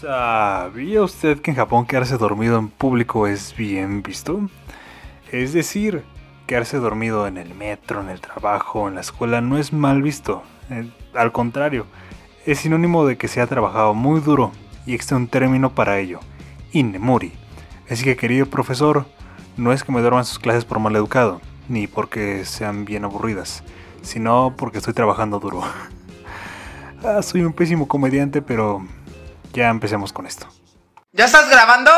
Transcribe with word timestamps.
¿Sabía 0.00 1.00
usted 1.02 1.40
que 1.40 1.52
en 1.52 1.56
Japón 1.56 1.86
quedarse 1.86 2.18
dormido 2.18 2.58
en 2.58 2.68
público 2.68 3.26
es 3.26 3.56
bien 3.56 4.02
visto? 4.02 4.50
Es 5.32 5.54
decir, 5.54 6.04
quedarse 6.46 6.76
dormido 6.76 7.26
en 7.26 7.38
el 7.38 7.54
metro, 7.54 8.02
en 8.02 8.10
el 8.10 8.20
trabajo, 8.20 8.88
en 8.88 8.96
la 8.96 9.00
escuela 9.00 9.40
no 9.40 9.56
es 9.56 9.72
mal 9.72 10.02
visto. 10.02 10.42
Eh, 10.68 10.90
al 11.14 11.32
contrario, 11.32 11.86
es 12.44 12.58
sinónimo 12.58 13.06
de 13.06 13.16
que 13.16 13.26
se 13.26 13.40
ha 13.40 13.46
trabajado 13.46 13.94
muy 13.94 14.20
duro 14.20 14.52
y 14.84 14.92
existe 14.92 15.14
un 15.14 15.28
término 15.28 15.74
para 15.74 15.98
ello, 15.98 16.20
innemuri. 16.72 17.32
Así 17.88 18.04
que 18.04 18.16
querido 18.16 18.44
profesor, 18.44 19.06
no 19.56 19.72
es 19.72 19.82
que 19.82 19.92
me 19.92 20.02
duerman 20.02 20.26
sus 20.26 20.38
clases 20.38 20.66
por 20.66 20.78
mal 20.78 20.94
educado, 20.94 21.40
ni 21.70 21.86
porque 21.86 22.44
sean 22.44 22.84
bien 22.84 23.06
aburridas, 23.06 23.64
sino 24.02 24.52
porque 24.58 24.76
estoy 24.76 24.92
trabajando 24.92 25.40
duro. 25.40 25.62
ah, 27.02 27.22
soy 27.22 27.40
un 27.44 27.54
pésimo 27.54 27.88
comediante, 27.88 28.42
pero 28.42 28.84
ya 29.56 29.70
empecemos 29.70 30.12
con 30.12 30.26
esto. 30.26 30.46
¿Ya 31.12 31.24
estás 31.24 31.48
grabando? 31.48 31.90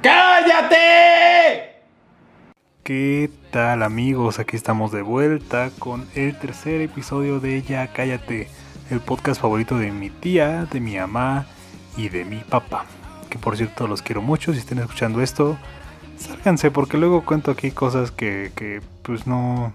¡Cállate! 0.00 1.82
¿Qué 2.82 3.30
tal 3.50 3.82
amigos? 3.82 4.38
Aquí 4.38 4.56
estamos 4.56 4.90
de 4.90 5.02
vuelta 5.02 5.70
con 5.78 6.08
el 6.14 6.38
tercer 6.38 6.80
episodio 6.80 7.40
de 7.40 7.62
Ya 7.62 7.92
Cállate, 7.92 8.48
el 8.90 9.00
podcast 9.00 9.42
favorito 9.42 9.76
de 9.76 9.90
mi 9.90 10.08
tía, 10.08 10.66
de 10.72 10.80
mi 10.80 10.96
mamá 10.96 11.44
y 11.98 12.08
de 12.08 12.24
mi 12.24 12.38
papá. 12.38 12.86
Que 13.28 13.38
por 13.38 13.58
cierto 13.58 13.86
los 13.86 14.00
quiero 14.00 14.22
mucho, 14.22 14.54
si 14.54 14.60
estén 14.60 14.78
escuchando 14.78 15.20
esto, 15.20 15.58
sálganse 16.18 16.70
porque 16.70 16.96
luego 16.96 17.24
cuento 17.24 17.50
aquí 17.50 17.70
cosas 17.70 18.10
que, 18.10 18.52
que 18.54 18.80
pues 19.02 19.26
no, 19.26 19.72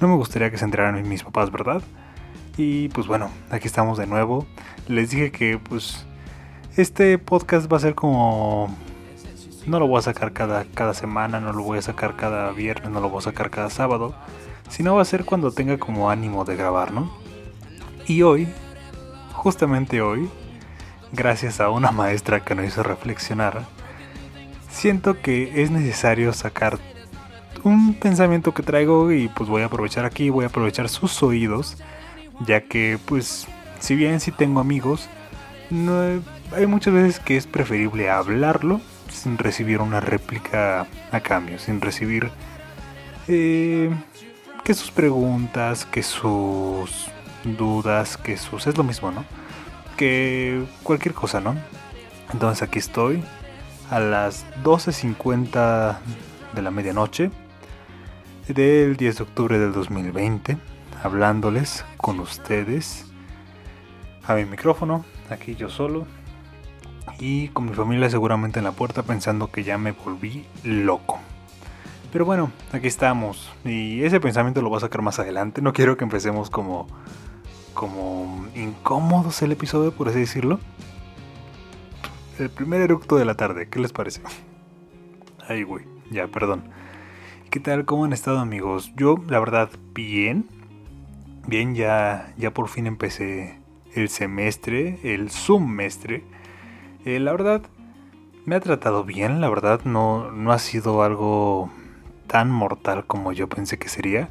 no 0.00 0.08
me 0.08 0.14
gustaría 0.14 0.50
que 0.50 0.58
se 0.58 0.64
enteraran 0.64 1.08
mis 1.08 1.22
papás, 1.22 1.50
¿verdad? 1.50 1.82
Y 2.56 2.88
pues 2.90 3.06
bueno, 3.06 3.30
aquí 3.50 3.66
estamos 3.66 3.98
de 3.98 4.06
nuevo. 4.06 4.46
Les 4.88 5.10
dije 5.10 5.30
que 5.30 5.58
pues 5.58 6.06
este 6.76 7.18
podcast 7.18 7.70
va 7.72 7.76
a 7.76 7.80
ser 7.80 7.94
como... 7.94 8.74
No 9.66 9.80
lo 9.80 9.88
voy 9.88 9.98
a 9.98 10.02
sacar 10.02 10.32
cada, 10.32 10.64
cada 10.64 10.94
semana, 10.94 11.40
no 11.40 11.52
lo 11.52 11.62
voy 11.62 11.78
a 11.78 11.82
sacar 11.82 12.14
cada 12.14 12.52
viernes, 12.52 12.88
no 12.90 13.00
lo 13.00 13.08
voy 13.08 13.18
a 13.18 13.22
sacar 13.22 13.50
cada 13.50 13.68
sábado, 13.68 14.14
sino 14.68 14.94
va 14.94 15.02
a 15.02 15.04
ser 15.04 15.24
cuando 15.24 15.50
tenga 15.50 15.76
como 15.76 16.08
ánimo 16.08 16.44
de 16.44 16.54
grabar, 16.54 16.92
¿no? 16.92 17.10
Y 18.06 18.22
hoy, 18.22 18.46
justamente 19.32 20.02
hoy, 20.02 20.30
gracias 21.12 21.60
a 21.60 21.70
una 21.70 21.90
maestra 21.90 22.44
que 22.44 22.54
nos 22.54 22.66
hizo 22.66 22.84
reflexionar, 22.84 23.64
siento 24.76 25.20
que 25.22 25.62
es 25.62 25.70
necesario 25.70 26.32
sacar 26.34 26.78
un 27.64 27.94
pensamiento 27.94 28.52
que 28.52 28.62
traigo 28.62 29.10
y 29.10 29.28
pues 29.28 29.48
voy 29.48 29.62
a 29.62 29.66
aprovechar 29.66 30.04
aquí, 30.04 30.28
voy 30.28 30.44
a 30.44 30.48
aprovechar 30.48 30.88
sus 30.88 31.22
oídos, 31.22 31.78
ya 32.46 32.60
que 32.60 32.98
pues 33.06 33.46
si 33.80 33.96
bien 33.96 34.20
sí 34.20 34.30
tengo 34.30 34.60
amigos, 34.60 35.08
hay 36.54 36.66
muchas 36.66 36.92
veces 36.92 37.20
que 37.20 37.36
es 37.36 37.46
preferible 37.46 38.10
hablarlo 38.10 38.80
sin 39.10 39.38
recibir 39.38 39.80
una 39.80 40.00
réplica 40.00 40.86
a 41.10 41.20
cambio, 41.20 41.58
sin 41.58 41.80
recibir 41.80 42.30
eh, 43.28 43.90
que 44.62 44.74
sus 44.74 44.90
preguntas, 44.90 45.86
que 45.86 46.02
sus 46.02 47.08
dudas, 47.44 48.18
que 48.18 48.36
sus... 48.36 48.66
es 48.66 48.76
lo 48.76 48.84
mismo, 48.84 49.10
¿no? 49.10 49.24
Que 49.96 50.62
cualquier 50.82 51.14
cosa, 51.14 51.40
¿no? 51.40 51.56
Entonces 52.32 52.62
aquí 52.62 52.78
estoy 52.78 53.24
a 53.90 54.00
las 54.00 54.44
12.50 54.64 55.96
de 56.54 56.62
la 56.62 56.70
medianoche 56.70 57.30
del 58.48 58.96
10 58.96 59.16
de 59.18 59.22
octubre 59.22 59.58
del 59.58 59.72
2020, 59.72 60.56
hablándoles 61.02 61.84
con 61.96 62.20
ustedes 62.20 63.06
a 64.26 64.34
mi 64.34 64.44
micrófono, 64.44 65.04
aquí 65.30 65.54
yo 65.54 65.68
solo, 65.68 66.06
y 67.18 67.48
con 67.48 67.66
mi 67.66 67.74
familia 67.74 68.10
seguramente 68.10 68.58
en 68.58 68.64
la 68.64 68.72
puerta 68.72 69.02
pensando 69.02 69.50
que 69.50 69.62
ya 69.62 69.78
me 69.78 69.92
volví 69.92 70.46
loco. 70.64 71.18
Pero 72.12 72.24
bueno, 72.24 72.50
aquí 72.72 72.88
estamos, 72.88 73.52
y 73.64 74.02
ese 74.02 74.20
pensamiento 74.20 74.62
lo 74.62 74.68
voy 74.68 74.78
a 74.78 74.80
sacar 74.80 75.02
más 75.02 75.18
adelante, 75.18 75.62
no 75.62 75.72
quiero 75.72 75.96
que 75.96 76.04
empecemos 76.04 76.50
como, 76.50 76.86
como 77.74 78.46
incómodos 78.54 79.42
el 79.42 79.52
episodio, 79.52 79.92
por 79.92 80.08
así 80.08 80.20
decirlo 80.20 80.58
el 82.38 82.50
primer 82.50 82.80
eructo 82.80 83.16
de 83.16 83.24
la 83.24 83.34
tarde. 83.34 83.68
¿Qué 83.68 83.80
les 83.80 83.92
parece? 83.92 84.22
Ay, 85.48 85.62
güey, 85.62 85.84
ya, 86.10 86.26
perdón. 86.28 86.64
¿Qué 87.50 87.60
tal? 87.60 87.84
¿Cómo 87.84 88.04
han 88.04 88.12
estado, 88.12 88.38
amigos? 88.38 88.92
Yo, 88.96 89.16
la 89.28 89.38
verdad, 89.38 89.70
bien. 89.94 90.46
Bien, 91.46 91.74
ya, 91.74 92.32
ya 92.36 92.52
por 92.52 92.68
fin 92.68 92.86
empecé 92.86 93.58
el 93.94 94.08
semestre, 94.08 94.98
el 95.02 95.30
semestre. 95.30 96.24
Eh, 97.04 97.20
la 97.20 97.32
verdad, 97.32 97.62
me 98.44 98.56
ha 98.56 98.60
tratado 98.60 99.04
bien. 99.04 99.40
La 99.40 99.48
verdad, 99.48 99.80
no, 99.84 100.30
no 100.32 100.52
ha 100.52 100.58
sido 100.58 101.02
algo 101.02 101.70
tan 102.26 102.50
mortal 102.50 103.06
como 103.06 103.32
yo 103.32 103.48
pensé 103.48 103.78
que 103.78 103.88
sería. 103.88 104.28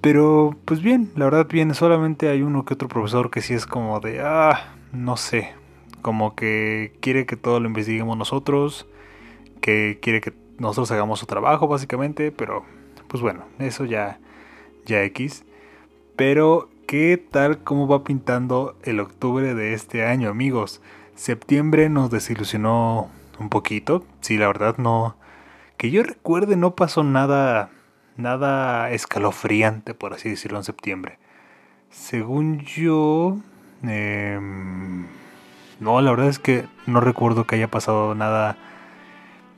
Pero, 0.00 0.56
pues 0.64 0.80
bien, 0.80 1.10
la 1.16 1.24
verdad, 1.24 1.48
bien. 1.48 1.74
Solamente 1.74 2.28
hay 2.28 2.42
uno 2.42 2.64
que 2.64 2.74
otro 2.74 2.88
profesor 2.88 3.30
que 3.30 3.42
sí 3.42 3.54
es 3.54 3.66
como 3.66 4.00
de, 4.00 4.20
ah, 4.20 4.74
no 4.92 5.16
sé, 5.16 5.52
como 6.04 6.34
que 6.36 6.92
quiere 7.00 7.24
que 7.24 7.34
todo 7.34 7.60
lo 7.60 7.66
investiguemos 7.66 8.18
nosotros, 8.18 8.86
que 9.62 9.98
quiere 10.02 10.20
que 10.20 10.34
nosotros 10.58 10.90
hagamos 10.90 11.18
su 11.18 11.24
trabajo 11.24 11.66
básicamente, 11.66 12.30
pero 12.30 12.62
pues 13.08 13.22
bueno, 13.22 13.46
eso 13.58 13.86
ya, 13.86 14.18
ya 14.84 15.02
X. 15.04 15.44
Pero, 16.14 16.68
¿qué 16.86 17.16
tal 17.16 17.56
cómo 17.56 17.88
va 17.88 18.04
pintando 18.04 18.76
el 18.82 19.00
octubre 19.00 19.54
de 19.54 19.72
este 19.72 20.04
año, 20.04 20.28
amigos? 20.28 20.82
Septiembre 21.14 21.88
nos 21.88 22.10
desilusionó 22.10 23.08
un 23.38 23.48
poquito, 23.48 24.04
sí, 24.20 24.36
la 24.36 24.48
verdad 24.48 24.76
no, 24.76 25.16
que 25.78 25.90
yo 25.90 26.02
recuerde 26.02 26.54
no 26.56 26.74
pasó 26.74 27.02
nada, 27.02 27.70
nada 28.18 28.90
escalofriante, 28.90 29.94
por 29.94 30.12
así 30.12 30.28
decirlo, 30.28 30.58
en 30.58 30.64
septiembre. 30.64 31.18
Según 31.88 32.58
yo... 32.58 33.38
Eh, 33.84 34.38
no, 35.84 36.00
la 36.00 36.10
verdad 36.10 36.28
es 36.28 36.38
que 36.38 36.64
no 36.86 37.00
recuerdo 37.00 37.46
que 37.46 37.56
haya 37.56 37.70
pasado 37.70 38.14
nada 38.14 38.56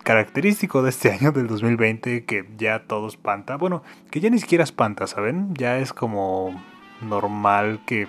característico 0.03 0.83
de 0.83 0.91
este 0.91 1.13
año 1.13 1.31
del 1.31 1.47
2020 1.47 2.25
que 2.25 2.45
ya 2.59 2.81
todo 2.81 3.07
espanta. 3.07 3.57
Bueno, 3.57 3.85
que 4.11 4.19
ya 4.19 4.29
ni 4.29 4.41
siquiera 4.41 4.65
espanta, 4.65 5.07
¿saben? 5.07 5.55
Ya 5.55 5.79
es 5.79 5.93
como 5.93 6.61
normal 7.01 7.81
que, 7.87 8.09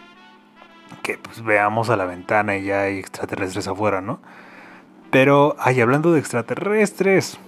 que 1.03 1.19
pues, 1.19 1.43
veamos 1.43 1.91
a 1.91 1.95
la 1.95 2.05
ventana 2.05 2.57
y 2.57 2.65
ya 2.65 2.81
hay 2.81 2.97
extraterrestres 2.97 3.67
afuera, 3.67 4.01
¿no? 4.01 4.19
Pero, 5.11 5.55
ay, 5.59 5.79
hablando 5.79 6.11
de 6.11 6.19
extraterrestres. 6.19 7.39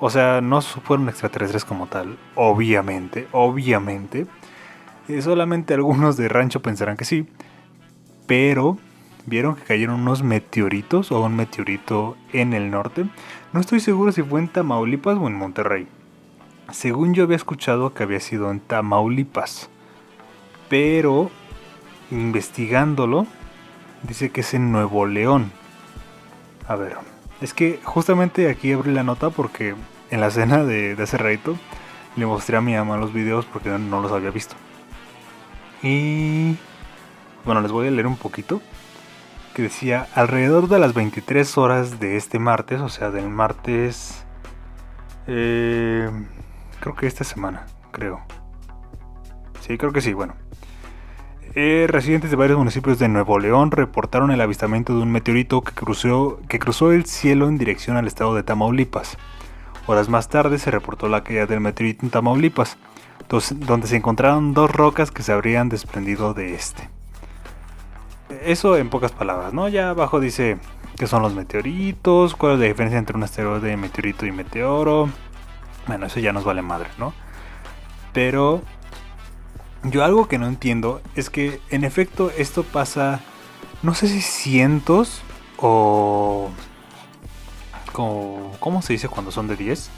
O 0.00 0.08
sea, 0.08 0.40
no 0.40 0.62
fueron 0.62 1.08
extraterrestres 1.10 1.66
como 1.66 1.86
tal, 1.86 2.18
obviamente, 2.34 3.28
obviamente. 3.32 4.26
Eh, 5.08 5.20
solamente 5.20 5.74
algunos 5.74 6.16
de 6.16 6.28
rancho 6.28 6.62
pensarán 6.62 6.96
que 6.96 7.04
sí. 7.04 7.28
Pero 8.26 8.78
vieron 9.28 9.56
que 9.56 9.62
cayeron 9.62 10.00
unos 10.00 10.22
meteoritos 10.22 11.12
o 11.12 11.20
un 11.20 11.36
meteorito 11.36 12.16
en 12.32 12.52
el 12.52 12.70
norte. 12.70 13.06
No 13.52 13.60
estoy 13.60 13.80
seguro 13.80 14.12
si 14.12 14.22
fue 14.22 14.40
en 14.40 14.48
Tamaulipas 14.48 15.16
o 15.18 15.26
en 15.26 15.34
Monterrey. 15.34 15.86
Según 16.70 17.14
yo 17.14 17.24
había 17.24 17.36
escuchado 17.36 17.94
que 17.94 18.02
había 18.02 18.20
sido 18.20 18.50
en 18.50 18.60
Tamaulipas. 18.60 19.70
Pero 20.68 21.30
investigándolo, 22.10 23.26
dice 24.02 24.30
que 24.30 24.42
es 24.42 24.54
en 24.54 24.72
Nuevo 24.72 25.06
León. 25.06 25.50
A 26.66 26.76
ver, 26.76 26.96
es 27.40 27.54
que 27.54 27.80
justamente 27.84 28.50
aquí 28.50 28.72
abrí 28.72 28.92
la 28.92 29.02
nota 29.02 29.30
porque 29.30 29.74
en 30.10 30.20
la 30.20 30.30
cena 30.30 30.64
de, 30.64 30.94
de 30.94 31.02
hace 31.02 31.16
rato 31.16 31.56
le 32.16 32.26
mostré 32.26 32.56
a 32.56 32.60
mi 32.60 32.74
mamá 32.74 32.96
los 32.96 33.12
videos 33.12 33.46
porque 33.46 33.70
no 33.70 34.02
los 34.02 34.12
había 34.12 34.30
visto. 34.30 34.54
Y 35.82 36.56
bueno, 37.44 37.60
les 37.60 37.72
voy 37.72 37.86
a 37.86 37.90
leer 37.90 38.06
un 38.06 38.16
poquito 38.16 38.60
decía 39.62 40.06
alrededor 40.14 40.68
de 40.68 40.78
las 40.78 40.94
23 40.94 41.58
horas 41.58 42.00
de 42.00 42.16
este 42.16 42.38
martes, 42.38 42.80
o 42.80 42.88
sea, 42.88 43.10
del 43.10 43.28
martes, 43.28 44.24
eh, 45.26 46.08
creo 46.80 46.94
que 46.94 47.06
esta 47.06 47.24
semana, 47.24 47.66
creo. 47.92 48.20
Sí, 49.60 49.76
creo 49.76 49.92
que 49.92 50.00
sí, 50.00 50.12
bueno. 50.12 50.34
Eh, 51.54 51.86
residentes 51.88 52.30
de 52.30 52.36
varios 52.36 52.58
municipios 52.58 52.98
de 52.98 53.08
Nuevo 53.08 53.38
León 53.38 53.70
reportaron 53.70 54.30
el 54.30 54.40
avistamiento 54.40 54.94
de 54.94 55.02
un 55.02 55.10
meteorito 55.10 55.62
que 55.62 55.72
cruzó, 55.72 56.40
que 56.48 56.58
cruzó 56.58 56.92
el 56.92 57.04
cielo 57.04 57.48
en 57.48 57.58
dirección 57.58 57.96
al 57.96 58.06
estado 58.06 58.34
de 58.34 58.42
Tamaulipas. 58.42 59.18
Horas 59.86 60.08
más 60.08 60.28
tarde 60.28 60.58
se 60.58 60.70
reportó 60.70 61.08
la 61.08 61.24
caída 61.24 61.46
del 61.46 61.60
meteorito 61.60 62.04
en 62.04 62.10
Tamaulipas, 62.10 62.76
donde 63.28 63.86
se 63.86 63.96
encontraron 63.96 64.54
dos 64.54 64.70
rocas 64.70 65.10
que 65.10 65.22
se 65.22 65.32
habrían 65.32 65.68
desprendido 65.68 66.34
de 66.34 66.54
este 66.54 66.90
eso 68.42 68.76
en 68.76 68.90
pocas 68.90 69.12
palabras, 69.12 69.52
¿no? 69.52 69.68
Ya 69.68 69.90
abajo 69.90 70.20
dice 70.20 70.58
qué 70.96 71.06
son 71.06 71.22
los 71.22 71.34
meteoritos, 71.34 72.34
cuál 72.34 72.54
es 72.54 72.58
la 72.60 72.66
diferencia 72.66 72.98
entre 72.98 73.16
un 73.16 73.22
asteroide, 73.22 73.76
meteorito 73.76 74.26
y 74.26 74.32
meteoro. 74.32 75.08
Bueno, 75.86 76.06
eso 76.06 76.20
ya 76.20 76.32
nos 76.32 76.44
vale 76.44 76.62
madre, 76.62 76.88
¿no? 76.98 77.14
Pero 78.12 78.62
yo 79.84 80.04
algo 80.04 80.28
que 80.28 80.38
no 80.38 80.46
entiendo 80.46 81.00
es 81.14 81.30
que 81.30 81.60
en 81.70 81.84
efecto 81.84 82.30
esto 82.36 82.62
pasa, 82.62 83.20
no 83.82 83.94
sé 83.94 84.08
si 84.08 84.20
cientos 84.20 85.22
o... 85.56 86.50
¿Cómo 87.92 88.82
se 88.82 88.92
dice 88.92 89.08
cuando 89.08 89.32
son 89.32 89.48
de 89.48 89.56
10? 89.56 89.90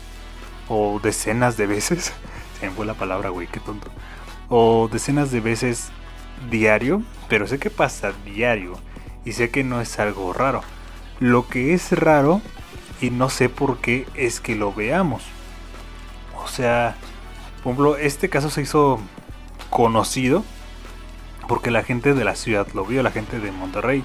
O 0.68 1.00
decenas 1.02 1.58
de 1.58 1.66
veces. 1.66 2.14
Se 2.60 2.66
me 2.66 2.72
fue 2.72 2.86
la 2.86 2.94
palabra, 2.94 3.28
güey, 3.28 3.46
qué 3.46 3.60
tonto. 3.60 3.90
O 4.48 4.88
decenas 4.90 5.30
de 5.30 5.40
veces 5.40 5.90
diario, 6.48 7.02
pero 7.28 7.46
sé 7.46 7.58
que 7.58 7.70
pasa 7.70 8.12
diario 8.24 8.74
y 9.24 9.32
sé 9.32 9.50
que 9.50 9.64
no 9.64 9.80
es 9.80 9.98
algo 9.98 10.32
raro. 10.32 10.62
Lo 11.18 11.48
que 11.48 11.74
es 11.74 11.92
raro, 11.92 12.40
y 13.00 13.10
no 13.10 13.28
sé 13.28 13.48
por 13.48 13.78
qué, 13.78 14.06
es 14.14 14.40
que 14.40 14.56
lo 14.56 14.72
veamos. 14.72 15.22
O 16.42 16.48
sea, 16.48 16.96
por 17.62 17.72
ejemplo, 17.72 17.96
este 17.96 18.28
caso 18.28 18.48
se 18.48 18.62
hizo 18.62 19.00
conocido 19.68 20.44
porque 21.46 21.70
la 21.70 21.82
gente 21.82 22.14
de 22.14 22.24
la 22.24 22.36
ciudad 22.36 22.66
lo 22.74 22.84
vio, 22.84 23.02
la 23.02 23.10
gente 23.10 23.40
de 23.40 23.52
Monterrey, 23.52 24.04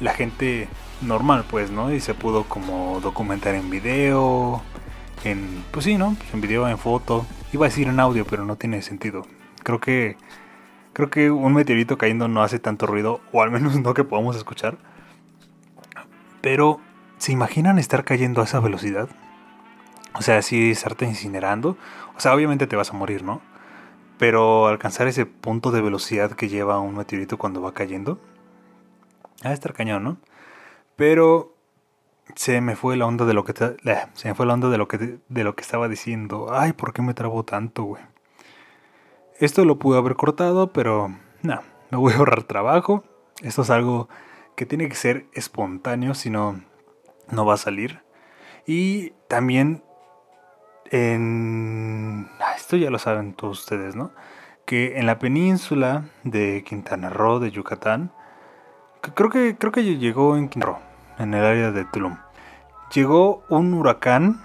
la 0.00 0.14
gente 0.14 0.68
normal, 1.02 1.44
pues, 1.48 1.70
¿no? 1.70 1.92
Y 1.92 2.00
se 2.00 2.14
pudo 2.14 2.44
como 2.44 3.00
documentar 3.00 3.54
en 3.54 3.70
video, 3.70 4.62
en, 5.24 5.64
pues 5.70 5.84
sí, 5.84 5.96
¿no? 5.96 6.16
En 6.32 6.40
video, 6.40 6.68
en 6.68 6.78
foto. 6.78 7.26
Iba 7.52 7.66
a 7.66 7.68
decir 7.68 7.88
en 7.88 8.00
audio, 8.00 8.24
pero 8.24 8.44
no 8.44 8.56
tiene 8.56 8.82
sentido. 8.82 9.26
Creo 9.62 9.80
que, 9.80 10.16
creo 10.98 11.10
que 11.10 11.30
un 11.30 11.54
meteorito 11.54 11.96
cayendo 11.96 12.26
no 12.26 12.42
hace 12.42 12.58
tanto 12.58 12.84
ruido, 12.84 13.20
o 13.30 13.40
al 13.40 13.52
menos 13.52 13.80
no 13.80 13.94
que 13.94 14.02
podamos 14.02 14.34
escuchar. 14.34 14.78
Pero, 16.40 16.80
¿se 17.18 17.30
imaginan 17.30 17.78
estar 17.78 18.02
cayendo 18.02 18.40
a 18.40 18.44
esa 18.44 18.58
velocidad? 18.58 19.08
O 20.14 20.22
sea, 20.22 20.42
si 20.42 20.72
estarte 20.72 21.04
incinerando. 21.04 21.76
O 22.16 22.20
sea, 22.20 22.34
obviamente 22.34 22.66
te 22.66 22.74
vas 22.74 22.90
a 22.90 22.94
morir, 22.94 23.22
¿no? 23.22 23.40
Pero 24.18 24.66
alcanzar 24.66 25.06
ese 25.06 25.24
punto 25.24 25.70
de 25.70 25.82
velocidad 25.82 26.32
que 26.32 26.48
lleva 26.48 26.80
un 26.80 26.96
meteorito 26.96 27.38
cuando 27.38 27.62
va 27.62 27.74
cayendo. 27.74 28.18
a 29.44 29.52
estar 29.52 29.74
cañón, 29.74 30.02
¿no? 30.02 30.16
Pero 30.96 31.54
se 32.34 32.60
me 32.60 32.74
fue 32.74 32.96
la 32.96 33.06
onda 33.06 33.24
de 33.24 33.34
lo 33.34 33.44
que 33.44 33.54
se 34.14 34.28
me 34.28 34.34
fue 34.34 34.46
la 34.46 34.54
onda 34.54 34.68
de 34.68 34.78
lo 34.78 34.88
que 34.88 35.20
de 35.28 35.44
lo 35.44 35.54
que 35.54 35.62
estaba 35.62 35.86
diciendo. 35.86 36.48
Ay, 36.50 36.72
¿por 36.72 36.92
qué 36.92 37.02
me 37.02 37.14
trabo 37.14 37.44
tanto, 37.44 37.84
güey? 37.84 38.02
Esto 39.38 39.64
lo 39.64 39.78
pude 39.78 39.98
haber 39.98 40.16
cortado, 40.16 40.72
pero 40.72 41.14
no, 41.42 41.60
me 41.90 41.98
voy 41.98 42.12
a 42.12 42.16
ahorrar 42.16 42.42
trabajo. 42.42 43.04
Esto 43.42 43.62
es 43.62 43.70
algo 43.70 44.08
que 44.56 44.66
tiene 44.66 44.88
que 44.88 44.96
ser 44.96 45.26
espontáneo, 45.32 46.14
si 46.14 46.28
no, 46.28 46.60
no 47.30 47.46
va 47.46 47.54
a 47.54 47.58
salir. 47.58 48.02
Y 48.66 49.10
también 49.28 49.84
en... 50.90 52.28
Ah, 52.40 52.54
esto 52.56 52.76
ya 52.76 52.90
lo 52.90 52.98
saben 52.98 53.34
todos 53.34 53.60
ustedes, 53.60 53.94
¿no? 53.94 54.10
Que 54.64 54.98
en 54.98 55.06
la 55.06 55.20
península 55.20 56.06
de 56.24 56.64
Quintana 56.66 57.08
Roo, 57.08 57.38
de 57.38 57.52
Yucatán, 57.52 58.12
creo 59.14 59.30
que, 59.30 59.56
creo 59.56 59.70
que 59.70 59.84
llegó 59.84 60.36
en 60.36 60.48
Quintana 60.48 60.72
Roo, 60.72 60.82
en 61.18 61.34
el 61.34 61.44
área 61.44 61.70
de 61.70 61.84
Tulum, 61.84 62.18
llegó 62.92 63.44
un 63.48 63.72
huracán 63.72 64.44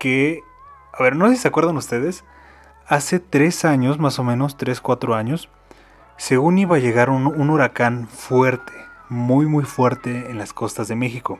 que, 0.00 0.40
a 0.98 1.02
ver, 1.02 1.16
no 1.16 1.28
sé 1.28 1.36
si 1.36 1.42
se 1.42 1.48
acuerdan 1.48 1.76
ustedes, 1.76 2.24
hace 2.92 3.20
tres 3.20 3.64
años, 3.64 3.98
más 3.98 4.18
o 4.18 4.24
menos, 4.24 4.58
tres, 4.58 4.82
cuatro 4.82 5.14
años, 5.14 5.48
según 6.18 6.58
iba 6.58 6.76
a 6.76 6.78
llegar 6.78 7.08
un, 7.08 7.26
huracán 7.48 8.06
fuerte, 8.06 8.74
muy 9.08 9.46
muy 9.46 9.64
fuerte 9.64 10.30
en 10.30 10.36
las 10.36 10.52
costas 10.52 10.88
de 10.88 10.94
México. 10.94 11.38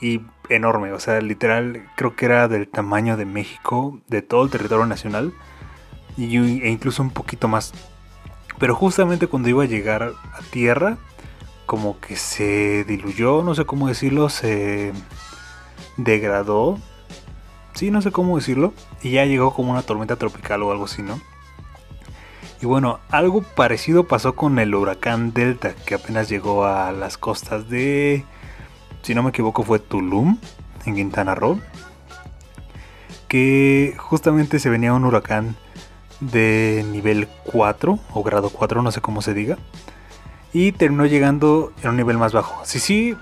Y 0.00 0.22
enorme, 0.48 0.92
o 0.92 1.00
sea, 1.00 1.20
literal 1.20 1.90
creo 1.96 2.14
que 2.14 2.26
era 2.26 2.46
del 2.46 2.68
tamaño 2.68 3.16
de 3.16 3.24
México, 3.24 3.98
de 4.06 4.22
todo 4.22 4.44
el 4.44 4.50
territorio 4.50 4.86
nacional, 4.86 5.34
y, 6.16 6.36
e 6.36 6.70
incluso 6.70 7.02
un 7.02 7.10
poquito 7.10 7.48
más. 7.48 7.72
Pero 8.60 8.76
justamente 8.76 9.26
cuando 9.26 9.48
iba 9.48 9.64
a 9.64 9.66
llegar 9.66 10.04
a 10.04 10.40
tierra, 10.52 10.98
como 11.66 11.98
que 11.98 12.14
se 12.14 12.84
diluyó, 12.84 13.42
no 13.42 13.56
sé 13.56 13.64
cómo 13.64 13.88
decirlo, 13.88 14.28
se 14.28 14.92
degradó. 15.96 16.78
Sí, 17.80 17.90
no 17.90 18.02
sé 18.02 18.12
cómo 18.12 18.36
decirlo. 18.36 18.74
Y 19.02 19.12
ya 19.12 19.24
llegó 19.24 19.54
como 19.54 19.70
una 19.70 19.80
tormenta 19.80 20.16
tropical 20.16 20.62
o 20.62 20.70
algo 20.70 20.84
así, 20.84 21.00
¿no? 21.00 21.18
Y 22.60 22.66
bueno, 22.66 23.00
algo 23.08 23.40
parecido 23.40 24.06
pasó 24.06 24.34
con 24.34 24.58
el 24.58 24.74
huracán 24.74 25.32
Delta, 25.32 25.74
que 25.86 25.94
apenas 25.94 26.28
llegó 26.28 26.66
a 26.66 26.92
las 26.92 27.16
costas 27.16 27.70
de, 27.70 28.26
si 29.00 29.14
no 29.14 29.22
me 29.22 29.30
equivoco, 29.30 29.62
fue 29.62 29.78
Tulum, 29.78 30.36
en 30.84 30.94
Quintana 30.94 31.34
Roo. 31.34 31.58
Que 33.28 33.94
justamente 33.96 34.58
se 34.58 34.68
venía 34.68 34.92
un 34.92 35.06
huracán 35.06 35.56
de 36.20 36.84
nivel 36.92 37.28
4 37.44 37.98
o 38.12 38.22
grado 38.22 38.50
4, 38.50 38.82
no 38.82 38.92
sé 38.92 39.00
cómo 39.00 39.22
se 39.22 39.32
diga. 39.32 39.56
Y 40.52 40.72
terminó 40.72 41.06
llegando 41.06 41.72
en 41.82 41.88
un 41.88 41.96
nivel 41.96 42.18
más 42.18 42.34
bajo. 42.34 42.60
Sí, 42.66 42.78
sí. 42.78 43.16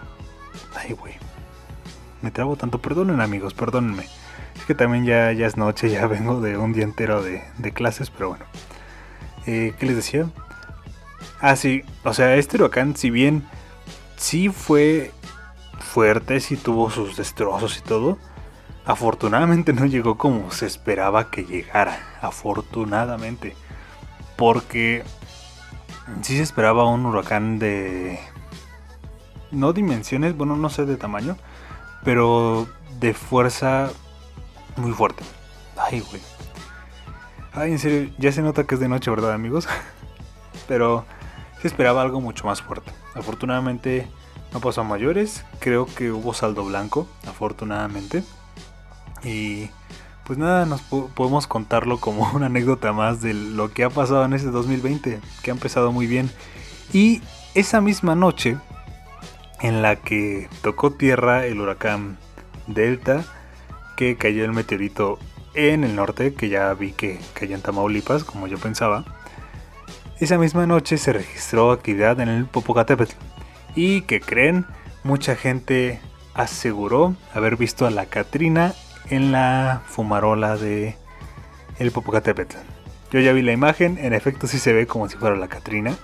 Ay, 0.75 0.94
güey. 0.94 1.14
Me 2.22 2.32
trabo 2.32 2.56
tanto. 2.56 2.81
Perdonen, 2.81 3.20
amigos, 3.20 3.55
perdónenme. 3.55 4.18
Que 4.69 4.75
también 4.75 5.06
ya, 5.06 5.32
ya 5.32 5.47
es 5.47 5.56
noche, 5.56 5.88
ya 5.88 6.06
vengo 6.09 6.43
de 6.43 6.59
un 6.59 6.75
día 6.75 6.85
entero 6.85 7.23
de, 7.23 7.43
de 7.56 7.73
clases, 7.73 8.11
pero 8.11 8.29
bueno. 8.29 8.44
Eh, 9.47 9.73
¿Qué 9.79 9.87
les 9.87 9.97
decía? 9.97 10.29
Ah, 11.41 11.56
sí, 11.56 11.85
o 12.05 12.12
sea, 12.12 12.37
este 12.37 12.59
huracán, 12.59 12.94
si 12.94 13.09
bien 13.09 13.49
sí 14.19 14.50
fue 14.50 15.11
fuerte, 15.79 16.41
sí 16.41 16.59
tuvo 16.59 16.91
sus 16.91 17.17
destrozos 17.17 17.79
y 17.79 17.81
todo, 17.81 18.19
afortunadamente 18.85 19.73
no 19.73 19.87
llegó 19.87 20.19
como 20.19 20.50
se 20.50 20.67
esperaba 20.67 21.31
que 21.31 21.47
llegara. 21.47 21.99
Afortunadamente. 22.20 23.56
Porque 24.37 25.03
sí 26.20 26.37
se 26.37 26.43
esperaba 26.43 26.85
un 26.85 27.06
huracán 27.06 27.59
de... 27.59 28.20
No 29.50 29.73
dimensiones, 29.73 30.37
bueno, 30.37 30.56
no 30.56 30.69
sé 30.69 30.85
de 30.85 30.99
tamaño, 30.99 31.38
pero 32.05 32.69
de 33.00 33.15
fuerza 33.15 33.93
muy 34.78 34.92
fuerte. 34.92 35.22
Ay, 35.76 36.00
güey. 36.00 36.22
Ay, 37.52 37.72
en 37.72 37.78
serio, 37.78 38.10
ya 38.19 38.32
se 38.32 38.42
nota 38.42 38.64
que 38.64 38.75
es 38.75 38.80
de 38.80 38.88
noche, 38.88 39.10
¿verdad, 39.10 39.32
amigos? 39.32 39.69
Pero 40.69 41.04
se 41.60 41.69
esperaba 41.69 42.02
algo 42.02 42.20
mucho 42.20 42.46
más 42.46 42.62
fuerte. 42.62 42.92
Afortunadamente 43.14 44.06
no 44.52 44.60
pasó 44.60 44.82
a 44.82 44.84
mayores. 44.84 45.44
Creo 45.58 45.86
que 45.86 46.12
hubo 46.12 46.34
saldo 46.34 46.64
blanco, 46.64 47.08
afortunadamente. 47.26 48.22
Y 49.25 49.70
pues 50.25 50.38
nada, 50.38 50.66
nos 50.66 50.82
podemos 50.82 51.46
contarlo 51.46 51.98
como 51.98 52.31
una 52.34 52.46
anécdota 52.46 52.93
más 52.93 53.20
de 53.20 53.34
lo 53.34 53.72
que 53.72 53.84
ha 53.84 53.91
pasado 53.91 54.24
en 54.24 54.34
este 54.34 54.50
2020, 54.50 55.20
que 55.43 55.50
ha 55.50 55.55
empezado 55.55 55.91
muy 55.91 56.06
bien. 56.06 56.31
Y 56.93 57.22
esa 57.55 57.81
misma 57.81 58.14
noche 58.14 58.56
en 59.60 59.82
la 59.82 59.96
que 59.96 60.48
tocó 60.62 60.93
tierra 60.93 61.46
el 61.46 61.60
huracán 61.60 62.19
Delta, 62.67 63.24
que 63.98 64.14
cayó 64.14 64.44
el 64.44 64.52
meteorito 64.52 65.19
en 65.55 65.82
el 65.82 65.96
norte, 65.96 66.32
que 66.32 66.48
ya 66.48 66.72
vi 66.72 66.93
que 66.93 67.19
cayó 67.34 67.56
en 67.56 67.62
Tamaulipas, 67.62 68.22
como 68.22 68.46
yo 68.46 68.56
pensaba. 68.56 69.05
Esa 70.20 70.38
misma 70.38 70.69
noche 70.69 70.98
se 70.98 71.12
registró 71.12 71.72
actividad 71.72 72.20
en 72.20 72.28
el 72.28 72.46
Popocatépetl. 72.46 73.17
Y 73.74 74.02
que 74.02 74.20
creen, 74.20 74.67
mucha 75.02 75.34
gente 75.34 75.98
aseguró 76.32 77.17
haber 77.34 77.56
visto 77.56 77.88
a 77.88 77.90
la 77.90 78.06
Catrina 78.06 78.72
en 79.10 79.32
la 79.32 79.82
fumarola 79.88 80.56
de 80.56 80.94
el 81.81 81.90
Popocatépetl. 81.90 82.56
Yo 83.10 83.19
ya 83.19 83.32
vi 83.32 83.43
la 83.43 83.50
imagen, 83.50 83.98
en 83.98 84.12
efecto 84.12 84.46
sí 84.46 84.60
se 84.60 84.72
ve 84.72 84.86
como 84.86 85.08
si 85.08 85.17
fuera 85.17 85.34
la 85.34 85.48
Catrina. 85.48 85.96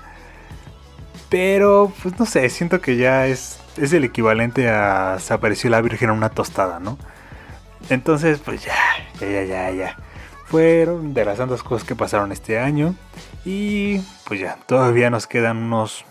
Pero, 1.28 1.92
pues 2.02 2.18
no 2.18 2.26
sé, 2.26 2.50
siento 2.50 2.80
que 2.80 2.96
ya 2.96 3.28
es, 3.28 3.60
es 3.76 3.92
el 3.92 4.02
equivalente 4.02 4.68
a 4.68 5.20
se 5.20 5.32
apareció 5.32 5.70
la 5.70 5.80
Virgen 5.80 6.10
en 6.10 6.16
una 6.16 6.30
tostada, 6.30 6.80
¿no? 6.80 6.98
Entonces, 7.90 8.40
pues 8.44 8.64
ya, 8.64 8.74
ya, 9.20 9.28
ya, 9.28 9.44
ya, 9.44 9.70
ya. 9.70 9.96
Fueron 10.46 11.14
de 11.14 11.24
las 11.24 11.38
tantas 11.38 11.62
cosas 11.62 11.86
que 11.86 11.94
pasaron 11.94 12.32
este 12.32 12.58
año. 12.58 12.94
Y 13.44 13.98
pues 14.26 14.40
ya, 14.40 14.56
todavía 14.66 15.10
nos 15.10 15.26
quedan 15.26 15.58
unos, 15.58 16.04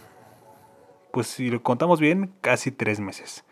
pues 1.12 1.28
si 1.28 1.50
lo 1.50 1.64
contamos 1.64 2.00
bien, 2.00 2.34
casi 2.42 2.72
tres 2.72 3.00
meses. 3.00 3.44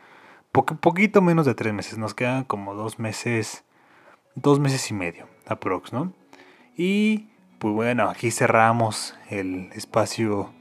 poquito 0.52 1.22
menos 1.22 1.46
de 1.46 1.56
tres 1.56 1.74
meses, 1.74 1.98
nos 1.98 2.14
quedan 2.14 2.44
como 2.44 2.76
dos 2.76 3.00
meses, 3.00 3.64
dos 4.36 4.60
meses 4.60 4.90
y 4.92 4.94
medio, 4.94 5.28
aprox, 5.48 5.94
¿no? 5.94 6.14
Y 6.78 7.30
pues 7.58 7.74
bueno, 7.74 8.10
aquí 8.10 8.32
cerramos 8.32 9.16
el 9.30 9.72
espacio 9.74 10.52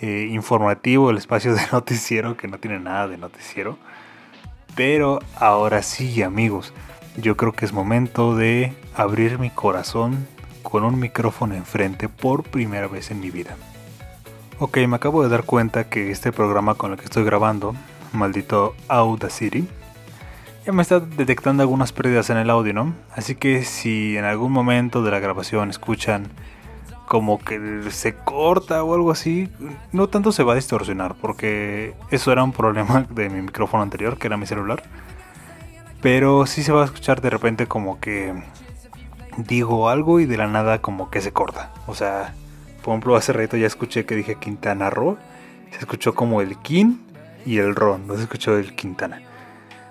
eh, 0.00 0.28
informativo, 0.30 1.10
el 1.10 1.16
espacio 1.16 1.54
de 1.54 1.62
noticiero, 1.72 2.36
que 2.36 2.48
no 2.48 2.58
tiene 2.58 2.78
nada 2.78 3.08
de 3.08 3.18
noticiero. 3.18 3.78
Pero 4.76 5.20
ahora 5.34 5.82
sí, 5.82 6.22
amigos, 6.22 6.74
yo 7.16 7.36
creo 7.36 7.52
que 7.52 7.64
es 7.64 7.72
momento 7.72 8.36
de 8.36 8.74
abrir 8.94 9.38
mi 9.38 9.48
corazón 9.48 10.28
con 10.62 10.84
un 10.84 11.00
micrófono 11.00 11.54
enfrente 11.54 12.10
por 12.10 12.42
primera 12.42 12.86
vez 12.86 13.10
en 13.10 13.20
mi 13.20 13.30
vida. 13.30 13.56
Ok, 14.58 14.76
me 14.86 14.96
acabo 14.96 15.22
de 15.22 15.30
dar 15.30 15.44
cuenta 15.44 15.88
que 15.88 16.10
este 16.10 16.30
programa 16.30 16.74
con 16.74 16.92
el 16.92 16.98
que 16.98 17.06
estoy 17.06 17.24
grabando, 17.24 17.74
maldito 18.12 18.74
Audacity, 18.88 19.66
ya 20.66 20.72
me 20.72 20.82
está 20.82 21.00
detectando 21.00 21.62
algunas 21.62 21.92
pérdidas 21.92 22.28
en 22.28 22.36
el 22.36 22.50
audio, 22.50 22.74
¿no? 22.74 22.94
Así 23.14 23.34
que 23.34 23.64
si 23.64 24.18
en 24.18 24.26
algún 24.26 24.52
momento 24.52 25.02
de 25.02 25.10
la 25.10 25.20
grabación 25.20 25.70
escuchan 25.70 26.28
como 27.06 27.38
que 27.38 27.82
se 27.90 28.14
corta 28.14 28.82
o 28.82 28.94
algo 28.94 29.10
así, 29.10 29.48
no 29.92 30.08
tanto 30.08 30.32
se 30.32 30.42
va 30.42 30.52
a 30.52 30.56
distorsionar, 30.56 31.14
porque 31.14 31.94
eso 32.10 32.32
era 32.32 32.42
un 32.42 32.52
problema 32.52 33.06
de 33.10 33.28
mi 33.28 33.42
micrófono 33.42 33.82
anterior, 33.82 34.18
que 34.18 34.26
era 34.26 34.36
mi 34.36 34.46
celular. 34.46 34.82
Pero 36.02 36.46
sí 36.46 36.62
se 36.62 36.72
va 36.72 36.82
a 36.82 36.84
escuchar 36.84 37.20
de 37.20 37.30
repente 37.30 37.66
como 37.66 38.00
que 38.00 38.34
digo 39.38 39.88
algo 39.88 40.20
y 40.20 40.26
de 40.26 40.36
la 40.36 40.46
nada 40.46 40.80
como 40.80 41.10
que 41.10 41.20
se 41.20 41.32
corta. 41.32 41.72
O 41.86 41.94
sea, 41.94 42.34
por 42.82 42.92
ejemplo, 42.92 43.16
hace 43.16 43.32
rato 43.32 43.56
ya 43.56 43.66
escuché 43.66 44.04
que 44.04 44.14
dije 44.14 44.36
Quintana 44.36 44.90
Roo. 44.90 45.16
Se 45.70 45.78
escuchó 45.78 46.14
como 46.14 46.40
el 46.40 46.56
Quin 46.58 47.04
y 47.44 47.58
el 47.58 47.74
Ron, 47.74 48.06
no 48.06 48.16
se 48.16 48.22
escuchó 48.22 48.56
el 48.56 48.74
Quintana. 48.74 49.22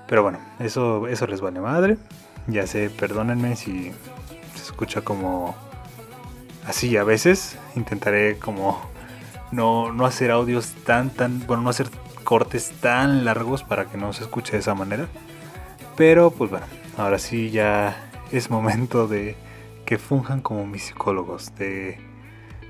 Pero 0.07 0.23
bueno, 0.23 0.39
eso, 0.59 1.07
eso 1.07 1.27
les 1.27 1.41
vale 1.41 1.59
madre. 1.59 1.97
Ya 2.47 2.67
sé, 2.67 2.89
perdónenme 2.89 3.55
si 3.55 3.91
se 4.53 4.63
escucha 4.63 5.01
como 5.01 5.55
así 6.67 6.95
a 6.97 7.03
veces. 7.03 7.57
Intentaré 7.75 8.37
como 8.37 8.81
no, 9.51 9.91
no 9.91 10.05
hacer 10.05 10.31
audios 10.31 10.73
tan, 10.85 11.09
tan, 11.09 11.45
bueno, 11.47 11.63
no 11.63 11.69
hacer 11.69 11.89
cortes 12.23 12.71
tan 12.81 13.23
largos 13.25 13.63
para 13.63 13.85
que 13.85 13.97
no 13.97 14.13
se 14.13 14.23
escuche 14.23 14.53
de 14.53 14.59
esa 14.59 14.75
manera. 14.75 15.07
Pero 15.95 16.31
pues 16.31 16.51
bueno, 16.51 16.65
ahora 16.97 17.19
sí 17.19 17.51
ya 17.51 18.09
es 18.31 18.49
momento 18.49 19.07
de 19.07 19.35
que 19.85 19.97
funjan 19.97 20.41
como 20.41 20.65
mis 20.65 20.83
psicólogos, 20.83 21.55
de 21.55 21.99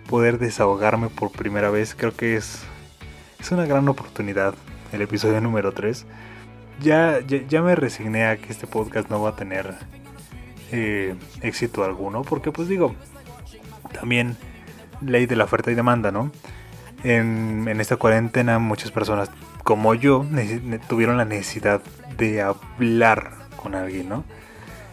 poder 0.09 0.37
desahogarme 0.37 1.09
por 1.09 1.31
primera 1.31 1.69
vez. 1.69 1.95
Creo 1.95 2.15
que 2.15 2.35
es, 2.35 2.63
es 3.39 3.51
una 3.51 3.65
gran 3.65 3.87
oportunidad 3.87 4.53
el 4.91 5.01
episodio 5.01 5.41
número 5.41 5.71
3. 5.71 6.05
Ya, 6.81 7.19
ya, 7.21 7.61
me 7.61 7.73
resigné 7.75 8.25
a 8.25 8.37
que 8.37 8.51
este 8.51 8.67
podcast 8.67 9.09
no 9.09 9.21
va 9.21 9.29
a 9.29 9.35
tener 9.35 9.75
eh, 10.71 11.15
éxito 11.41 11.85
alguno, 11.85 12.23
porque 12.23 12.51
pues 12.51 12.67
digo, 12.67 12.93
también 13.91 14.37
ley 15.01 15.25
de 15.25 15.35
la 15.35 15.43
oferta 15.45 15.71
y 15.71 15.75
demanda, 15.75 16.11
¿no? 16.11 16.31
En, 17.03 17.67
en 17.67 17.81
esta 17.81 17.97
cuarentena 17.97 18.59
muchas 18.59 18.91
personas 18.91 19.29
como 19.63 19.95
yo 19.95 20.25
tuvieron 20.87 21.17
la 21.17 21.25
necesidad 21.25 21.81
de 22.17 22.41
hablar 22.41 23.31
con 23.61 23.73
alguien, 23.73 24.09
¿no? 24.09 24.23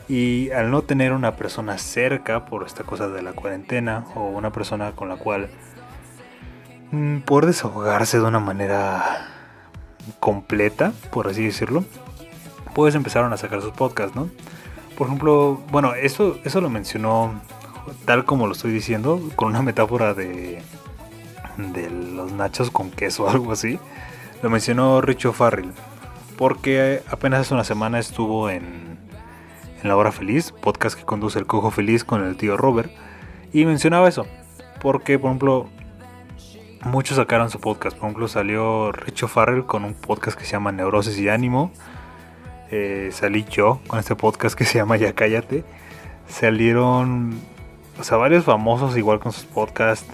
Y 0.08 0.50
al 0.50 0.70
no 0.70 0.82
tener 0.82 1.12
una 1.12 1.36
persona 1.36 1.78
cerca 1.78 2.46
por 2.46 2.66
esta 2.66 2.82
cosa 2.82 3.08
de 3.08 3.22
la 3.22 3.32
cuarentena 3.32 4.04
o 4.14 4.28
una 4.28 4.50
persona 4.50 4.92
con 4.92 5.08
la 5.08 5.16
cual 5.16 5.50
mm, 6.90 7.18
poder 7.18 7.46
desahogarse 7.46 8.18
de 8.18 8.24
una 8.24 8.40
manera 8.40 9.28
completa, 10.20 10.92
por 11.10 11.28
así 11.28 11.44
decirlo, 11.44 11.84
pues 12.74 12.94
empezaron 12.94 13.32
a 13.32 13.36
sacar 13.36 13.60
sus 13.60 13.72
podcasts, 13.72 14.16
¿no? 14.16 14.30
Por 14.96 15.06
ejemplo, 15.06 15.60
bueno, 15.70 15.94
eso, 15.94 16.38
eso 16.44 16.60
lo 16.60 16.70
mencionó 16.70 17.40
tal 18.04 18.24
como 18.24 18.46
lo 18.46 18.52
estoy 18.52 18.72
diciendo, 18.72 19.20
con 19.36 19.48
una 19.48 19.62
metáfora 19.62 20.14
de, 20.14 20.62
de 21.56 21.90
los 21.90 22.32
nachos 22.32 22.70
con 22.70 22.90
queso 22.90 23.24
o 23.24 23.28
algo 23.30 23.52
así. 23.52 23.78
Lo 24.42 24.50
mencionó 24.50 25.00
Richo 25.00 25.32
Farrell, 25.32 25.72
porque 26.36 27.02
apenas 27.08 27.40
hace 27.40 27.54
una 27.54 27.64
semana 27.64 27.98
estuvo 27.98 28.50
en, 28.50 28.98
en 29.82 29.88
La 29.88 29.96
Hora 29.96 30.12
Feliz, 30.12 30.52
podcast 30.52 30.96
que 30.96 31.04
conduce 31.04 31.38
el 31.38 31.46
Cojo 31.46 31.70
Feliz 31.70 32.04
con 32.04 32.24
el 32.24 32.36
tío 32.36 32.56
Robert, 32.56 32.90
y 33.52 33.64
mencionaba 33.64 34.08
eso, 34.08 34.26
porque 34.80 35.18
por 35.18 35.28
ejemplo 35.30 35.68
muchos 36.84 37.18
sacaron 37.18 37.50
su 37.50 37.60
podcast, 37.60 37.96
por 37.96 38.06
ejemplo 38.06 38.28
salió 38.28 38.90
Richo 38.90 39.28
Farrell 39.28 39.64
con 39.64 39.84
un 39.84 39.94
podcast 39.94 40.36
que 40.36 40.44
se 40.44 40.52
llama 40.52 40.72
Neurosis 40.72 41.18
y 41.18 41.28
Ánimo, 41.28 41.70
eh, 42.70 43.10
salí 43.12 43.44
yo 43.44 43.80
con 43.86 44.00
este 44.00 44.16
podcast 44.16 44.56
que 44.56 44.64
se 44.64 44.78
llama 44.78 44.96
Ya 44.96 45.12
Cállate, 45.12 45.64
salieron 46.26 47.38
o 48.02 48.04
sea, 48.04 48.16
varios 48.16 48.44
famosos 48.44 48.96
igual 48.96 49.20
con 49.20 49.30
sus 49.30 49.44
podcasts. 49.44 50.12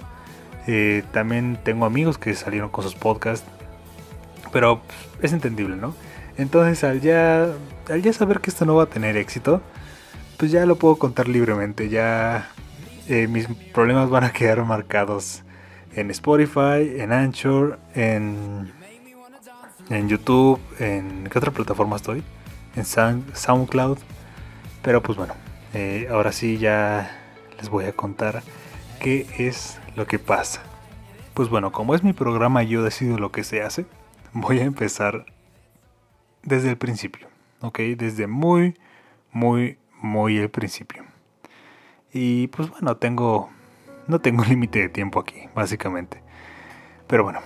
Eh, 0.67 1.03
también 1.11 1.57
tengo 1.63 1.87
amigos 1.87 2.19
que 2.19 2.35
salieron 2.35 2.69
con 2.69 2.83
sus 2.83 2.93
podcasts. 2.93 3.47
Pero 4.53 4.81
es 5.23 5.33
entendible, 5.33 5.75
¿no? 5.75 5.95
Entonces 6.37 6.83
al 6.83 7.01
ya, 7.01 7.47
al 7.89 8.01
ya 8.03 8.13
saber 8.13 8.41
que 8.41 8.51
esto 8.51 8.63
no 8.65 8.75
va 8.75 8.83
a 8.83 8.85
tener 8.85 9.17
éxito, 9.17 9.63
pues 10.37 10.51
ya 10.51 10.67
lo 10.67 10.75
puedo 10.75 10.97
contar 10.97 11.27
libremente. 11.27 11.89
Ya 11.89 12.51
eh, 13.07 13.27
mis 13.27 13.47
problemas 13.73 14.11
van 14.11 14.23
a 14.23 14.33
quedar 14.33 14.63
marcados 14.63 15.41
en 15.95 16.11
Spotify, 16.11 16.93
en 16.99 17.11
Anchor, 17.11 17.79
en, 17.95 18.71
en 19.89 20.09
YouTube, 20.09 20.59
en 20.77 21.27
¿qué 21.27 21.39
otra 21.39 21.49
plataforma 21.49 21.95
estoy? 21.95 22.21
En 22.75 22.85
SoundCloud. 22.85 23.97
Pero 24.83 25.01
pues 25.01 25.17
bueno, 25.17 25.33
eh, 25.73 26.07
ahora 26.11 26.31
sí 26.31 26.59
ya 26.59 27.18
les 27.59 27.69
voy 27.69 27.85
a 27.85 27.93
contar 27.93 28.41
qué 28.99 29.27
es 29.37 29.79
lo 29.95 30.07
que 30.07 30.17
pasa. 30.17 30.63
Pues 31.33 31.49
bueno, 31.49 31.71
como 31.71 31.93
es 31.93 32.03
mi 32.03 32.13
programa 32.13 32.63
y 32.63 32.69
yo 32.69 32.83
decido 32.83 33.17
lo 33.17 33.31
que 33.31 33.43
se 33.43 33.61
hace, 33.61 33.85
voy 34.33 34.59
a 34.59 34.63
empezar 34.63 35.25
desde 36.43 36.69
el 36.69 36.77
principio, 36.77 37.27
¿ok? 37.61 37.79
Desde 37.97 38.27
muy, 38.27 38.75
muy, 39.31 39.77
muy 40.01 40.37
el 40.37 40.49
principio. 40.49 41.03
Y 42.13 42.47
pues 42.47 42.69
bueno, 42.69 42.97
tengo, 42.97 43.49
no 44.07 44.19
tengo 44.19 44.43
límite 44.49 44.79
de 44.79 44.89
tiempo 44.89 45.19
aquí, 45.19 45.49
básicamente. 45.53 46.21
Pero 47.07 47.23
bueno, 47.23 47.39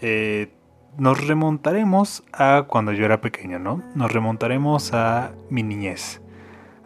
eh, 0.00 0.52
nos 0.96 1.26
remontaremos 1.26 2.24
a 2.32 2.64
cuando 2.68 2.92
yo 2.92 3.04
era 3.04 3.20
pequeño, 3.20 3.58
¿no? 3.58 3.82
Nos 3.94 4.12
remontaremos 4.12 4.92
a 4.92 5.32
mi 5.50 5.62
niñez, 5.62 6.20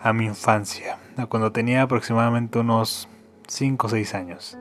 a 0.01 0.13
mi 0.13 0.27
infancia, 0.27 0.99
cuando 1.27 1.53
tenía 1.53 1.83
aproximadamente 1.83 2.59
unos 2.59 3.09
5 3.49 3.87
o 3.87 3.91
6 3.91 4.15
años. 4.15 4.59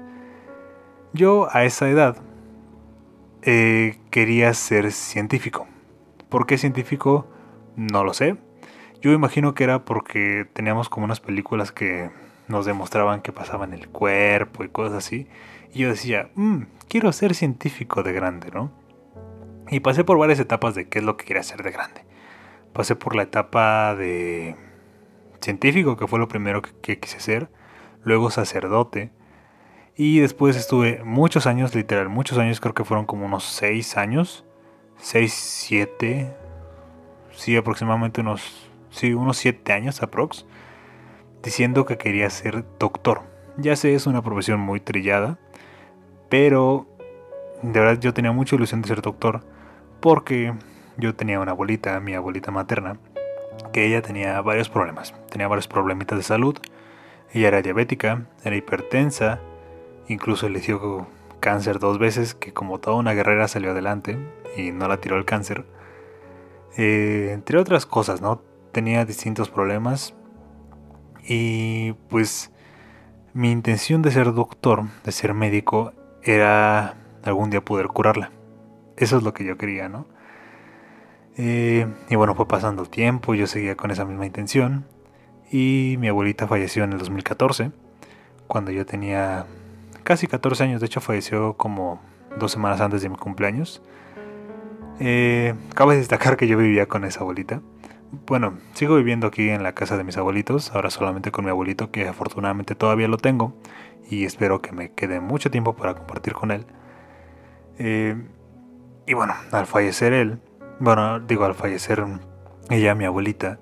Yo 1.13 1.47
a 1.51 1.63
esa 1.63 1.89
edad 1.89 2.17
eh, 3.41 3.97
quería 4.11 4.53
ser 4.53 4.91
científico. 4.91 5.67
¿Por 6.29 6.45
qué 6.45 6.57
científico? 6.57 7.27
No 7.75 8.03
lo 8.03 8.13
sé. 8.13 8.37
Yo 9.01 9.11
imagino 9.11 9.53
que 9.53 9.63
era 9.63 9.85
porque 9.85 10.45
teníamos 10.53 10.89
como 10.89 11.05
unas 11.05 11.19
películas 11.19 11.71
que 11.71 12.11
nos 12.47 12.65
demostraban 12.65 13.21
que 13.21 13.31
pasaban 13.31 13.73
el 13.73 13.87
cuerpo 13.87 14.63
y 14.63 14.69
cosas 14.69 14.97
así. 14.97 15.27
Y 15.73 15.79
yo 15.79 15.89
decía, 15.89 16.29
mm, 16.35 16.63
quiero 16.87 17.11
ser 17.11 17.33
científico 17.33 18.03
de 18.03 18.11
grande, 18.11 18.49
¿no? 18.51 18.71
Y 19.69 19.79
pasé 19.79 20.03
por 20.03 20.17
varias 20.17 20.39
etapas 20.39 20.75
de 20.75 20.89
qué 20.89 20.99
es 20.99 21.05
lo 21.05 21.15
que 21.15 21.25
quería 21.25 21.43
ser 21.43 21.63
de 21.63 21.71
grande. 21.71 22.03
Pasé 22.73 22.95
por 22.95 23.15
la 23.15 23.23
etapa 23.23 23.95
de 23.95 24.55
científico, 25.41 25.97
que 25.97 26.07
fue 26.07 26.19
lo 26.19 26.27
primero 26.27 26.61
que, 26.61 26.99
quise 26.99 27.19
ser, 27.19 27.49
luego 28.03 28.31
sacerdote, 28.31 29.11
y 29.95 30.19
después 30.19 30.55
estuve 30.55 31.03
muchos 31.03 31.45
años, 31.45 31.75
literal, 31.75 32.09
muchos 32.09 32.37
años, 32.37 32.59
creo 32.59 32.73
que 32.73 32.85
fueron 32.85 33.05
como 33.05 33.25
unos 33.25 33.43
6 33.43 33.97
años, 33.97 34.45
6, 34.97 35.33
7, 35.33 36.33
sí, 37.31 37.57
aproximadamente 37.57 38.21
unos, 38.21 38.69
sí, 38.89 39.13
unos 39.13 39.37
7 39.37 39.73
años 39.73 40.01
aprox, 40.01 40.45
diciendo 41.43 41.85
que 41.85 41.97
quería 41.97 42.29
ser 42.29 42.65
doctor. 42.79 43.21
Ya 43.57 43.75
sé, 43.75 43.93
es 43.93 44.07
una 44.07 44.21
profesión 44.21 44.59
muy 44.59 44.79
trillada, 44.79 45.37
pero 46.29 46.87
de 47.61 47.79
verdad 47.79 47.99
yo 47.99 48.13
tenía 48.13 48.31
mucha 48.31 48.55
ilusión 48.55 48.81
de 48.81 48.87
ser 48.87 49.01
doctor, 49.01 49.41
porque 49.99 50.53
yo 50.97 51.15
tenía 51.15 51.39
una 51.39 51.51
abuelita, 51.51 51.99
mi 51.99 52.13
abuelita 52.13 52.51
materna, 52.51 52.97
que 53.71 53.85
ella 53.85 54.01
tenía 54.01 54.41
varios 54.41 54.69
problemas, 54.69 55.13
tenía 55.29 55.47
varios 55.47 55.67
problemitas 55.67 56.17
de 56.17 56.23
salud. 56.23 56.57
Ella 57.31 57.49
era 57.49 57.61
diabética, 57.61 58.25
era 58.43 58.55
hipertensa, 58.55 59.39
incluso 60.07 60.49
le 60.49 60.59
dio 60.59 61.07
cáncer 61.39 61.79
dos 61.79 61.99
veces, 61.99 62.33
que 62.33 62.53
como 62.53 62.79
toda 62.79 62.97
una 62.97 63.13
guerrera 63.13 63.47
salió 63.47 63.71
adelante 63.71 64.17
y 64.57 64.71
no 64.71 64.87
la 64.87 64.97
tiró 64.97 65.17
el 65.17 65.25
cáncer. 65.25 65.65
Eh, 66.77 67.31
entre 67.33 67.59
otras 67.59 67.85
cosas, 67.85 68.21
¿no? 68.21 68.41
Tenía 68.71 69.05
distintos 69.05 69.49
problemas 69.49 70.13
y 71.27 71.93
pues 72.09 72.51
mi 73.33 73.51
intención 73.51 74.01
de 74.01 74.11
ser 74.11 74.33
doctor, 74.33 74.85
de 75.03 75.11
ser 75.11 75.33
médico, 75.33 75.93
era 76.23 76.95
algún 77.23 77.49
día 77.49 77.61
poder 77.61 77.87
curarla. 77.87 78.31
Eso 78.97 79.17
es 79.17 79.23
lo 79.23 79.33
que 79.33 79.45
yo 79.45 79.57
quería, 79.57 79.89
¿no? 79.89 80.05
Eh, 81.41 81.87
y 82.09 82.15
bueno, 82.15 82.35
fue 82.35 82.49
pasando 82.49 82.81
el 82.81 82.89
tiempo, 82.89 83.33
yo 83.33 83.47
seguía 83.47 83.77
con 83.77 83.91
esa 83.91 84.03
misma 84.03 84.25
intención. 84.25 84.85
Y 85.49 85.95
mi 85.99 86.09
abuelita 86.09 86.47
falleció 86.47 86.83
en 86.83 86.91
el 86.91 86.99
2014, 86.99 87.71
cuando 88.47 88.71
yo 88.71 88.85
tenía 88.85 89.45
casi 90.03 90.27
14 90.27 90.65
años. 90.65 90.81
De 90.81 90.87
hecho, 90.87 90.99
falleció 90.99 91.53
como 91.53 92.01
dos 92.37 92.51
semanas 92.51 92.81
antes 92.81 93.01
de 93.01 93.07
mi 93.07 93.15
cumpleaños. 93.15 93.81
Eh, 94.99 95.55
cabe 95.75 95.95
destacar 95.95 96.35
que 96.35 96.45
yo 96.45 96.57
vivía 96.57 96.87
con 96.87 97.05
esa 97.05 97.21
abuelita. 97.21 97.61
Bueno, 98.27 98.57
sigo 98.73 98.97
viviendo 98.97 99.27
aquí 99.27 99.49
en 99.49 99.63
la 99.63 99.73
casa 99.73 99.95
de 99.95 100.03
mis 100.03 100.17
abuelitos, 100.17 100.75
ahora 100.75 100.89
solamente 100.89 101.31
con 101.31 101.45
mi 101.45 101.51
abuelito, 101.51 101.89
que 101.89 102.09
afortunadamente 102.09 102.75
todavía 102.75 103.07
lo 103.07 103.17
tengo 103.17 103.53
y 104.09 104.25
espero 104.25 104.61
que 104.61 104.73
me 104.73 104.91
quede 104.91 105.21
mucho 105.21 105.49
tiempo 105.51 105.75
para 105.77 105.93
compartir 105.93 106.33
con 106.33 106.51
él. 106.51 106.65
Eh, 107.77 108.21
y 109.07 109.13
bueno, 109.13 109.35
al 109.51 109.67
fallecer 109.67 110.11
él, 110.11 110.39
bueno, 110.79 111.19
digo, 111.19 111.45
al 111.45 111.55
fallecer 111.55 112.05
ella, 112.69 112.95
mi 112.95 113.05
abuelita, 113.05 113.59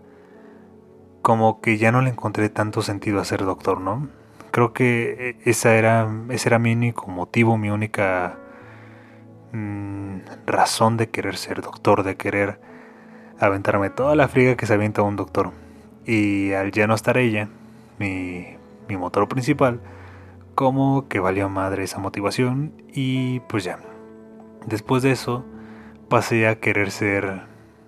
como 1.21 1.61
que 1.61 1.77
ya 1.77 1.91
no 1.91 2.01
le 2.01 2.09
encontré 2.09 2.49
tanto 2.49 2.81
sentido 2.81 3.19
a 3.19 3.25
ser 3.25 3.43
doctor, 3.43 3.81
¿no? 3.81 4.07
Creo 4.51 4.73
que 4.73 5.15
eh, 5.19 5.37
esa 5.45 5.75
era, 5.75 6.09
ese 6.29 6.49
era 6.49 6.59
mi 6.59 6.73
único 6.73 7.07
motivo, 7.07 7.57
mi 7.57 7.69
única 7.69 8.37
mm, 9.51 10.19
razón 10.45 10.97
de 10.97 11.09
querer 11.09 11.37
ser 11.37 11.61
doctor, 11.61 12.03
de 12.03 12.17
querer 12.17 12.59
aventarme 13.39 13.89
toda 13.89 14.15
la 14.15 14.27
friga 14.27 14.55
que 14.55 14.65
se 14.65 14.73
avienta 14.73 15.01
un 15.01 15.15
doctor. 15.15 15.51
Y 16.05 16.53
al 16.53 16.71
ya 16.71 16.87
no 16.87 16.95
estar 16.95 17.17
ella, 17.17 17.49
mi, 17.99 18.55
mi 18.87 18.97
motor 18.97 19.27
principal, 19.27 19.81
como 20.55 21.07
que 21.07 21.19
valió 21.19 21.49
madre 21.49 21.83
esa 21.83 21.99
motivación 21.99 22.73
y 22.93 23.41
pues 23.41 23.63
ya. 23.63 23.79
Después 24.65 25.03
de 25.03 25.11
eso 25.11 25.45
pasé 26.09 26.47
a 26.47 26.59
querer 26.59 26.91
ser 26.91 27.41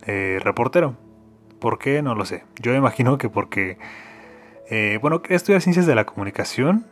eh, 0.05 0.39
reportero. 0.43 0.95
¿Por 1.59 1.77
qué? 1.77 2.01
No 2.01 2.15
lo 2.15 2.25
sé. 2.25 2.43
Yo 2.59 2.73
imagino 2.73 3.17
que 3.17 3.29
porque... 3.29 3.77
Eh, 4.69 4.99
bueno, 5.01 5.21
quería 5.21 5.37
estudiar 5.37 5.61
ciencias 5.61 5.85
de 5.85 5.95
la 5.95 6.05
comunicación. 6.05 6.85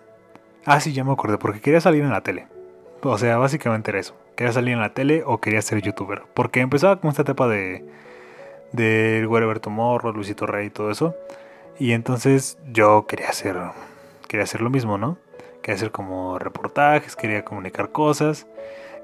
Ah, 0.66 0.80
sí, 0.80 0.94
ya 0.94 1.04
me 1.04 1.12
acordé, 1.12 1.38
porque 1.38 1.62
quería 1.62 1.80
salir 1.80 2.04
en 2.04 2.10
la 2.10 2.22
tele. 2.22 2.48
O 3.02 3.18
sea, 3.18 3.38
básicamente 3.38 3.92
era 3.92 4.00
eso. 4.00 4.18
Quería 4.36 4.52
salir 4.52 4.74
en 4.74 4.82
la 4.82 4.94
tele 4.94 5.24
o 5.26 5.40
quería 5.40 5.62
ser 5.62 5.82
youtuber. 5.82 6.24
Porque 6.34 6.60
empezaba 6.60 7.00
con 7.00 7.10
esta 7.10 7.22
etapa 7.22 7.48
de... 7.48 7.86
De 8.74 9.26
Guerberto 9.30 9.70
Morro, 9.70 10.12
Luisito 10.12 10.46
Rey 10.46 10.68
y 10.68 10.70
todo 10.70 10.92
eso. 10.92 11.16
Y 11.80 11.94
entonces 11.94 12.58
yo 12.72 13.06
quería 13.08 13.30
hacer... 13.30 13.56
Quería 14.28 14.44
hacer 14.44 14.62
lo 14.62 14.70
mismo, 14.70 14.98
¿no? 14.98 15.18
Quería 15.62 15.76
hacer 15.76 15.92
como 15.92 16.38
reportajes, 16.38 17.16
quería 17.16 17.46
comunicar 17.46 17.92
cosas. 17.92 18.46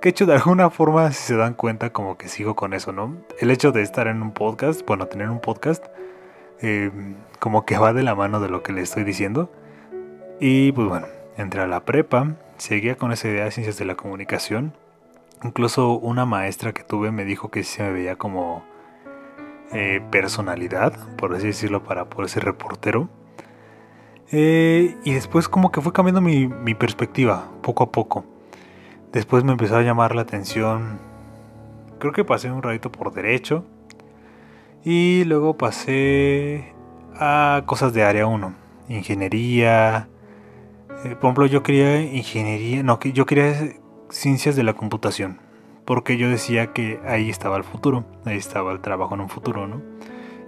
Que 0.04 0.10
hecho 0.10 0.26
de 0.26 0.34
alguna 0.34 0.70
forma, 0.70 1.14
si 1.14 1.28
se 1.28 1.38
dan 1.38 1.54
cuenta, 1.54 1.94
como 1.94 2.18
que 2.18 2.28
sigo 2.28 2.58
con 2.58 2.74
eso, 2.74 2.92
¿no? 2.92 3.16
El 3.40 3.52
hecho 3.52 3.72
de 3.72 3.82
estar 3.82 4.08
en 4.08 4.22
un 4.22 4.34
podcast, 4.34 4.86
bueno, 4.86 5.06
tener 5.06 5.30
un 5.30 5.40
podcast, 5.40 5.86
eh, 6.62 6.92
como 7.40 7.66
que 7.66 7.78
va 7.78 7.94
de 7.94 8.04
la 8.04 8.14
mano 8.14 8.42
de 8.42 8.50
lo 8.50 8.64
que 8.64 8.74
le 8.74 8.82
estoy 8.82 9.06
diciendo. 9.06 9.50
Y 10.42 10.74
pues 10.74 10.90
bueno, 10.90 11.08
entré 11.38 11.62
a 11.62 11.68
la 11.68 11.86
prepa, 11.86 12.36
seguía 12.58 12.98
con 12.98 13.14
esa 13.14 13.30
idea 13.30 13.46
de 13.46 13.52
ciencias 13.52 13.78
de 13.78 13.86
la 13.86 13.96
comunicación. 13.96 14.74
Incluso 15.42 15.94
una 15.94 16.26
maestra 16.26 16.74
que 16.74 16.84
tuve 16.84 17.12
me 17.12 17.24
dijo 17.24 17.50
que 17.50 17.64
se 17.64 17.84
me 17.84 17.94
veía 17.94 18.18
como 18.18 18.66
eh, 19.72 20.02
personalidad, 20.12 20.92
por 21.16 21.34
así 21.34 21.48
decirlo, 21.48 21.82
para 21.82 22.10
poder 22.10 22.30
ser 22.30 22.44
reportero. 22.44 23.08
Eh, 24.34 24.98
y 25.06 25.14
después 25.14 25.48
como 25.48 25.72
que 25.72 25.80
fue 25.80 25.94
cambiando 25.94 26.20
mi, 26.20 26.50
mi 26.50 26.76
perspectiva, 26.76 27.50
poco 27.62 27.86
a 27.86 27.92
poco. 27.94 28.33
Después 29.14 29.44
me 29.44 29.52
empezó 29.52 29.78
a 29.78 29.84
llamar 29.84 30.16
la 30.16 30.24
atención. 30.24 31.00
Creo 32.00 32.14
que 32.14 32.26
pasé 32.26 32.52
un 32.52 32.64
ratito 32.64 32.92
por 32.92 33.14
derecho. 33.14 33.64
Y 34.84 35.24
luego 35.26 35.56
pasé 35.56 36.74
a 37.16 37.62
cosas 37.68 37.94
de 37.94 38.04
área 38.04 38.26
1. 38.26 38.56
Ingeniería. 38.90 40.10
Eh, 41.06 41.16
por 41.16 41.26
ejemplo, 41.26 41.46
yo 41.46 41.62
quería 41.62 42.02
ingeniería. 42.02 42.82
No, 42.82 43.00
yo 43.00 43.28
quería 43.28 43.76
ciencias 44.10 44.56
de 44.56 44.64
la 44.64 44.74
computación. 44.74 45.40
Porque 45.86 46.18
yo 46.18 46.28
decía 46.28 46.74
que 46.74 47.00
ahí 47.06 47.30
estaba 47.30 47.56
el 47.58 47.64
futuro. 47.64 48.06
Ahí 48.26 48.38
estaba 48.38 48.72
el 48.72 48.80
trabajo 48.80 49.14
en 49.14 49.22
un 49.22 49.30
futuro, 49.30 49.68
¿no? 49.68 49.80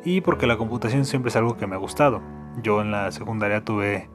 Y 0.03 0.22
porque 0.22 0.48
la 0.48 0.57
computación 0.57 1.05
siempre 1.05 1.29
es 1.29 1.36
algo 1.36 1.55
que 1.55 1.67
me 1.67 1.75
ha 1.75 1.79
gustado. 1.79 2.19
Yo 2.63 2.81
en 2.81 2.89
la 2.89 3.12
secundaria 3.12 3.63
tuve. 3.63 4.10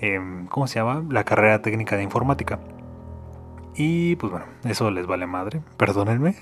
Em, 0.00 0.46
¿Cómo 0.48 0.66
se 0.66 0.80
llama? 0.80 1.04
La 1.08 1.22
carrera 1.22 1.62
técnica 1.62 1.96
de 1.96 2.02
informática. 2.02 2.58
Y 3.74 4.16
pues 4.16 4.30
bueno, 4.30 4.46
eso 4.64 4.90
les 4.90 5.06
vale 5.06 5.26
madre, 5.26 5.62
perdónenme. 5.76 6.36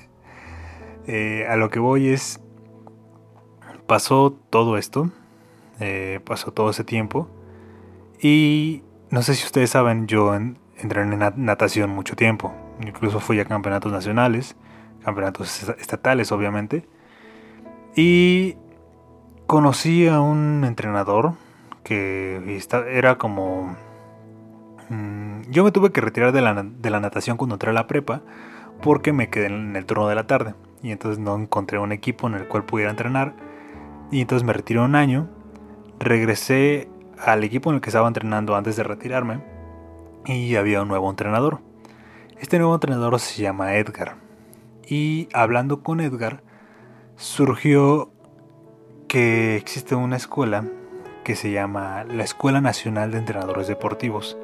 Eh, 1.06 1.46
a 1.48 1.56
lo 1.56 1.70
que 1.70 1.78
voy 1.78 2.08
es, 2.08 2.40
pasó 3.86 4.36
todo 4.50 4.76
esto, 4.76 5.10
eh, 5.80 6.20
pasó 6.24 6.52
todo 6.52 6.70
ese 6.70 6.84
tiempo. 6.84 7.28
Y 8.20 8.82
no 9.10 9.22
sé 9.22 9.34
si 9.34 9.44
ustedes 9.44 9.70
saben, 9.70 10.06
yo 10.06 10.34
entré 10.34 11.02
en 11.02 11.18
natación 11.18 11.90
mucho 11.90 12.16
tiempo. 12.16 12.52
Incluso 12.80 13.20
fui 13.20 13.40
a 13.40 13.44
campeonatos 13.44 13.92
nacionales, 13.92 14.56
campeonatos 15.04 15.68
estatales 15.78 16.32
obviamente. 16.32 16.86
Y 17.96 18.56
conocí 19.46 20.08
a 20.08 20.20
un 20.20 20.64
entrenador 20.64 21.34
que 21.82 22.60
era 22.92 23.16
como 23.16 23.76
Mm, 24.90 25.27
yo 25.50 25.64
me 25.64 25.72
tuve 25.72 25.92
que 25.92 26.00
retirar 26.00 26.32
de 26.32 26.42
la, 26.42 26.62
de 26.62 26.90
la, 26.90 27.00
natación 27.00 27.36
cuando 27.36 27.54
entré 27.54 27.70
a 27.70 27.72
la 27.72 27.86
prepa 27.86 28.22
porque 28.82 29.12
me 29.12 29.30
quedé 29.30 29.46
en 29.46 29.76
el 29.76 29.86
turno 29.86 30.08
de 30.08 30.14
la 30.14 30.26
tarde 30.26 30.54
y 30.82 30.92
entonces 30.92 31.18
no 31.18 31.36
encontré 31.36 31.78
un 31.78 31.92
equipo 31.92 32.26
en 32.26 32.34
el 32.34 32.46
cual 32.46 32.64
pudiera 32.64 32.90
entrenar 32.90 33.34
y 34.10 34.20
entonces 34.20 34.46
me 34.46 34.52
retiré 34.52 34.80
un 34.80 34.94
año, 34.94 35.28
regresé 35.98 36.88
al 37.18 37.44
equipo 37.44 37.70
en 37.70 37.76
el 37.76 37.80
que 37.80 37.90
estaba 37.90 38.08
entrenando 38.08 38.56
antes 38.56 38.76
de 38.76 38.82
retirarme 38.82 39.42
y 40.24 40.54
había 40.56 40.82
un 40.82 40.88
nuevo 40.88 41.08
entrenador. 41.10 41.60
Este 42.38 42.58
nuevo 42.58 42.74
entrenador 42.74 43.18
se 43.18 43.42
llama 43.42 43.74
Edgar 43.74 44.16
y 44.86 45.28
hablando 45.32 45.82
con 45.82 46.00
Edgar 46.00 46.42
surgió 47.16 48.10
que 49.08 49.56
existe 49.56 49.94
una 49.94 50.16
escuela 50.16 50.64
que 51.24 51.34
se 51.34 51.50
llama 51.50 52.04
la 52.04 52.22
Escuela 52.22 52.60
Nacional 52.60 53.10
de 53.10 53.18
Entrenadores 53.18 53.66
Deportivos 53.66 54.38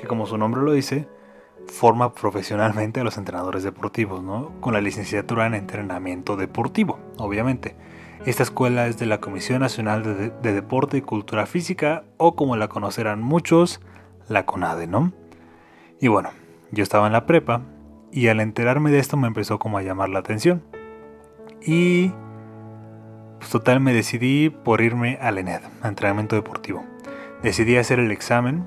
que 0.00 0.06
como 0.06 0.26
su 0.26 0.38
nombre 0.38 0.62
lo 0.62 0.72
dice, 0.72 1.06
forma 1.66 2.14
profesionalmente 2.14 3.00
a 3.00 3.04
los 3.04 3.18
entrenadores 3.18 3.62
deportivos, 3.62 4.22
¿no? 4.22 4.52
Con 4.60 4.72
la 4.72 4.80
licenciatura 4.80 5.46
en 5.46 5.54
entrenamiento 5.54 6.36
deportivo, 6.36 6.98
obviamente. 7.18 7.76
Esta 8.24 8.42
escuela 8.42 8.86
es 8.86 8.98
de 8.98 9.06
la 9.06 9.20
Comisión 9.20 9.60
Nacional 9.60 10.02
de, 10.42 10.52
Deporte 10.52 10.96
y 10.96 11.02
Cultura 11.02 11.46
Física, 11.46 12.04
o 12.16 12.34
como 12.34 12.56
la 12.56 12.68
conocerán 12.68 13.22
muchos, 13.22 13.80
la 14.28 14.46
CONADE, 14.46 14.86
¿no? 14.86 15.12
Y 16.00 16.08
bueno, 16.08 16.30
yo 16.70 16.82
estaba 16.82 17.06
en 17.06 17.12
la 17.12 17.26
prepa, 17.26 17.62
y 18.10 18.28
al 18.28 18.40
enterarme 18.40 18.90
de 18.90 18.98
esto 18.98 19.16
me 19.16 19.28
empezó 19.28 19.58
como 19.58 19.78
a 19.78 19.82
llamar 19.82 20.08
la 20.08 20.18
atención. 20.18 20.62
Y 21.62 22.12
pues 23.38 23.50
total 23.50 23.80
me 23.80 23.92
decidí 23.92 24.50
por 24.50 24.80
irme 24.80 25.18
al 25.20 25.38
ENED, 25.38 25.60
a 25.82 25.88
entrenamiento 25.88 26.36
deportivo. 26.36 26.84
Decidí 27.42 27.76
hacer 27.76 27.98
el 28.00 28.10
examen 28.10 28.66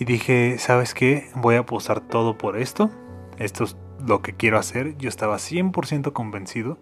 y 0.00 0.06
dije, 0.06 0.56
¿sabes 0.58 0.94
qué? 0.94 1.28
Voy 1.34 1.56
a 1.56 1.60
apostar 1.60 2.00
todo 2.00 2.38
por 2.38 2.56
esto. 2.56 2.90
Esto 3.36 3.64
es 3.64 3.76
lo 4.02 4.22
que 4.22 4.32
quiero 4.32 4.58
hacer. 4.58 4.96
Yo 4.96 5.10
estaba 5.10 5.36
100% 5.36 6.14
convencido. 6.14 6.78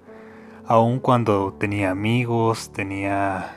Aun 0.65 1.01
cuando 1.01 1.53
tenía 1.55 1.91
amigos, 1.91 2.73
tenía 2.73 3.57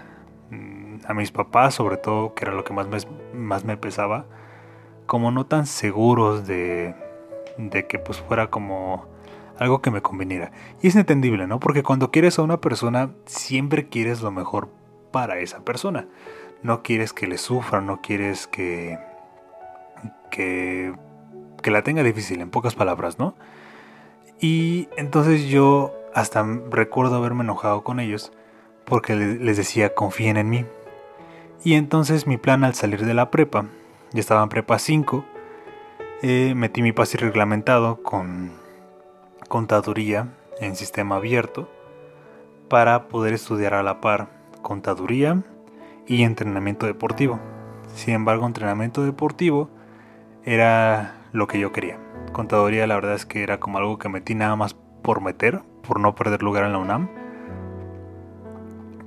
mm, 0.50 1.02
a 1.06 1.14
mis 1.14 1.32
papás, 1.32 1.76
sobre 1.76 1.98
todo, 1.98 2.34
que 2.34 2.44
era 2.44 2.56
lo 2.56 2.64
que 2.64 2.74
más 2.74 2.88
me, 2.88 2.98
más 3.38 3.64
me 3.64 3.78
pesaba, 3.78 4.26
como 5.06 5.30
no 5.30 5.46
tan 5.46 5.68
seguros 5.68 6.48
de, 6.48 6.96
de 7.60 7.86
que 7.86 8.00
pues 8.00 8.20
fuera 8.20 8.50
como 8.50 9.06
algo 9.60 9.80
que 9.80 9.92
me 9.92 10.02
conveniera. 10.02 10.52
Y 10.82 10.88
es 10.88 10.96
entendible, 10.96 11.46
¿no? 11.46 11.60
Porque 11.60 11.84
cuando 11.84 12.10
quieres 12.10 12.40
a 12.40 12.42
una 12.42 12.62
persona, 12.62 13.12
siempre 13.28 13.90
quieres 13.90 14.24
lo 14.24 14.32
mejor 14.32 14.70
para 15.12 15.38
esa 15.38 15.64
persona. 15.64 16.08
No 16.64 16.82
quieres 16.82 17.14
que 17.14 17.28
le 17.28 17.38
sufra, 17.38 17.80
no 17.80 18.02
quieres 18.02 18.48
que, 18.48 18.98
que, 20.30 20.94
la 21.64 21.84
tenga 21.84 22.04
difícil, 22.04 22.42
en 22.42 22.50
pocas 22.50 22.76
palabras, 22.76 23.20
¿no? 23.20 23.36
Y 24.40 24.90
entonces 24.98 25.48
yo 25.48 25.94
hasta 26.14 26.44
recuerdo 26.70 27.16
haberme 27.16 27.44
enojado 27.44 27.84
con 27.84 28.00
ellos 28.00 28.32
porque 28.86 29.16
les 29.16 29.58
decía 29.58 29.94
confíen 29.94 30.38
en 30.38 30.50
mí. 30.50 30.66
Y 31.64 31.76
entonces 31.76 32.26
mi 32.26 32.38
plan 32.38 32.64
al 32.64 32.74
salir 32.74 33.06
de 33.06 33.14
la 33.14 33.30
prepa, 33.30 33.66
ya 34.12 34.20
estaba 34.20 34.42
en 34.42 34.50
prepa 34.50 34.80
5, 34.80 35.24
eh, 36.24 36.54
metí 36.56 36.82
mi 36.82 36.92
pase 36.92 37.18
reglamentado 37.18 38.02
con 38.02 38.52
contaduría 39.48 40.30
en 40.60 40.76
sistema 40.76 41.18
abierto 41.18 41.70
para 42.70 43.08
poder 43.08 43.34
estudiar 43.34 43.74
a 43.74 43.84
la 43.84 44.02
par 44.02 44.30
contaduría 44.62 45.44
y 46.08 46.24
entrenamiento 46.24 46.86
deportivo. 46.86 47.40
Sin 47.96 48.14
embargo, 48.14 48.46
entrenamiento 48.46 49.04
deportivo 49.04 49.70
era 50.46 51.16
lo 51.32 51.48
que 51.48 51.60
yo 51.60 51.72
quería. 51.72 51.98
Contaduría 52.34 52.88
la 52.88 52.96
verdad 52.96 53.16
es 53.16 53.26
que 53.26 53.44
era 53.44 53.60
como 53.60 53.78
algo 53.78 53.98
que 53.98 54.10
metí 54.10 54.36
nada 54.36 54.56
más 54.56 54.76
por 55.02 55.22
meter, 55.22 55.62
por 55.88 56.00
no 56.00 56.16
perder 56.16 56.44
lugar 56.44 56.66
en 56.66 56.74
la 56.74 56.80
UNAM. 56.80 57.10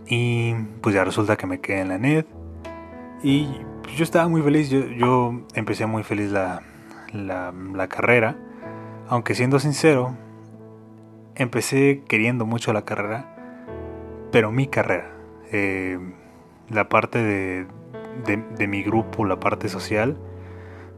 Y 0.06 0.54
pues 0.82 0.94
ya 0.94 1.04
resulta 1.04 1.36
que 1.36 1.46
me 1.46 1.60
quedé 1.60 1.80
en 1.80 1.88
la 1.88 1.98
NED. 1.98 2.26
Y 3.22 3.48
yo 3.96 4.04
estaba 4.04 4.28
muy 4.28 4.42
feliz, 4.42 4.68
yo, 4.68 5.40
empecé 5.54 5.86
muy 5.86 6.02
feliz 6.02 6.30
la, 6.30 6.62
la, 7.12 7.88
carrera. 7.88 8.36
Aunque 9.08 9.34
siendo 9.34 9.58
sincero, 9.58 10.14
empecé 11.34 12.02
queriendo 12.06 12.44
mucho 12.44 12.72
la 12.72 12.84
carrera, 12.84 13.34
pero 14.30 14.50
mi 14.50 14.66
carrera. 14.66 15.10
Eh, 15.52 15.98
la 16.68 16.88
parte 16.88 17.22
de, 17.22 17.66
de 18.26 18.66
mi 18.66 18.82
grupo, 18.82 19.24
la 19.24 19.40
parte 19.40 19.68
social, 19.68 20.18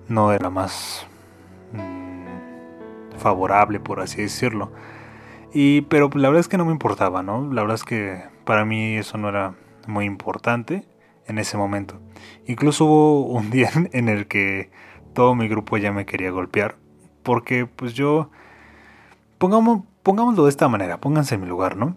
no 0.08 0.32
era 0.32 0.50
más 0.50 1.06
mm, 1.72 3.18
favorable, 3.18 3.80
por 3.80 4.00
así 4.00 4.22
decirlo. 4.22 4.72
Y, 5.52 5.82
pero 5.82 6.10
la 6.14 6.28
verdad 6.28 6.40
es 6.40 6.48
que 6.48 6.58
no 6.58 6.64
me 6.64 6.72
importaba, 6.72 7.22
¿no? 7.22 7.52
La 7.52 7.62
verdad 7.62 7.76
es 7.76 7.84
que 7.84 8.22
para 8.44 8.64
mí 8.64 8.96
eso 8.96 9.18
no 9.18 9.28
era 9.28 9.54
muy 9.86 10.04
importante 10.04 10.86
en 11.26 11.38
ese 11.38 11.56
momento. 11.56 12.00
Incluso 12.46 12.84
hubo 12.84 13.26
un 13.26 13.50
día 13.50 13.70
en 13.92 14.08
el 14.08 14.26
que 14.26 14.70
todo 15.14 15.34
mi 15.34 15.48
grupo 15.48 15.76
ya 15.78 15.92
me 15.92 16.06
quería 16.06 16.30
golpear. 16.30 16.76
Porque 17.22 17.66
pues 17.66 17.94
yo... 17.94 18.30
Pongamos, 19.38 19.82
pongámoslo 20.02 20.44
de 20.44 20.50
esta 20.50 20.68
manera, 20.68 20.98
pónganse 20.98 21.34
en 21.34 21.42
mi 21.42 21.46
lugar, 21.46 21.76
¿no? 21.76 21.96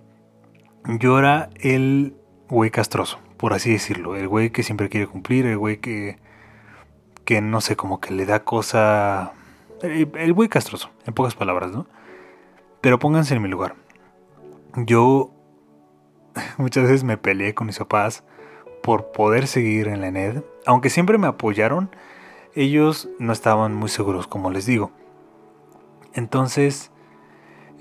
Yo 0.99 1.19
era 1.19 1.49
el 1.55 2.15
güey 2.49 2.69
castroso, 2.69 3.19
por 3.37 3.53
así 3.53 3.71
decirlo. 3.71 4.15
El 4.15 4.27
güey 4.27 4.49
que 4.49 4.63
siempre 4.63 4.89
quiere 4.89 5.07
cumplir, 5.07 5.45
el 5.45 5.57
güey 5.57 5.77
que... 5.77 6.17
Que 7.29 7.41
no 7.41 7.61
sé, 7.61 7.75
como 7.75 7.99
que 7.99 8.11
le 8.11 8.25
da 8.25 8.43
cosa... 8.43 9.33
El, 9.83 10.09
el 10.15 10.33
güey 10.33 10.49
castroso, 10.49 10.89
en 11.05 11.13
pocas 11.13 11.35
palabras, 11.35 11.69
¿no? 11.69 11.85
Pero 12.81 12.97
pónganse 12.97 13.35
en 13.35 13.43
mi 13.43 13.49
lugar. 13.49 13.75
Yo 14.75 15.29
muchas 16.57 16.85
veces 16.85 17.03
me 17.03 17.17
peleé 17.17 17.53
con 17.53 17.67
mis 17.67 17.77
papás 17.77 18.23
por 18.81 19.11
poder 19.11 19.45
seguir 19.45 19.89
en 19.89 20.01
la 20.01 20.07
ENED. 20.07 20.43
Aunque 20.65 20.89
siempre 20.89 21.19
me 21.19 21.27
apoyaron, 21.27 21.91
ellos 22.55 23.07
no 23.19 23.31
estaban 23.31 23.75
muy 23.75 23.89
seguros, 23.89 24.25
como 24.25 24.49
les 24.49 24.65
digo. 24.65 24.89
Entonces, 26.15 26.91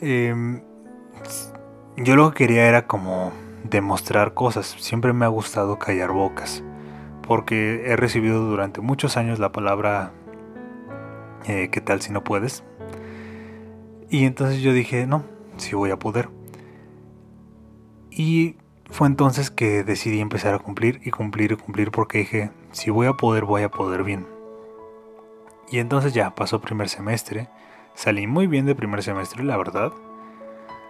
em, 0.02 0.62
yo 1.96 2.16
lo 2.16 2.32
que 2.32 2.36
quería 2.36 2.68
era 2.68 2.86
como 2.86 3.32
demostrar 3.64 4.34
cosas. 4.34 4.76
Siempre 4.78 5.14
me 5.14 5.24
ha 5.24 5.28
gustado 5.28 5.78
callar 5.78 6.12
bocas. 6.12 6.62
Porque 7.28 7.84
he 7.86 7.94
recibido 7.94 8.40
durante 8.40 8.80
muchos 8.80 9.16
años 9.16 9.38
la 9.38 9.52
palabra 9.52 10.12
eh, 11.46 11.70
¿qué 11.70 11.80
tal 11.80 12.02
si 12.02 12.12
no 12.12 12.24
puedes? 12.24 12.64
Y 14.10 14.24
entonces 14.24 14.60
yo 14.60 14.72
dije, 14.72 15.06
no, 15.06 15.24
sí 15.56 15.74
voy 15.74 15.90
a 15.90 15.98
poder. 15.98 16.28
Y 18.10 18.56
fue 18.90 19.06
entonces 19.06 19.50
que 19.50 19.84
decidí 19.84 20.20
empezar 20.20 20.54
a 20.54 20.58
cumplir 20.58 21.00
y 21.04 21.10
cumplir 21.10 21.52
y 21.52 21.56
cumplir 21.56 21.90
porque 21.90 22.18
dije, 22.18 22.50
si 22.72 22.90
voy 22.90 23.06
a 23.06 23.14
poder, 23.14 23.44
voy 23.44 23.62
a 23.62 23.70
poder 23.70 24.02
bien. 24.02 24.26
Y 25.70 25.78
entonces 25.78 26.14
ya 26.14 26.34
pasó 26.34 26.60
primer 26.60 26.88
semestre, 26.88 27.48
salí 27.94 28.26
muy 28.26 28.46
bien 28.46 28.66
de 28.66 28.74
primer 28.74 29.02
semestre, 29.02 29.44
la 29.44 29.56
verdad. 29.56 29.92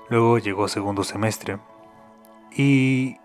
Luego 0.08 0.38
llegó 0.38 0.68
segundo 0.68 1.04
semestre 1.04 1.58
y 2.56 3.18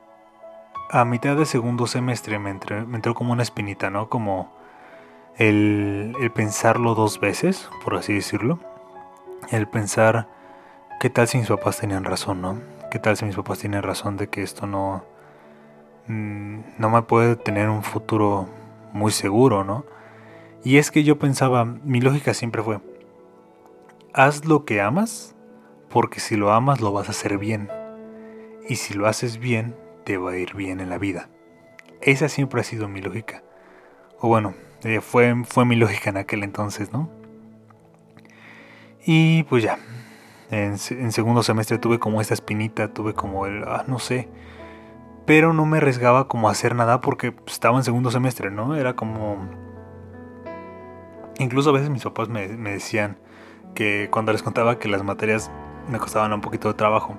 a 0.94 1.06
mitad 1.06 1.36
de 1.36 1.48
segundo 1.48 1.88
semestre 1.88 2.38
me 2.38 2.52
entró, 2.52 3.16
como 3.16 3.34
una 3.34 3.42
espinita, 3.42 3.90
¿no? 3.90 4.10
Como 4.10 4.54
el, 5.38 6.16
el 6.22 6.30
pensarlo 6.30 6.94
dos 6.94 7.20
veces, 7.20 7.68
por 7.84 7.96
así 7.96 8.14
decirlo. 8.14 8.60
El 9.50 9.68
pensar, 9.68 10.28
¿qué 11.00 11.10
tal 11.10 11.28
si 11.28 11.40
mis 11.40 11.48
papás 11.48 11.80
tenían 11.80 12.04
razón, 12.04 12.42
no? 12.44 12.62
¿Qué 12.92 13.00
tal 13.00 13.18
si 13.18 13.26
mis 13.26 13.36
papás 13.36 13.58
tienen 13.58 13.82
razón 13.82 14.18
de 14.18 14.30
que 14.30 14.44
esto 14.44 14.68
no, 14.68 15.04
mm, 16.06 16.60
no 16.78 16.90
me 16.92 17.02
puede 17.02 17.38
tener 17.38 17.70
un 17.70 17.82
futuro 17.82 18.48
muy 18.94 19.12
seguro, 19.12 19.64
¿no? 19.64 19.86
Y 20.64 20.78
es 20.78 20.92
que 20.92 21.04
yo 21.04 21.18
pensaba, 21.18 21.66
mi 21.66 22.02
lógica 22.02 22.36
siempre 22.36 22.62
fue, 22.62 22.80
haz 24.14 24.46
lo 24.46 24.64
que 24.64 24.80
amas, 24.80 25.34
porque 25.90 26.20
si 26.20 26.36
lo 26.36 26.54
amas 26.54 26.82
lo 26.82 26.94
vas 26.94 27.08
a 27.08 27.14
hacer 27.14 27.40
bien. 27.40 27.72
Y 28.70 28.76
si 28.76 28.94
lo 28.94 29.08
haces 29.08 29.40
bien, 29.40 29.76
te 30.04 30.18
va 30.18 30.32
a 30.32 30.38
ir 30.38 30.54
bien 30.56 30.80
en 30.80 30.90
la 30.90 30.98
vida. 30.98 31.30
Esa 32.02 32.30
siempre 32.30 32.62
ha 32.62 32.64
sido 32.64 32.88
mi 32.88 33.02
lógica. 33.02 33.44
O 34.20 34.28
bueno, 34.28 34.54
eh, 34.84 35.02
fue, 35.02 35.34
fue 35.46 35.66
mi 35.66 35.76
lógica 35.76 36.10
en 36.10 36.18
aquel 36.18 36.44
entonces, 36.44 36.92
¿no? 36.92 37.10
Y 39.06 39.44
pues 39.44 39.64
ya, 39.64 39.80
en, 40.50 40.78
segundo 40.78 41.44
semestre 41.44 41.78
tuve 41.78 42.00
como 42.00 42.22
esta 42.22 42.34
espinita, 42.34 42.94
tuve 42.94 43.14
como 43.14 43.46
el, 43.46 43.64
ah, 43.64 43.84
no 43.88 44.00
sé. 44.00 44.30
Pero 45.26 45.54
no 45.54 45.66
me 45.66 45.78
arriesgaba 45.78 46.28
como 46.28 46.50
a 46.50 46.52
hacer 46.52 46.76
nada 46.76 47.02
porque 47.02 47.34
estaba 47.48 47.78
en 47.78 47.84
segundo 47.84 48.12
semestre, 48.12 48.52
¿no? 48.52 48.76
Era 48.76 48.96
como... 48.96 49.50
Incluso 51.40 51.70
a 51.72 51.74
veces 51.74 51.90
mis 51.90 52.04
papás 52.04 52.30
me, 52.30 52.48
me 52.50 52.72
decían 52.72 53.18
que 53.74 54.10
cuando 54.12 54.32
les 54.32 54.44
contaba 54.44 54.80
que 54.80 54.88
las 54.88 55.04
materias 55.04 55.50
me 55.90 55.98
costaban 55.98 56.32
un 56.34 56.42
poquito 56.42 56.68
de 56.68 56.76
trabajo, 56.76 57.18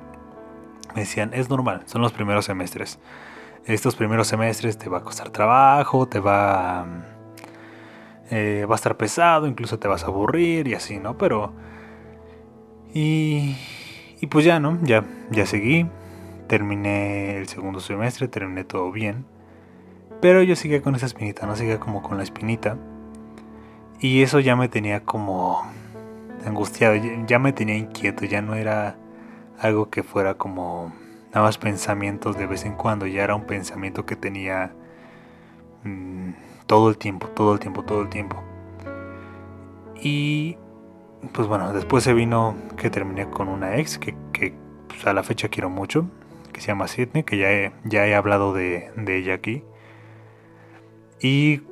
me 0.95 1.01
decían, 1.01 1.31
es 1.35 1.49
normal, 1.51 1.83
son 1.87 2.03
los 2.03 2.13
primeros 2.13 2.45
semestres. 2.45 2.99
Estos 3.67 3.97
primeros 3.97 4.29
semestres 4.29 4.79
te 4.79 4.89
va 4.89 4.99
a 4.99 5.03
costar 5.03 5.31
trabajo, 5.31 6.07
te 6.07 6.21
va... 6.21 6.87
Eh, 8.31 8.67
va 8.69 8.75
a 8.75 8.77
estar 8.77 8.97
pesado, 8.97 9.47
incluso 9.47 9.79
te 9.79 9.87
vas 9.87 10.05
a 10.05 10.07
aburrir 10.07 10.67
y 10.67 10.75
así, 10.75 10.99
¿no? 10.99 11.19
Pero 11.19 11.53
y, 12.95 13.57
y 14.21 14.27
pues 14.29 14.45
ya, 14.45 14.61
¿no? 14.61 14.79
Ya, 14.83 15.05
ya 15.31 15.45
seguí. 15.45 15.87
Terminé 16.47 17.37
el 17.39 17.49
segundo 17.49 17.81
semestre, 17.81 18.29
terminé 18.29 18.65
todo 18.65 18.93
bien. 18.93 19.27
Pero 20.21 20.43
yo 20.43 20.57
seguía 20.57 20.81
con 20.81 20.95
esa 20.95 21.07
espinita, 21.07 21.47
no 21.47 21.57
seguía 21.57 21.81
como 21.81 22.03
con 22.03 22.17
la 22.17 22.23
espinita. 22.23 22.79
Y 24.01 24.23
eso 24.23 24.39
ya 24.41 24.55
me 24.55 24.69
tenía 24.69 25.05
como 25.05 25.61
angustiado, 26.47 26.95
ya 27.27 27.39
me 27.39 27.53
tenía 27.53 27.77
inquieto, 27.77 28.25
ya 28.25 28.41
no 28.43 28.55
era 28.55 28.97
algo 29.59 29.91
que 29.91 30.03
fuera 30.03 30.35
como 30.35 30.93
nada 31.29 31.43
más 31.43 31.59
pensamientos 31.59 32.37
de 32.37 32.47
vez 32.47 32.65
en 32.65 32.77
cuando, 32.77 33.07
ya 33.07 33.25
era 33.25 33.35
un 33.35 33.47
pensamiento 33.47 34.07
que 34.07 34.17
tenía 34.17 34.73
mm, 35.83 36.31
todo 36.67 36.89
el 36.89 36.99
tiempo, 36.99 37.29
todo 37.29 37.53
el 37.55 37.61
tiempo, 37.61 37.85
todo 37.85 38.03
el 38.03 38.09
tiempo. 38.09 38.43
Y 40.01 40.57
pues 41.33 41.49
bueno, 41.49 41.73
después 41.73 42.05
se 42.05 42.15
vino 42.15 42.55
que 42.77 42.91
terminé 42.91 43.29
con 43.31 43.49
una 43.49 43.77
ex 43.77 43.99
que, 43.99 44.15
pues, 44.89 45.07
a 45.07 45.13
la 45.13 45.23
fecha 45.23 45.49
quiero 45.49 45.71
mucho, 45.71 46.07
que 46.53 46.61
se 46.61 46.69
llama 46.69 46.89
Sidney, 46.89 47.25
que 47.25 47.39
ya 47.39 47.51
he, 47.51 47.73
ya 47.85 48.07
he 48.07 48.15
hablado 48.15 48.53
de, 48.53 48.91
ella 49.09 49.35
aquí. 49.35 49.65
Y 51.21 51.63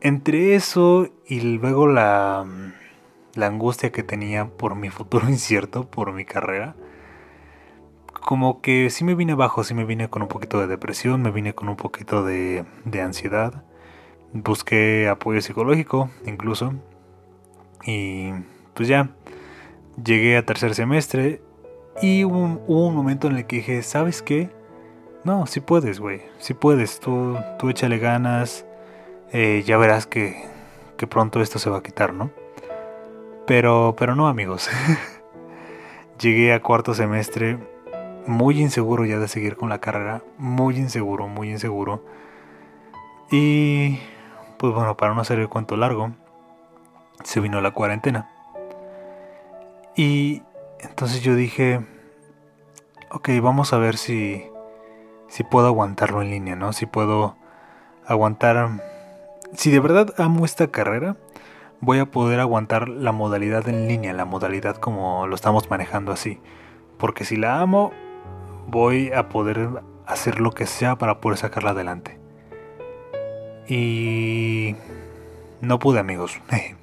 entre 0.00 0.54
eso 0.54 1.08
y 1.26 1.40
luego 1.40 1.86
la, 1.86 2.44
la 3.34 3.46
angustia 3.46 3.92
que 3.92 4.02
tenía 4.02 4.46
por 4.46 4.74
mi 4.74 4.90
futuro 4.90 5.28
incierto, 5.30 5.88
por 5.88 6.12
mi 6.12 6.24
carrera, 6.24 6.74
como 8.20 8.60
que 8.60 8.90
sí 8.90 9.04
me 9.04 9.14
vine 9.14 9.32
abajo, 9.32 9.64
sí 9.64 9.74
me 9.74 9.84
vine 9.84 10.08
con 10.08 10.22
un 10.22 10.28
poquito 10.28 10.60
de 10.60 10.66
depresión, 10.66 11.22
me 11.22 11.30
vine 11.30 11.54
con 11.54 11.68
un 11.68 11.76
poquito 11.76 12.24
de, 12.24 12.64
de 12.84 13.00
ansiedad. 13.00 13.64
Busqué 14.32 15.08
apoyo 15.08 15.40
psicológico 15.40 16.10
incluso. 16.26 16.74
Y 17.84 18.32
pues 18.74 18.88
ya 18.88 19.10
llegué 20.02 20.36
a 20.36 20.44
tercer 20.44 20.74
semestre 20.74 21.42
y 22.02 22.24
hubo 22.24 22.38
un, 22.66 22.94
momento 22.94 23.28
en 23.28 23.36
el 23.36 23.46
que 23.46 23.56
dije, 23.56 23.82
¿sabes 23.82 24.22
qué? 24.22 24.50
No, 25.24 25.46
sí 25.46 25.60
puedes, 25.60 26.00
güey, 26.00 26.22
sí 26.38 26.54
puedes, 26.54 26.98
tú, 27.00 27.36
tú 27.58 27.68
échale 27.68 27.98
ganas, 27.98 28.64
eh, 29.32 29.62
ya 29.66 29.76
verás 29.76 30.06
que, 30.06 30.46
que 30.96 31.06
pronto 31.06 31.42
esto 31.42 31.58
se 31.58 31.68
va 31.68 31.78
a 31.78 31.82
quitar, 31.82 32.14
¿no? 32.14 32.30
Pero, 33.46 33.94
pero 33.98 34.14
no, 34.14 34.28
amigos. 34.28 34.70
Llegué 36.20 36.52
a 36.52 36.62
cuarto 36.62 36.94
semestre 36.94 37.58
muy 38.26 38.60
inseguro 38.60 39.04
ya 39.04 39.18
de 39.18 39.28
seguir 39.28 39.56
con 39.56 39.68
la 39.68 39.80
carrera, 39.80 40.22
muy 40.38 40.76
inseguro, 40.76 41.28
muy 41.28 41.50
inseguro. 41.50 42.04
Y 43.30 43.98
pues 44.58 44.74
bueno, 44.74 44.96
para 44.96 45.14
no 45.14 45.20
hacer 45.20 45.38
el 45.38 45.48
cuento 45.48 45.76
largo, 45.76 46.12
se 47.24 47.40
vino 47.40 47.60
la 47.60 47.70
cuarentena. 47.72 48.30
Y 49.96 50.42
entonces 50.80 51.22
yo 51.22 51.34
dije, 51.34 51.80
ok, 53.10 53.28
vamos 53.42 53.72
a 53.72 53.78
ver 53.78 53.96
si, 53.96 54.44
si 55.28 55.44
puedo 55.44 55.66
aguantarlo 55.66 56.22
en 56.22 56.30
línea, 56.30 56.56
¿no? 56.56 56.72
Si 56.72 56.86
puedo 56.86 57.36
aguantar... 58.06 58.82
Si 59.52 59.70
de 59.70 59.80
verdad 59.80 60.14
amo 60.16 60.44
esta 60.44 60.68
carrera, 60.68 61.16
voy 61.80 61.98
a 61.98 62.06
poder 62.06 62.40
aguantar 62.40 62.88
la 62.88 63.12
modalidad 63.12 63.68
en 63.68 63.88
línea, 63.88 64.12
la 64.12 64.24
modalidad 64.24 64.76
como 64.76 65.26
lo 65.26 65.34
estamos 65.34 65.70
manejando 65.70 66.12
así. 66.12 66.40
Porque 66.98 67.24
si 67.24 67.36
la 67.36 67.60
amo, 67.60 67.92
voy 68.70 69.12
a 69.12 69.28
poder 69.28 69.68
hacer 70.06 70.40
lo 70.40 70.52
que 70.52 70.66
sea 70.66 70.96
para 70.96 71.20
poder 71.20 71.38
sacarla 71.38 71.70
adelante. 71.70 72.18
Y 73.68 74.74
no 75.60 75.78
pude, 75.78 76.00
amigos. 76.00 76.40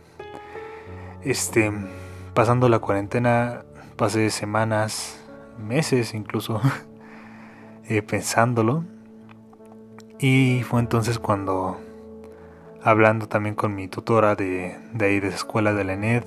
Este, 1.23 1.73
pasando 2.33 2.69
la 2.69 2.79
cuarentena, 2.79 3.65
pasé 3.97 4.29
semanas, 4.29 5.19
meses 5.57 6.13
incluso, 6.13 6.61
eh, 7.89 8.01
pensándolo. 8.01 8.85
Y 10.19 10.61
fue 10.63 10.79
entonces 10.79 11.19
cuando, 11.19 11.77
hablando 12.81 13.27
también 13.27 13.55
con 13.55 13.75
mi 13.75 13.89
tutora 13.89 14.35
de, 14.35 14.77
de 14.93 15.05
ahí, 15.05 15.19
de 15.19 15.29
la 15.29 15.35
escuela 15.35 15.73
de 15.73 15.83
la 15.83 15.93
ENED, 15.93 16.23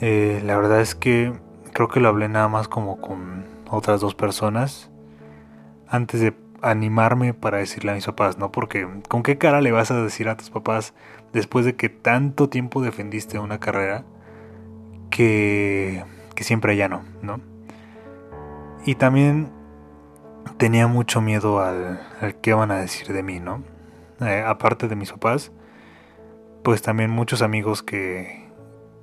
eh, 0.00 0.40
la 0.44 0.56
verdad 0.56 0.80
es 0.80 0.94
que 0.94 1.34
creo 1.74 1.88
que 1.88 2.00
lo 2.00 2.08
hablé 2.08 2.28
nada 2.28 2.48
más 2.48 2.68
como 2.68 3.00
con 3.00 3.43
otras 3.70 4.00
dos 4.00 4.14
personas 4.14 4.90
antes 5.88 6.20
de 6.20 6.34
animarme 6.62 7.34
para 7.34 7.58
decirle 7.58 7.92
a 7.92 7.94
mis 7.94 8.06
papás, 8.06 8.38
¿no? 8.38 8.50
Porque 8.50 8.88
¿con 9.08 9.22
qué 9.22 9.36
cara 9.38 9.60
le 9.60 9.72
vas 9.72 9.90
a 9.90 10.02
decir 10.02 10.28
a 10.28 10.36
tus 10.36 10.50
papás 10.50 10.94
después 11.32 11.64
de 11.64 11.76
que 11.76 11.88
tanto 11.88 12.48
tiempo 12.48 12.80
defendiste 12.80 13.38
una 13.38 13.60
carrera 13.60 14.04
que, 15.10 16.04
que 16.34 16.44
siempre 16.44 16.76
ya 16.76 16.88
no, 16.88 17.02
¿no? 17.22 17.40
Y 18.86 18.94
también 18.96 19.50
tenía 20.56 20.86
mucho 20.86 21.20
miedo 21.20 21.60
al, 21.60 22.00
al 22.20 22.34
qué 22.36 22.54
van 22.54 22.70
a 22.70 22.76
decir 22.76 23.12
de 23.12 23.22
mí, 23.22 23.40
¿no? 23.40 23.62
Eh, 24.20 24.42
aparte 24.46 24.88
de 24.88 24.96
mis 24.96 25.12
papás, 25.12 25.52
pues 26.62 26.82
también 26.82 27.10
muchos 27.10 27.42
amigos 27.42 27.82
que, 27.82 28.48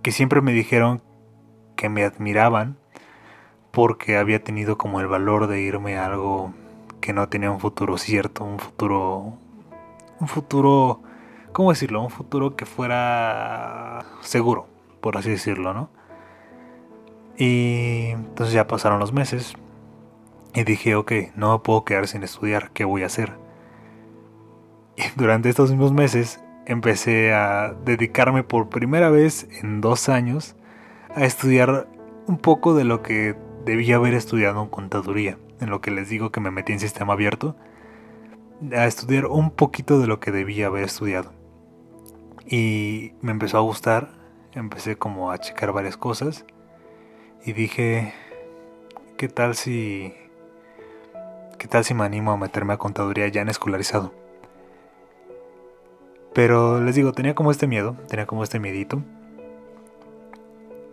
que 0.01 0.11
siempre 0.11 0.41
me 0.41 0.51
dijeron 0.51 1.03
que 1.75 1.89
me 1.89 2.03
admiraban 2.03 2.77
porque 3.71 4.17
había 4.17 4.43
tenido 4.43 4.77
como 4.77 4.99
el 4.99 5.07
valor 5.07 5.47
de 5.47 5.61
irme 5.61 5.97
a 5.97 6.05
algo 6.05 6.53
que 6.99 7.13
no 7.13 7.27
tenía 7.29 7.51
un 7.51 7.59
futuro 7.59 7.97
cierto, 7.97 8.43
un 8.43 8.59
futuro, 8.59 9.33
un 10.19 10.27
futuro, 10.27 11.01
¿cómo 11.51 11.71
decirlo? 11.71 12.01
Un 12.01 12.09
futuro 12.09 12.55
que 12.55 12.65
fuera 12.65 14.05
seguro, 14.21 14.67
por 14.99 15.17
así 15.17 15.31
decirlo, 15.31 15.73
¿no? 15.73 15.89
Y 17.37 18.09
entonces 18.09 18.53
ya 18.53 18.67
pasaron 18.67 18.99
los 18.99 19.13
meses 19.13 19.55
y 20.53 20.63
dije, 20.63 20.95
ok, 20.95 21.11
no 21.35 21.53
me 21.53 21.59
puedo 21.59 21.85
quedar 21.85 22.07
sin 22.07 22.23
estudiar, 22.23 22.71
¿qué 22.71 22.85
voy 22.85 23.03
a 23.03 23.07
hacer? 23.07 23.33
Y 24.97 25.03
durante 25.15 25.49
estos 25.49 25.71
mismos 25.71 25.93
meses 25.93 26.43
empecé 26.65 27.33
a 27.33 27.73
dedicarme 27.85 28.43
por 28.43 28.69
primera 28.69 29.09
vez 29.09 29.47
en 29.61 29.81
dos 29.81 30.09
años 30.09 30.55
a 31.15 31.23
estudiar 31.23 31.87
un 32.27 32.37
poco 32.37 32.75
de 32.75 32.83
lo 32.83 33.01
que 33.01 33.35
debía 33.65 33.95
haber 33.95 34.13
estudiado 34.13 34.61
en 34.61 34.69
contaduría, 34.69 35.37
en 35.59 35.69
lo 35.69 35.81
que 35.81 35.91
les 35.91 36.09
digo 36.09 36.31
que 36.31 36.39
me 36.39 36.51
metí 36.51 36.73
en 36.73 36.79
sistema 36.79 37.13
abierto, 37.13 37.55
a 38.75 38.85
estudiar 38.85 39.25
un 39.25 39.51
poquito 39.51 39.99
de 39.99 40.07
lo 40.07 40.19
que 40.19 40.31
debía 40.31 40.67
haber 40.67 40.83
estudiado. 40.83 41.33
Y 42.45 43.13
me 43.21 43.31
empezó 43.31 43.57
a 43.57 43.61
gustar, 43.61 44.09
empecé 44.53 44.97
como 44.97 45.31
a 45.31 45.37
checar 45.37 45.71
varias 45.71 45.97
cosas 45.97 46.45
y 47.45 47.53
dije, 47.53 48.13
¿qué 49.17 49.29
tal 49.29 49.55
si 49.55 50.13
qué 51.57 51.67
tal 51.67 51.85
si 51.85 51.93
me 51.93 52.03
animo 52.03 52.31
a 52.31 52.37
meterme 52.37 52.73
a 52.73 52.77
contaduría 52.77 53.27
ya 53.29 53.41
en 53.41 53.49
escolarizado? 53.49 54.13
Pero 56.33 56.81
les 56.81 56.95
digo, 56.95 57.11
tenía 57.11 57.35
como 57.35 57.51
este 57.51 57.67
miedo, 57.67 57.97
tenía 58.07 58.25
como 58.25 58.43
este 58.43 58.59
miedito. 58.59 59.01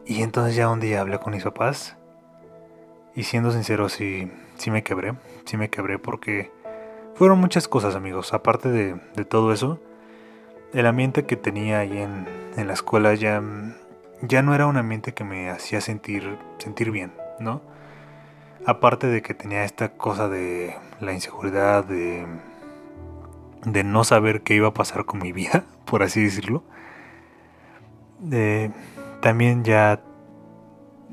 Y 0.04 0.22
entonces 0.22 0.57
ya 0.57 0.70
un 0.70 0.81
día 0.81 1.00
hablé 1.00 1.18
con 1.18 1.33
mis 1.33 1.44
papás. 1.44 1.97
Y 3.18 3.24
siendo 3.24 3.50
sincero, 3.50 3.88
sí, 3.88 4.31
sí 4.59 4.70
me 4.70 4.85
quebré. 4.85 5.12
Sí 5.44 5.57
me 5.57 5.70
quebré 5.70 5.98
porque 5.98 6.52
fueron 7.16 7.40
muchas 7.40 7.66
cosas, 7.66 7.96
amigos. 7.96 8.33
Aparte 8.33 8.68
de, 8.68 8.94
de 9.16 9.24
todo 9.24 9.52
eso, 9.52 9.81
el 10.72 10.87
ambiente 10.87 11.26
que 11.26 11.35
tenía 11.35 11.81
ahí 11.81 11.98
en, 11.98 12.28
en, 12.57 12.68
la 12.68 12.74
escuela 12.74 13.12
ya, 13.14 13.42
ya 14.22 14.42
no 14.42 14.54
era 14.54 14.68
un 14.68 14.76
ambiente 14.76 15.14
que 15.14 15.24
me 15.24 15.50
hacía 15.50 15.81
sentir, 15.81 16.38
sentir 16.59 16.92
bien, 16.92 17.12
¿no? 17.40 17.61
Aparte 18.64 19.09
de 19.09 19.20
que 19.20 19.35
tenía 19.35 19.64
esta 19.64 19.88
cosa 19.94 20.28
de 20.28 20.76
la 21.00 21.12
inseguridad, 21.12 21.85
de 21.85 22.24
de 23.64 23.83
no 23.83 24.04
saber 24.04 24.42
qué 24.42 24.54
iba 24.54 24.68
a 24.68 24.74
pasar 24.74 25.07
con 25.07 25.18
mi 25.20 25.33
vida, 25.40 25.64
por 25.87 26.04
así 26.04 26.22
decirlo. 26.22 26.62
también 29.20 29.64
ya, 29.64 30.02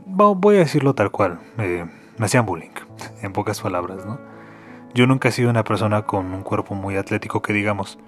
voy 0.05 0.55
a 0.55 0.59
decirlo 0.59 0.93
tal 0.93 1.11
cual, 1.11 1.39
me 1.57 2.25
hacían 2.25 2.45
bullying, 2.45 2.71
en 3.21 3.33
pocas 3.33 3.61
palabras, 3.61 4.05
¿no? 4.05 4.19
Yo 4.93 5.07
nunca 5.07 5.29
he 5.29 5.31
sido 5.31 5.49
una 5.49 5.63
persona 5.63 6.03
con 6.03 6.33
un 6.33 6.43
cuerpo 6.43 6.73
muy 6.73 6.95
atlético 6.95 7.41
que 7.41 7.51
digamos. 7.51 7.99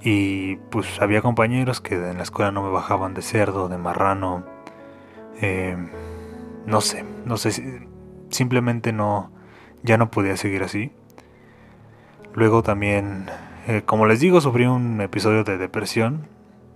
Y 0.00 0.56
pues 0.70 1.00
había 1.02 1.20
compañeros 1.20 1.80
que 1.80 1.94
en 1.94 2.16
la 2.16 2.22
escuela 2.22 2.52
no 2.52 2.62
me 2.62 2.70
bajaban 2.70 3.12
de 3.12 3.20
cerdo, 3.20 3.68
de 3.68 3.76
marrano. 3.76 4.44
Eh, 5.42 5.76
no 6.64 6.80
sé, 6.80 7.04
no 7.26 7.36
sé, 7.36 7.82
simplemente 8.30 8.92
no, 8.92 9.30
ya 9.82 9.98
no 9.98 10.10
podía 10.10 10.38
seguir 10.38 10.62
así. 10.62 10.92
Luego 12.32 12.62
también 12.62 13.26
eh, 13.68 13.82
como 13.84 14.06
les 14.06 14.20
digo, 14.20 14.40
sufrí 14.40 14.66
un 14.66 15.00
episodio 15.00 15.42
de 15.42 15.58
depresión. 15.58 16.28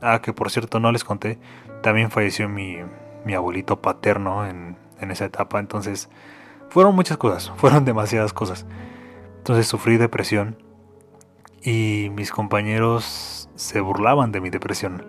Ah, 0.02 0.20
que 0.22 0.32
por 0.32 0.50
cierto 0.50 0.80
no 0.80 0.90
les 0.90 1.04
conté. 1.04 1.38
También 1.82 2.10
falleció 2.10 2.48
mi, 2.48 2.78
mi 3.24 3.34
abuelito 3.34 3.80
paterno 3.80 4.46
en, 4.46 4.76
en 5.00 5.10
esa 5.10 5.24
etapa. 5.24 5.58
Entonces, 5.58 6.08
fueron 6.68 6.94
muchas 6.94 7.16
cosas. 7.16 7.52
Fueron 7.56 7.84
demasiadas 7.84 8.32
cosas. 8.32 8.66
Entonces 9.38 9.66
sufrí 9.66 9.96
depresión. 9.96 10.56
Y 11.62 12.10
mis 12.14 12.30
compañeros 12.30 13.50
se 13.54 13.80
burlaban 13.80 14.32
de 14.32 14.40
mi 14.40 14.50
depresión. 14.50 15.04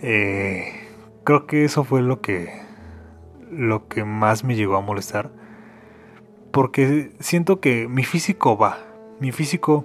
Eh, 0.00 0.88
creo 1.24 1.46
que 1.46 1.64
eso 1.64 1.84
fue 1.84 2.02
lo 2.02 2.20
que 2.20 2.64
lo 3.50 3.88
que 3.88 4.04
más 4.04 4.44
me 4.44 4.56
llegó 4.56 4.76
a 4.76 4.80
molestar 4.80 5.30
porque 6.50 7.12
siento 7.20 7.60
que 7.60 7.86
mi 7.88 8.02
físico 8.02 8.58
va 8.58 8.78
mi 9.20 9.30
físico 9.32 9.84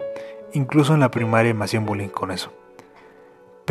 Incluso 0.54 0.94
en 0.94 1.00
la 1.00 1.12
primaria 1.12 1.54
me 1.54 1.66
hacían 1.66 1.86
bullying 1.86 2.10
con 2.10 2.32
eso. 2.32 2.52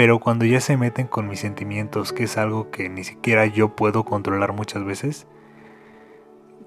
Pero 0.01 0.19
cuando 0.19 0.47
ya 0.47 0.63
se 0.63 0.79
meten 0.79 1.07
con 1.07 1.29
mis 1.29 1.41
sentimientos, 1.41 2.15
que 2.15 2.25
es 2.25 2.39
algo 2.39 2.71
que 2.71 2.89
ni 2.89 3.05
siquiera 3.05 3.45
yo 3.45 3.77
puedo 3.77 4.03
controlar 4.07 4.55
muchas 4.55 4.83
veces, 4.83 5.27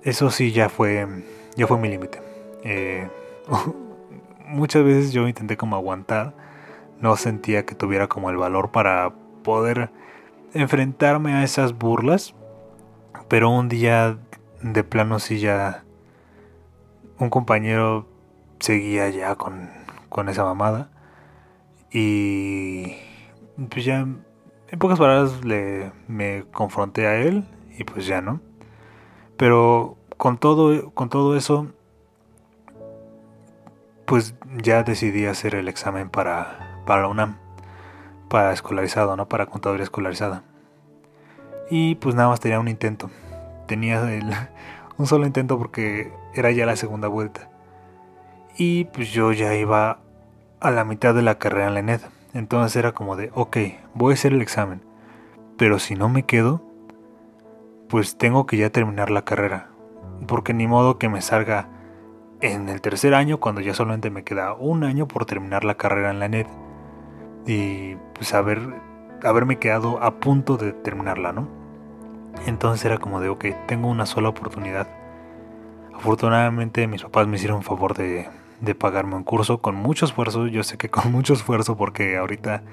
eso 0.03 0.29
sí 0.29 0.51
ya 0.51 0.69
fue, 0.69 1.07
ya 1.55 1.65
fue 1.65 1.79
mi 1.79 1.89
límite. 1.89 2.21
Eh, 2.63 3.09
muchas 4.45 4.83
veces 4.83 5.13
yo 5.13 5.27
intenté 5.27 5.57
como 5.57 5.75
aguantar, 5.75 6.35
no 7.01 7.15
sentía 7.15 7.65
que 7.65 7.73
tuviera 7.73 8.07
como 8.07 8.29
el 8.29 8.37
valor 8.37 8.69
para 8.69 9.13
poder 9.41 9.89
enfrentarme 10.53 11.33
a 11.33 11.43
esas 11.43 11.75
burlas, 11.75 12.35
pero 13.29 13.49
un 13.49 13.67
día 13.67 14.15
de 14.61 14.83
plano 14.83 15.17
sí 15.17 15.39
ya 15.39 15.83
un 17.17 17.31
compañero 17.31 18.05
seguía 18.59 19.09
ya 19.09 19.33
con 19.37 19.71
con 20.09 20.29
esa 20.29 20.43
mamada. 20.43 20.91
Y 21.89 22.95
pues 23.69 23.85
ya, 23.85 23.99
en 23.99 24.79
pocas 24.79 24.99
palabras, 24.99 25.43
le, 25.43 25.91
me 26.07 26.45
confronté 26.51 27.07
a 27.07 27.15
él 27.15 27.45
y 27.77 27.83
pues 27.83 28.05
ya 28.05 28.21
no. 28.21 28.39
Pero 29.37 29.97
con 30.17 30.37
todo, 30.37 30.91
con 30.91 31.09
todo 31.09 31.35
eso, 31.35 31.67
pues 34.05 34.35
ya 34.61 34.83
decidí 34.83 35.25
hacer 35.25 35.55
el 35.55 35.67
examen 35.67 36.09
para, 36.09 36.81
para 36.85 37.03
la 37.03 37.07
UNAM, 37.07 37.37
para 38.29 38.53
escolarizado, 38.53 39.15
¿no? 39.15 39.27
Para 39.27 39.47
contaduría 39.47 39.83
escolarizada. 39.83 40.43
Y 41.69 41.95
pues 41.95 42.15
nada 42.15 42.29
más 42.29 42.39
tenía 42.39 42.59
un 42.59 42.67
intento. 42.67 43.09
Tenía 43.67 44.01
un 44.97 45.07
solo 45.07 45.25
intento 45.25 45.57
porque 45.57 46.11
era 46.33 46.51
ya 46.51 46.65
la 46.65 46.75
segunda 46.75 47.07
vuelta. 47.07 47.49
Y 48.57 48.85
pues 48.85 49.11
yo 49.11 49.31
ya 49.31 49.55
iba 49.55 49.99
a 50.59 50.71
la 50.71 50.83
mitad 50.83 51.15
de 51.15 51.21
la 51.21 51.39
carrera 51.39 51.67
en 51.67 51.73
la 51.73 51.79
ENED. 51.79 52.01
Entonces 52.33 52.75
era 52.75 52.93
como 52.93 53.15
de, 53.15 53.31
ok, 53.33 53.57
voy 53.93 54.11
a 54.11 54.13
hacer 54.15 54.33
el 54.33 54.41
examen. 54.41 54.81
Pero 55.57 55.77
si 55.79 55.95
no 55.95 56.09
me 56.09 56.23
quedo, 56.23 56.63
pues 57.89 58.17
tengo 58.17 58.45
que 58.45 58.57
ya 58.57 58.71
terminar 58.71 59.11
la 59.11 59.23
carrera. 59.23 59.69
Porque 60.27 60.53
ni 60.53 60.67
modo 60.67 60.97
que 60.97 61.09
me 61.09 61.21
salga 61.21 61.69
en 62.41 62.69
el 62.69 62.81
tercer 62.81 63.13
año 63.13 63.39
cuando 63.39 63.61
ya 63.61 63.73
solamente 63.73 64.09
me 64.09 64.23
queda 64.23 64.53
un 64.53 64.83
año 64.83 65.07
por 65.07 65.25
terminar 65.25 65.63
la 65.63 65.75
carrera 65.75 66.09
en 66.09 66.19
la 66.19 66.25
ENED. 66.25 66.47
Y 67.45 67.95
pues 68.15 68.33
haber, 68.33 68.59
haberme 69.23 69.59
quedado 69.59 70.01
a 70.01 70.19
punto 70.19 70.57
de 70.57 70.73
terminarla, 70.73 71.33
¿no? 71.33 71.47
Entonces 72.47 72.83
era 72.83 72.97
como 72.97 73.21
de, 73.21 73.29
ok, 73.29 73.45
tengo 73.67 73.89
una 73.89 74.07
sola 74.07 74.29
oportunidad. 74.29 74.87
Afortunadamente 75.93 76.87
mis 76.87 77.03
papás 77.03 77.27
me 77.27 77.35
hicieron 77.35 77.61
favor 77.61 77.93
de, 77.93 78.27
de 78.63 78.75
pagarme 78.75 79.15
un 79.15 79.23
curso 79.23 79.61
con 79.61 79.75
mucho 79.75 80.05
esfuerzo. 80.05 80.47
Yo 80.47 80.63
sé 80.63 80.77
que 80.77 80.89
con 80.89 81.11
mucho 81.11 81.33
esfuerzo 81.33 81.75
porque 81.77 82.17
ahorita 82.17 82.63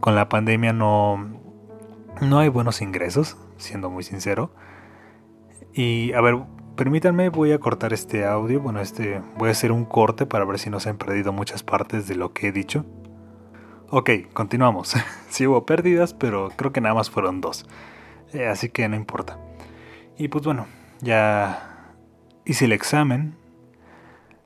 con 0.00 0.14
la 0.14 0.28
pandemia 0.28 0.72
no, 0.72 1.28
no 2.20 2.38
hay 2.38 2.48
buenos 2.48 2.80
ingresos, 2.80 3.36
siendo 3.56 3.90
muy 3.90 4.02
sincero. 4.02 4.50
Y 5.74 6.12
a 6.14 6.20
ver, 6.20 6.38
permítanme, 6.76 7.28
voy 7.28 7.52
a 7.52 7.58
cortar 7.58 7.92
este 7.92 8.24
audio. 8.24 8.60
Bueno, 8.60 8.80
este 8.80 9.20
voy 9.36 9.50
a 9.50 9.52
hacer 9.52 9.70
un 9.70 9.84
corte 9.84 10.24
para 10.26 10.44
ver 10.44 10.58
si 10.58 10.70
no 10.70 10.80
se 10.80 10.88
han 10.88 10.96
perdido 10.96 11.32
muchas 11.32 11.62
partes 11.62 12.08
de 12.08 12.14
lo 12.14 12.32
que 12.32 12.48
he 12.48 12.52
dicho. 12.52 12.86
Ok, 13.90 14.10
continuamos. 14.32 14.94
sí 15.28 15.46
hubo 15.46 15.66
pérdidas, 15.66 16.14
pero 16.14 16.50
creo 16.56 16.72
que 16.72 16.80
nada 16.80 16.94
más 16.94 17.10
fueron 17.10 17.40
dos. 17.40 17.66
Eh, 18.32 18.46
así 18.46 18.70
que 18.70 18.88
no 18.88 18.96
importa. 18.96 19.38
Y 20.16 20.28
pues 20.28 20.44
bueno, 20.44 20.66
ya 21.00 21.94
hice 22.44 22.64
el 22.64 22.72
examen. 22.72 23.36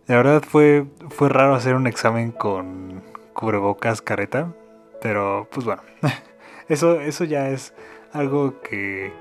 La 0.07 0.17
verdad 0.17 0.43
fue, 0.43 0.87
fue 1.11 1.29
raro 1.29 1.55
hacer 1.55 1.75
un 1.75 1.87
examen 1.87 2.33
con 2.33 3.03
cubrebocas 3.35 4.03
careta, 4.03 4.53
pero 5.01 5.49
pues 5.51 5.65
bueno, 5.65 5.83
eso, 6.69 7.01
eso 7.01 7.25
ya 7.25 7.49
es 7.51 7.73
algo 8.13 8.61
que, 8.63 9.13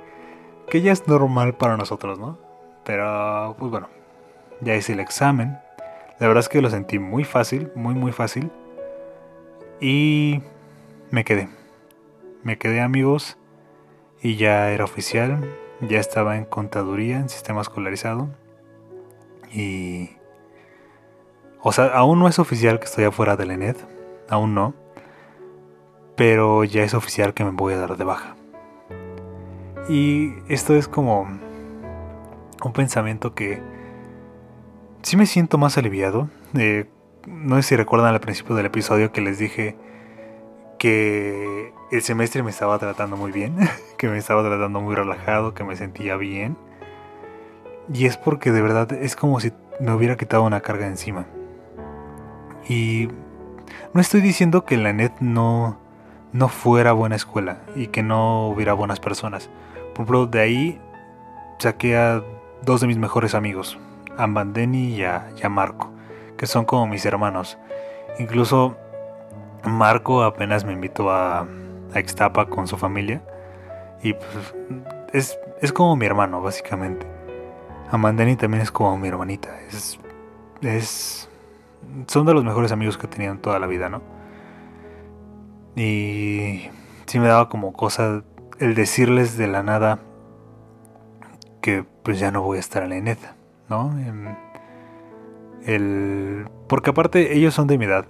que 0.69 0.81
ya 0.81 0.91
es 0.91 1.07
normal 1.07 1.53
para 1.53 1.77
nosotros, 1.77 2.19
¿no? 2.19 2.37
Pero 2.83 3.55
pues 3.59 3.71
bueno, 3.71 3.89
ya 4.61 4.75
hice 4.75 4.93
el 4.93 4.99
examen. 4.99 5.59
La 6.19 6.27
verdad 6.27 6.41
es 6.41 6.49
que 6.49 6.61
lo 6.61 6.69
sentí 6.69 6.99
muy 6.99 7.23
fácil, 7.23 7.71
muy 7.75 7.93
muy 7.93 8.11
fácil. 8.11 8.51
Y 9.79 10.41
me 11.09 11.23
quedé. 11.23 11.49
Me 12.43 12.57
quedé 12.57 12.81
amigos 12.81 13.37
y 14.21 14.35
ya 14.35 14.71
era 14.71 14.83
oficial. 14.83 15.43
Ya 15.81 15.99
estaba 15.99 16.37
en 16.37 16.45
contaduría, 16.45 17.17
en 17.17 17.29
sistema 17.29 17.61
escolarizado. 17.61 18.29
Y 19.51 20.11
O 21.63 21.71
sea, 21.71 21.86
aún 21.88 22.19
no 22.19 22.28
es 22.28 22.39
oficial 22.39 22.80
que 22.80 22.86
estoy 22.86 23.04
afuera 23.04 23.36
del 23.36 23.52
ENED, 23.52 23.78
aún 24.30 24.56
no. 24.56 24.74
Pero 26.15 26.63
ya 26.63 26.84
es 26.84 26.93
oficial 26.93 27.34
que 27.34 27.43
me 27.43 27.52
voy 27.52 27.74
a 27.74 27.78
dar 27.78 27.97
de 27.97 28.04
baja. 28.04 28.36
Y 29.88 30.34
esto 30.47 30.76
es 30.76 30.88
como 30.88 31.28
un 32.63 32.74
pensamiento 32.74 33.34
que 33.34 33.62
sí 35.02 35.17
me 35.17 35.26
siento 35.26 35.58
más 35.58 35.78
aliviado. 35.78 36.30
Eh, 36.56 36.86
no 37.28 37.56
sé 37.58 37.63
si 37.63 37.76
recuerdan 37.76 38.13
al 38.13 38.19
principio 38.19 38.56
del 38.56 38.65
episodio 38.65 39.12
que 39.12 39.21
les 39.21 39.38
dije 39.38 39.76
que 40.80 41.74
el 41.91 42.02
semestre 42.02 42.41
me 42.41 42.50
estaba 42.50 42.80
tratando 42.80 43.17
muy 43.17 43.32
bien, 43.32 43.56
que 43.97 44.08
me 44.08 44.17
estaba 44.17 44.43
tratando 44.43 44.82
muy 44.82 44.95
relajado, 44.95 45.54
que 45.54 45.63
me 45.63 45.76
sentía 45.76 46.15
bien. 46.17 46.58
Y 47.93 48.06
es 48.06 48.17
porque 48.17 48.52
de 48.52 48.62
verdad 48.62 48.91
es 48.93 49.15
como 49.15 49.39
si 49.39 49.52
me 49.80 49.93
hubiera 49.93 50.17
quitado 50.17 50.43
una 50.43 50.62
carga 50.62 50.88
encima. 50.88 51.28
Y 52.67 53.10
no 53.93 54.02
estoy 54.02 54.21
diciendo 54.21 54.65
que 54.65 54.78
la 54.78 54.93
net 54.93 55.13
no, 55.19 55.78
no 56.34 56.47
fuera 56.47 56.93
buena 56.93 57.15
escuela 57.15 57.60
y 57.76 57.88
que 57.88 58.04
no 58.04 58.47
hubiera 58.47 58.74
buenas 58.74 59.00
personas. 59.00 59.50
Por 59.93 59.93
ejemplo, 59.93 60.28
de 60.28 60.39
ahí 60.39 60.82
saqué 61.60 61.97
a 61.97 62.24
dos 62.63 62.82
de 62.82 62.88
mis 62.88 62.97
mejores 62.97 63.36
amigos, 63.36 63.78
a 64.17 64.28
Bandeni 64.28 64.95
y 64.95 65.04
a, 65.04 65.30
y 65.38 65.45
a 65.45 65.50
Marco, 65.50 65.91
que 66.38 66.47
son 66.47 66.65
como 66.65 66.88
mis 66.88 67.06
hermanos. 67.06 67.58
Incluso 68.19 68.78
Marco 69.63 70.24
apenas 70.24 70.65
me 70.65 70.74
invitó 70.74 71.12
a, 71.12 71.47
a 71.93 72.00
Ixtapa 72.00 72.45
con 72.47 72.67
su 72.67 72.78
familia. 72.78 73.21
Y 74.04 74.13
pues 74.13 74.54
es, 75.13 75.39
es 75.62 75.71
como 75.71 75.95
mi 75.95 76.06
hermano, 76.06 76.41
básicamente. 76.41 77.06
Amandeni 77.91 78.36
también 78.36 78.63
es 78.63 78.71
como 78.71 78.97
mi 78.97 79.08
hermanita. 79.08 79.50
Es, 79.69 80.00
es, 80.62 81.30
son 82.08 82.25
de 82.25 82.34
los 82.34 82.43
mejores 82.43 82.71
amigos 82.71 82.97
que 82.97 83.08
he 83.08 83.10
tenido 83.10 83.32
en 83.32 83.39
toda 83.39 83.60
la 83.60 83.67
vida, 83.67 83.89
¿no? 83.89 84.01
Y 85.75 86.69
sí 87.06 87.19
me 87.19 87.27
daba 87.27 87.49
como 87.49 87.73
cosa 87.73 88.23
el 88.60 88.75
decirles 88.75 89.38
de 89.38 89.47
la 89.47 89.63
nada 89.63 89.99
que 91.62 91.86
pues 92.04 92.19
ya 92.19 92.32
no 92.32 92.41
voy 92.41 92.58
a 92.58 92.60
estar 92.60 92.84
en 92.84 92.89
la 92.89 92.95
ENED, 92.97 93.17
¿no? 93.69 93.95
El, 95.65 96.47
porque 96.67 96.89
aparte 96.89 97.38
ellos 97.38 97.54
son 97.54 97.67
de 97.67 97.77
mi 97.77 97.86
edad. 97.86 98.06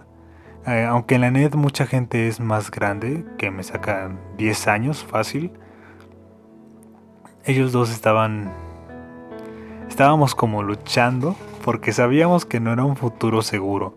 Eh, 0.67 0.86
aunque 0.88 1.15
en 1.15 1.22
la 1.22 1.32
net 1.32 1.56
mucha 1.56 1.86
gente 1.86 2.28
es 2.28 2.39
más 2.39 2.70
grande, 2.72 3.26
que 3.38 3.50
me 3.52 3.63
saca 3.63 4.12
10 4.38 4.67
años 4.67 5.04
fácil, 5.04 5.52
ellos 7.46 7.72
dos 7.72 7.91
estaban... 7.91 8.52
Estábamos 9.89 10.36
como 10.36 10.63
luchando 10.63 11.36
porque 11.62 11.93
sabíamos 11.93 12.45
que 12.45 12.60
no 12.60 12.74
era 12.74 12.84
un 12.84 12.95
futuro 12.95 13.41
seguro 13.41 13.95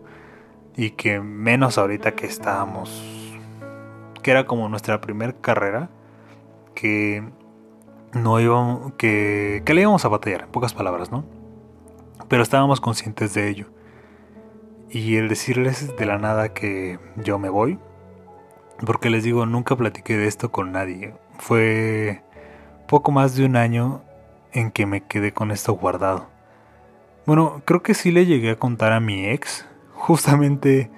y 0.75 0.91
que 0.91 1.19
menos 1.19 1.77
ahorita 1.77 2.13
que 2.13 2.25
estábamos, 2.25 3.03
que 4.21 4.31
era 4.31 4.45
como 4.45 4.69
nuestra 4.69 5.01
primera 5.01 5.33
carrera, 5.33 5.89
que 6.73 7.23
no 8.13 8.39
íbamos, 8.39 8.93
que, 8.93 9.63
que 9.65 9.73
le 9.73 9.81
íbamos 9.81 10.05
a 10.05 10.09
batallar, 10.09 10.43
en 10.43 10.49
pocas 10.49 10.73
palabras, 10.73 11.11
¿no? 11.11 11.25
Pero 12.27 12.43
estábamos 12.43 12.81
conscientes 12.81 13.33
de 13.33 13.49
ello. 13.49 13.67
Y 14.89 15.17
el 15.17 15.27
decirles 15.27 15.95
de 15.97 16.05
la 16.05 16.17
nada 16.17 16.53
que 16.53 16.99
yo 17.17 17.39
me 17.39 17.49
voy, 17.49 17.79
porque 18.85 19.09
les 19.09 19.23
digo, 19.23 19.45
nunca 19.45 19.75
platiqué 19.75 20.17
de 20.17 20.27
esto 20.27 20.51
con 20.51 20.71
nadie. 20.71 21.13
Fue 21.37 22.21
poco 22.87 23.11
más 23.11 23.35
de 23.35 23.45
un 23.45 23.55
año 23.55 24.01
en 24.51 24.71
que 24.71 24.85
me 24.85 25.01
quedé 25.01 25.33
con 25.33 25.51
esto 25.51 25.73
guardado. 25.73 26.34
Bueno, 27.25 27.63
creo 27.65 27.81
que 27.81 27.95
sí 27.95 28.11
le 28.11 28.27
llegué 28.27 28.51
a 28.51 28.55
contar 28.55 28.93
a 28.93 28.99
mi 28.99 29.25
ex, 29.25 29.67
justamente 29.93 30.91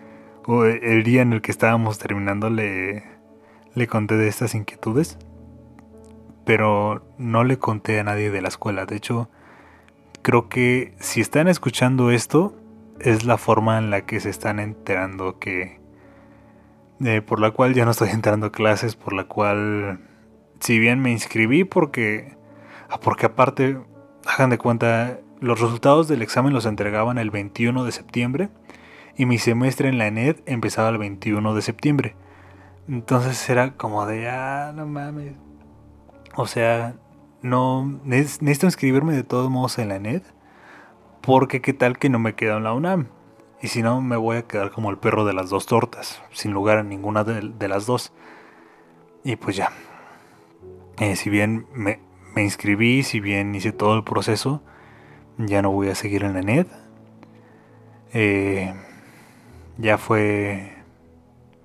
el 0.82 1.04
día 1.04 1.22
en 1.22 1.32
el 1.32 1.42
que 1.42 1.52
estábamos 1.52 2.00
terminando 2.00 2.50
le, 2.50 3.04
le 3.76 3.88
conté 3.88 4.18
de 4.18 4.28
estas 4.28 4.54
inquietudes, 4.54 5.18
pero 6.46 7.06
no 7.18 7.46
le 7.46 7.58
conté 7.60 8.00
a 8.00 8.04
nadie 8.04 8.30
de 8.30 8.42
la 8.42 8.50
escuela. 8.50 8.86
De 8.86 8.98
hecho, 8.98 9.30
creo 10.22 10.50
que 10.50 10.96
si 11.00 11.22
están 11.22 11.48
escuchando 11.48 12.12
esto, 12.12 12.54
es 13.00 13.24
la 13.24 13.38
forma 13.38 13.78
en 13.78 13.90
la 13.90 14.06
que 14.06 14.20
se 14.20 14.30
están 14.30 14.60
enterando 14.60 15.40
que... 15.40 15.80
Eh, 17.00 17.22
por 17.22 17.40
la 17.40 17.52
cual 17.52 17.74
ya 17.74 17.86
no 17.86 17.92
estoy 17.92 18.10
entrando 18.14 18.48
a 18.48 18.52
clases, 18.52 18.96
por 18.96 19.14
la 19.14 19.26
cual... 19.26 20.02
Si 20.60 20.78
bien 20.78 21.00
me 21.00 21.12
inscribí 21.12 21.64
porque... 21.64 22.36
Ah, 22.90 23.00
porque 23.00 23.26
aparte, 23.26 23.78
hagan 24.26 24.50
de 24.50 24.58
cuenta, 24.58 25.20
los 25.40 25.60
resultados 25.60 26.08
del 26.08 26.22
examen 26.22 26.54
los 26.54 26.66
entregaban 26.66 27.18
el 27.18 27.32
21 27.32 27.84
de 27.84 27.92
septiembre 27.92 28.50
y 29.16 29.26
mi 29.26 29.38
semestre 29.38 29.90
en 29.90 29.98
la 29.98 30.08
ENED 30.08 30.38
empezaba 30.46 30.90
el 30.90 30.98
21 30.98 31.54
de 31.54 31.62
septiembre. 31.62 32.16
Entonces 32.88 33.50
era 33.50 33.76
como 33.76 34.06
de, 34.06 34.30
ah, 34.30 34.72
no 34.76 34.86
mames. 34.86 35.34
O 36.36 36.48
sea, 36.48 36.96
no, 37.42 38.00
necesito 38.04 38.66
inscribirme 38.66 39.16
de 39.16 39.24
todos 39.24 39.50
modos 39.50 39.78
en 39.80 39.90
la 39.90 39.96
ENED 39.96 40.22
porque 41.22 41.62
qué 41.62 41.74
tal 41.74 41.98
que 41.98 42.10
no 42.10 42.20
me 42.20 42.36
quedo 42.36 42.58
en 42.58 42.64
la 42.64 42.74
UNAM. 42.74 43.10
Y 43.62 43.68
si 43.68 43.82
no, 43.82 44.02
me 44.02 44.16
voy 44.16 44.38
a 44.38 44.44
quedar 44.44 44.72
como 44.72 44.92
el 44.92 44.98
perro 44.98 45.26
de 45.26 45.34
las 45.34 45.50
dos 45.50 45.66
tortas, 45.66 46.22
sin 46.32 46.54
lugar 46.54 46.78
a 46.78 46.84
ninguna 46.84 47.24
de, 47.24 47.68
las 47.68 47.86
dos. 47.86 48.14
Y 49.24 49.36
pues 49.36 49.56
ya. 49.56 49.72
Eh, 51.00 51.16
si 51.16 51.30
bien 51.30 51.68
me, 51.74 52.00
inscribí, 52.38 53.04
si 53.04 53.20
bien 53.20 53.54
hice 53.56 53.72
todo 53.72 53.96
el 53.96 54.04
proceso, 54.04 54.62
ya 55.38 55.62
no 55.62 55.72
voy 55.72 55.90
a 55.90 55.96
seguir 55.96 56.24
en 56.24 56.34
la 56.34 56.42
NED. 56.42 56.68
Eh, 58.14 58.74
ya 59.78 59.98
fue, 59.98 60.74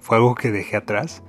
fue 0.01 0.17
algo 0.17 0.35
que 0.35 0.51
dejé 0.51 0.77
atrás. 0.77 1.23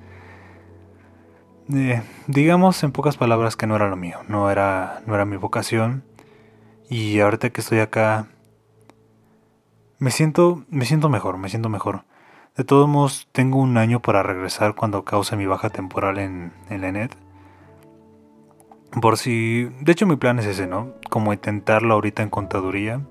Eh, 1.74 2.02
digamos 2.28 2.84
en 2.84 2.92
pocas 2.92 3.16
palabras 3.16 3.56
que 3.56 3.68
no 3.68 3.76
era 3.76 3.88
lo 3.88 3.96
mío, 3.96 4.20
no 4.28 4.52
era, 4.52 5.02
no 5.06 5.16
era 5.16 5.24
mi 5.24 5.38
vocación 5.38 6.04
y 6.90 7.20
ahorita 7.22 7.52
que 7.52 7.62
estoy 7.62 7.80
acá, 7.80 8.28
me 9.98 10.12
siento, 10.12 10.66
me 10.70 10.86
siento 10.86 11.10
mejor, 11.10 11.38
me 11.38 11.50
siento 11.50 11.70
mejor. 11.70 12.04
De 12.58 12.64
todos 12.64 12.88
modos, 12.88 13.30
tengo 13.32 13.60
un 13.60 13.78
año 13.78 14.02
para 14.02 14.22
regresar 14.22 14.76
cuando 14.76 15.04
cause 15.06 15.36
mi 15.38 15.46
baja 15.46 15.70
temporal 15.70 16.20
en, 16.20 16.54
en 16.70 16.82
la 16.82 16.92
net. 16.92 17.12
Por 19.02 19.18
si... 19.18 19.70
De 19.82 19.92
hecho 19.92 20.06
mi 20.06 20.16
plan 20.16 20.40
es 20.40 20.46
ese, 20.46 20.68
¿no? 20.68 20.94
Como 21.10 21.34
intentarlo 21.34 21.94
ahorita 21.94 22.24
en 22.24 22.30
contaduría. 22.30 23.02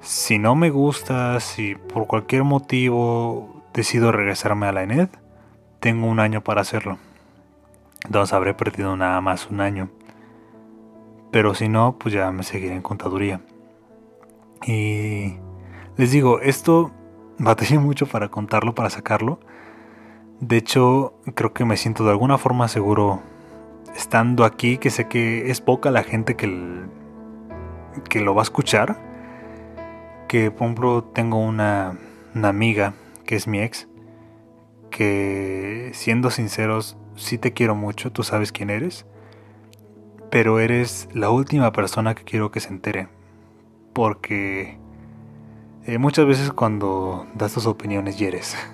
Si 0.00 0.38
no 0.38 0.54
me 0.54 0.70
gusta, 0.70 1.40
si 1.40 1.74
por 1.74 2.06
cualquier 2.06 2.44
motivo 2.44 3.62
decido 3.72 4.12
regresarme 4.12 4.66
a 4.66 4.72
la 4.72 4.82
ENED, 4.82 5.08
tengo 5.80 6.06
un 6.06 6.20
año 6.20 6.42
para 6.42 6.60
hacerlo. 6.60 6.98
Entonces 8.04 8.32
habré 8.32 8.54
perdido 8.54 8.96
nada 8.96 9.20
más 9.20 9.48
un 9.50 9.60
año. 9.60 9.90
Pero 11.30 11.54
si 11.54 11.68
no, 11.68 11.96
pues 11.98 12.14
ya 12.14 12.30
me 12.32 12.42
seguiré 12.42 12.74
en 12.74 12.82
contaduría. 12.82 13.40
Y 14.66 15.36
les 15.96 16.10
digo, 16.10 16.40
esto 16.40 16.90
batallé 17.38 17.78
mucho 17.78 18.06
para 18.06 18.28
contarlo, 18.28 18.74
para 18.74 18.90
sacarlo. 18.90 19.40
De 20.40 20.56
hecho, 20.56 21.14
creo 21.34 21.52
que 21.52 21.64
me 21.64 21.76
siento 21.76 22.04
de 22.04 22.10
alguna 22.10 22.38
forma 22.38 22.68
seguro 22.68 23.22
estando 23.96 24.44
aquí, 24.44 24.78
que 24.78 24.90
sé 24.90 25.08
que 25.08 25.50
es 25.50 25.60
poca 25.60 25.90
la 25.90 26.02
gente 26.02 26.36
que, 26.36 26.48
que 28.08 28.20
lo 28.20 28.34
va 28.34 28.42
a 28.42 28.44
escuchar. 28.44 28.96
Que, 30.28 30.50
por 30.50 30.62
ejemplo, 30.62 31.04
tengo 31.04 31.38
una, 31.38 31.98
una 32.34 32.48
amiga 32.48 32.94
que 33.24 33.36
es 33.36 33.46
mi 33.46 33.60
ex, 33.60 33.88
que 34.90 35.90
siendo 35.92 36.30
sinceros, 36.30 36.96
sí 37.16 37.38
te 37.38 37.52
quiero 37.52 37.74
mucho, 37.74 38.12
tú 38.12 38.22
sabes 38.22 38.52
quién 38.52 38.70
eres 38.70 39.06
pero 40.30 40.60
eres 40.60 41.08
la 41.12 41.30
última 41.30 41.72
persona 41.72 42.14
que 42.14 42.24
quiero 42.24 42.50
que 42.50 42.60
se 42.60 42.68
entere. 42.68 43.08
Porque 43.92 44.78
eh, 45.84 45.98
muchas 45.98 46.24
veces 46.26 46.52
cuando 46.52 47.26
das 47.34 47.52
tus 47.52 47.66
opiniones 47.66 48.18
hieres. 48.18 48.56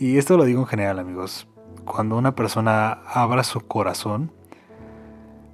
Y 0.00 0.16
esto 0.16 0.36
lo 0.36 0.44
digo 0.44 0.60
en 0.60 0.68
general 0.68 1.00
amigos. 1.00 1.48
Cuando 1.88 2.16
una 2.16 2.34
persona 2.34 2.98
abra 3.06 3.42
su 3.42 3.66
corazón, 3.66 4.30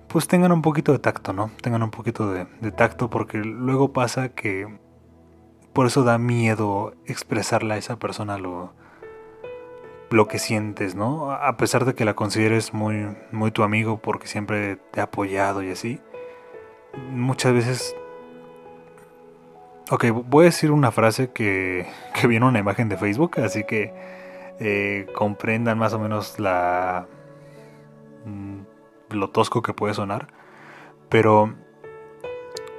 pues 0.09 0.27
tengan 0.29 0.53
un 0.53 0.63
poquito 0.63 0.93
de 0.93 0.99
tacto, 0.99 1.33
¿no? 1.33 1.51
Tengan 1.63 1.83
un 1.83 1.91
poquito 1.91 2.31
de, 2.33 2.47
tacto 2.73 3.09
porque 3.09 3.39
luego 3.39 3.93
pasa 3.93 4.31
que 4.31 4.79
por 5.73 5.87
eso 5.87 6.03
da 6.03 6.19
miedo 6.19 6.95
expresarle 7.07 7.75
a 7.75 7.77
esa 7.79 7.99
persona 7.99 8.37
lo, 8.37 8.73
lo 10.11 10.29
que 10.29 10.39
sientes, 10.39 10.95
¿no? 10.95 11.31
A 11.33 11.57
pesar 11.57 11.85
de 11.85 11.95
que 11.95 12.05
la 12.05 12.15
consideres 12.15 12.75
muy, 12.75 13.17
muy 13.33 13.51
tu 13.51 13.63
amigo 13.63 13.99
porque 13.99 14.27
siempre 14.27 14.77
te 14.77 15.01
ha 15.01 15.05
apoyado 15.05 15.63
y 15.63 15.71
así. 15.71 16.01
Muchas 17.11 17.53
veces... 17.53 17.97
Ok, 19.91 20.07
voy 20.11 20.45
a 20.45 20.47
decir 20.47 20.73
una 20.73 20.91
frase 20.91 21.31
que, 21.31 21.87
que 22.15 22.27
viene 22.27 22.47
una 22.47 22.59
imagen 22.59 22.89
de 22.89 22.97
Facebook, 22.97 23.41
así 23.41 23.65
que 23.65 23.93
eh, 24.61 25.07
comprendan 25.15 25.79
más 25.79 25.93
o 25.93 25.99
menos 25.99 26.39
la... 26.39 27.07
Mm, 28.25 28.61
lo 29.11 29.31
tosco 29.31 29.63
que 29.63 29.73
puede 29.73 29.95
sonar. 29.95 30.29
Pero 31.09 31.55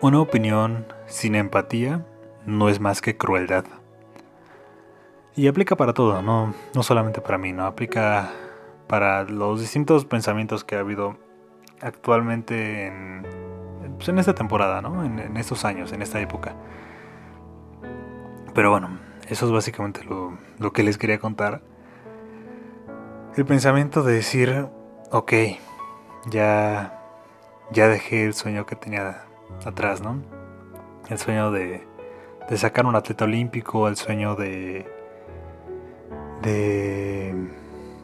una 0.01 0.19
opinión 0.19 0.85
sin 1.07 1.35
empatía 1.35 2.05
no 2.45 2.69
es 2.69 2.79
más 2.79 3.01
que 3.01 3.17
crueldad. 3.17 3.65
Y 5.35 5.47
aplica 5.47 5.75
para 5.75 5.93
todo, 5.93 6.21
no, 6.21 6.53
no 6.73 6.83
solamente 6.83 7.19
para 7.19 7.37
mí, 7.37 7.51
no 7.51 7.65
aplica 7.65 8.31
para 8.87 9.23
los 9.23 9.59
distintos 9.59 10.05
pensamientos 10.05 10.63
que 10.63 10.75
ha 10.75 10.79
habido 10.79 11.17
actualmente 11.81 12.87
en, 12.87 13.25
pues, 13.97 14.09
en 14.09 14.19
esta 14.19 14.33
temporada, 14.33 14.81
¿no? 14.81 15.03
En, 15.03 15.37
estos 15.37 15.65
años, 15.65 15.91
en 15.91 16.01
esta 16.01 16.21
época. 16.21 16.55
Pero 18.53 18.71
bueno, 18.71 18.97
eso 19.29 19.45
es 19.45 19.51
básicamente 19.51 20.03
lo, 20.03 20.37
lo 20.59 20.73
que 20.73 20.83
les 20.83 20.97
quería 20.97 21.19
contar. 21.19 21.61
El 23.35 23.45
pensamiento 23.45 24.03
de 24.03 24.13
decir, 24.13 24.67
ok, 25.11 25.33
ya, 26.29 27.01
ya 27.71 27.87
dejé 27.87 28.25
el 28.25 28.33
sueño 28.33 28.65
que 28.65 28.75
tenía 28.75 29.25
atrás, 29.65 30.01
¿no? 30.01 30.21
El 31.09 31.17
sueño 31.17 31.51
de, 31.51 31.85
de 32.49 32.57
sacar 32.57 32.85
un 32.85 32.95
atleta 32.95 33.25
olímpico, 33.25 33.87
el 33.87 33.97
sueño 33.97 34.35
de, 34.35 34.85
de, 36.41 37.35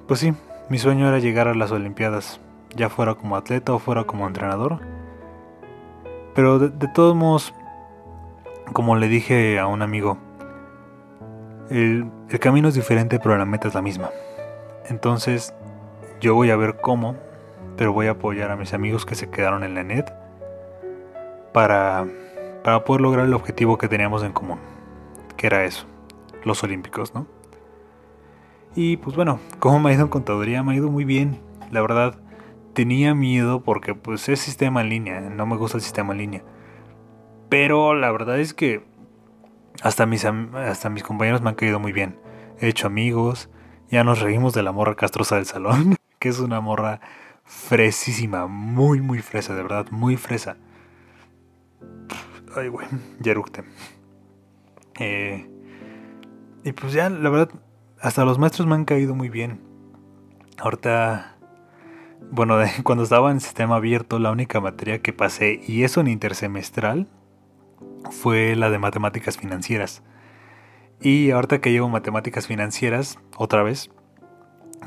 pues 0.08 0.20
sí, 0.20 0.34
mi 0.70 0.78
sueño 0.78 1.08
era 1.08 1.20
llegar 1.20 1.48
a 1.48 1.54
las 1.54 1.72
Olimpiadas, 1.72 2.40
ya 2.76 2.90
fuera 2.90 3.16
como 3.16 3.36
atleta 3.36 3.74
o 3.74 3.80
fuera 3.80 4.04
como 4.06 4.28
entrenador. 4.28 4.80
Pero 6.34 6.60
de, 6.60 6.88
todos 6.88 7.16
modos, 7.16 7.54
como 8.74 8.96
le 8.96 9.08
dije 9.08 9.60
a 9.60 9.68
un 9.68 9.82
amigo, 9.82 10.18
el, 11.72 12.12
camino 12.40 12.68
es 12.68 12.76
diferente, 12.76 13.20
pero 13.20 13.38
la 13.38 13.46
meta 13.46 13.68
es 13.68 13.74
la 13.74 13.82
misma. 13.82 14.10
Entonces, 14.90 15.54
yo 16.20 16.36
voy 16.36 16.50
a 16.50 16.56
ver 16.56 16.78
cómo, 16.82 17.16
pero 17.78 17.94
voy 17.94 18.08
a 18.08 18.12
apoyar 18.12 18.52
a 18.52 18.56
mis 18.56 18.74
amigos 18.74 19.06
que 19.06 19.16
se 19.16 19.30
quedaron 19.30 19.64
en 19.64 19.74
la 19.74 19.84
net 19.84 20.12
para, 21.54 22.06
para 22.64 22.84
poder 22.84 23.02
lograr 23.02 23.26
el 23.26 23.34
objetivo 23.34 23.78
que 23.78 23.88
teníamos 23.88 24.24
en 24.24 24.34
común, 24.34 24.60
que 25.38 25.48
era 25.48 25.64
eso, 25.64 25.86
los 26.44 26.62
Olímpicos, 26.64 27.14
¿no? 27.16 27.26
Y 28.76 28.98
pues 28.98 29.16
bueno, 29.16 29.40
como 29.60 29.80
me 29.80 29.92
ha 29.92 29.94
ido 29.94 30.04
en 30.04 30.10
contaduría, 30.10 30.64
me 30.64 30.74
ha 30.74 30.76
ido 30.76 30.90
muy 30.90 31.04
bien. 31.04 31.40
La 31.72 31.82
verdad, 31.82 32.16
tenía 32.74 33.14
miedo 33.14 33.62
porque 33.64 33.96
pues 33.96 34.30
es 34.30 34.40
sistema 34.40 34.82
en 34.82 34.90
línea, 34.90 35.22
no 35.22 35.46
me 35.46 35.58
gusta 35.58 35.78
el 35.78 35.84
sistema 35.84 36.14
en 36.14 36.20
línea. 36.20 36.44
Pero 37.50 37.94
la 37.96 38.12
verdad 38.12 38.40
es 38.40 38.54
que 38.54 38.84
hasta 39.82 40.06
mis, 40.06 40.26
hasta 40.26 40.90
mis 40.90 41.04
compañeros 41.04 41.42
me 41.42 41.50
han 41.50 41.56
caído 41.56 41.80
muy 41.80 41.92
bien. 41.92 42.20
He 42.60 42.68
hecho 42.68 42.88
amigos, 42.88 43.50
ya 43.90 44.04
nos 44.04 44.20
reímos 44.20 44.54
de 44.54 44.64
la 44.64 44.72
morra 44.72 44.96
castrosa 44.96 45.36
del 45.36 45.46
salón, 45.46 45.96
que 46.20 46.30
es 46.30 46.40
una 46.40 46.62
morra 46.62 47.02
fresísima, 47.44 48.48
muy 48.48 49.02
muy 49.02 49.20
fresa, 49.20 49.56
de 49.56 49.64
verdad, 49.64 49.88
muy 49.92 50.18
fresa. 50.18 50.58
Ay, 52.56 52.68
güey, 52.68 52.88
ya 53.20 53.34
Eh, 55.00 55.50
y 56.64 56.72
pues 56.74 56.94
ya, 56.94 57.10
la 57.10 57.30
verdad, 57.30 57.50
hasta 58.00 58.26
los 58.26 58.38
maestros 58.38 58.68
me 58.68 58.76
han 58.76 58.86
caído 58.86 59.16
muy 59.16 59.30
bien. 59.30 59.62
Ahorita, 60.60 61.38
bueno, 62.32 62.58
cuando 62.84 63.04
estaba 63.04 63.32
en 63.32 63.40
sistema 63.40 63.78
abierto, 63.78 64.20
la 64.20 64.32
única 64.32 64.60
materia 64.60 65.02
que 65.02 65.14
pasé, 65.14 65.62
y 65.68 65.84
eso 65.84 66.02
en 66.02 66.08
intersemestral, 66.08 67.08
fue 68.10 68.56
la 68.56 68.70
de 68.70 68.80
matemáticas 68.80 69.38
financieras. 69.38 70.04
Y 71.00 71.32
ahorita 71.32 71.62
que 71.62 71.72
llevo 71.72 71.90
matemáticas 71.90 72.48
financieras, 72.48 73.20
otra 73.38 73.64
vez, 73.64 73.90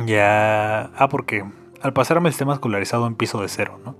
ya... 0.06 0.90
Ah, 0.96 1.08
porque 1.10 1.44
al 1.82 1.92
pasarme 1.92 2.28
el 2.28 2.32
sistema 2.32 2.54
escolarizado 2.54 3.06
en 3.06 3.14
piso 3.14 3.40
de 3.40 3.48
cero, 3.48 3.80
¿no? 3.84 3.96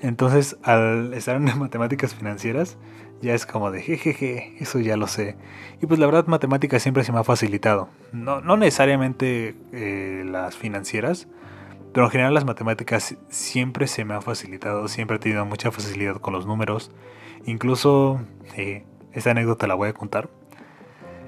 Entonces, 0.00 0.56
al 0.62 1.14
estar 1.14 1.36
en 1.36 1.44
matemáticas 1.58 2.14
financieras, 2.14 2.78
ya 3.22 3.34
es 3.34 3.46
como 3.46 3.70
de 3.70 3.82
jejeje, 3.82 4.56
eso 4.58 4.80
ya 4.80 4.96
lo 4.96 5.06
sé. 5.06 5.36
Y 5.80 5.86
pues 5.86 6.00
la 6.00 6.06
verdad, 6.06 6.26
matemáticas 6.26 6.82
siempre 6.82 7.04
se 7.04 7.12
me 7.12 7.20
ha 7.20 7.24
facilitado. 7.24 7.88
No, 8.12 8.40
no 8.40 8.56
necesariamente 8.56 9.54
eh, 9.72 10.24
las 10.26 10.56
financieras, 10.56 11.28
pero 11.92 12.06
en 12.06 12.10
general 12.10 12.34
las 12.34 12.44
matemáticas 12.44 13.16
siempre 13.28 13.86
se 13.86 14.04
me 14.04 14.14
ha 14.14 14.20
facilitado, 14.20 14.88
siempre 14.88 15.16
he 15.16 15.20
tenido 15.20 15.46
mucha 15.46 15.70
facilidad 15.70 16.16
con 16.16 16.32
los 16.32 16.46
números. 16.46 16.90
Incluso, 17.46 18.20
eh, 18.56 18.84
esta 19.12 19.30
anécdota 19.30 19.66
la 19.66 19.74
voy 19.74 19.88
a 19.88 19.92
contar. 19.92 20.28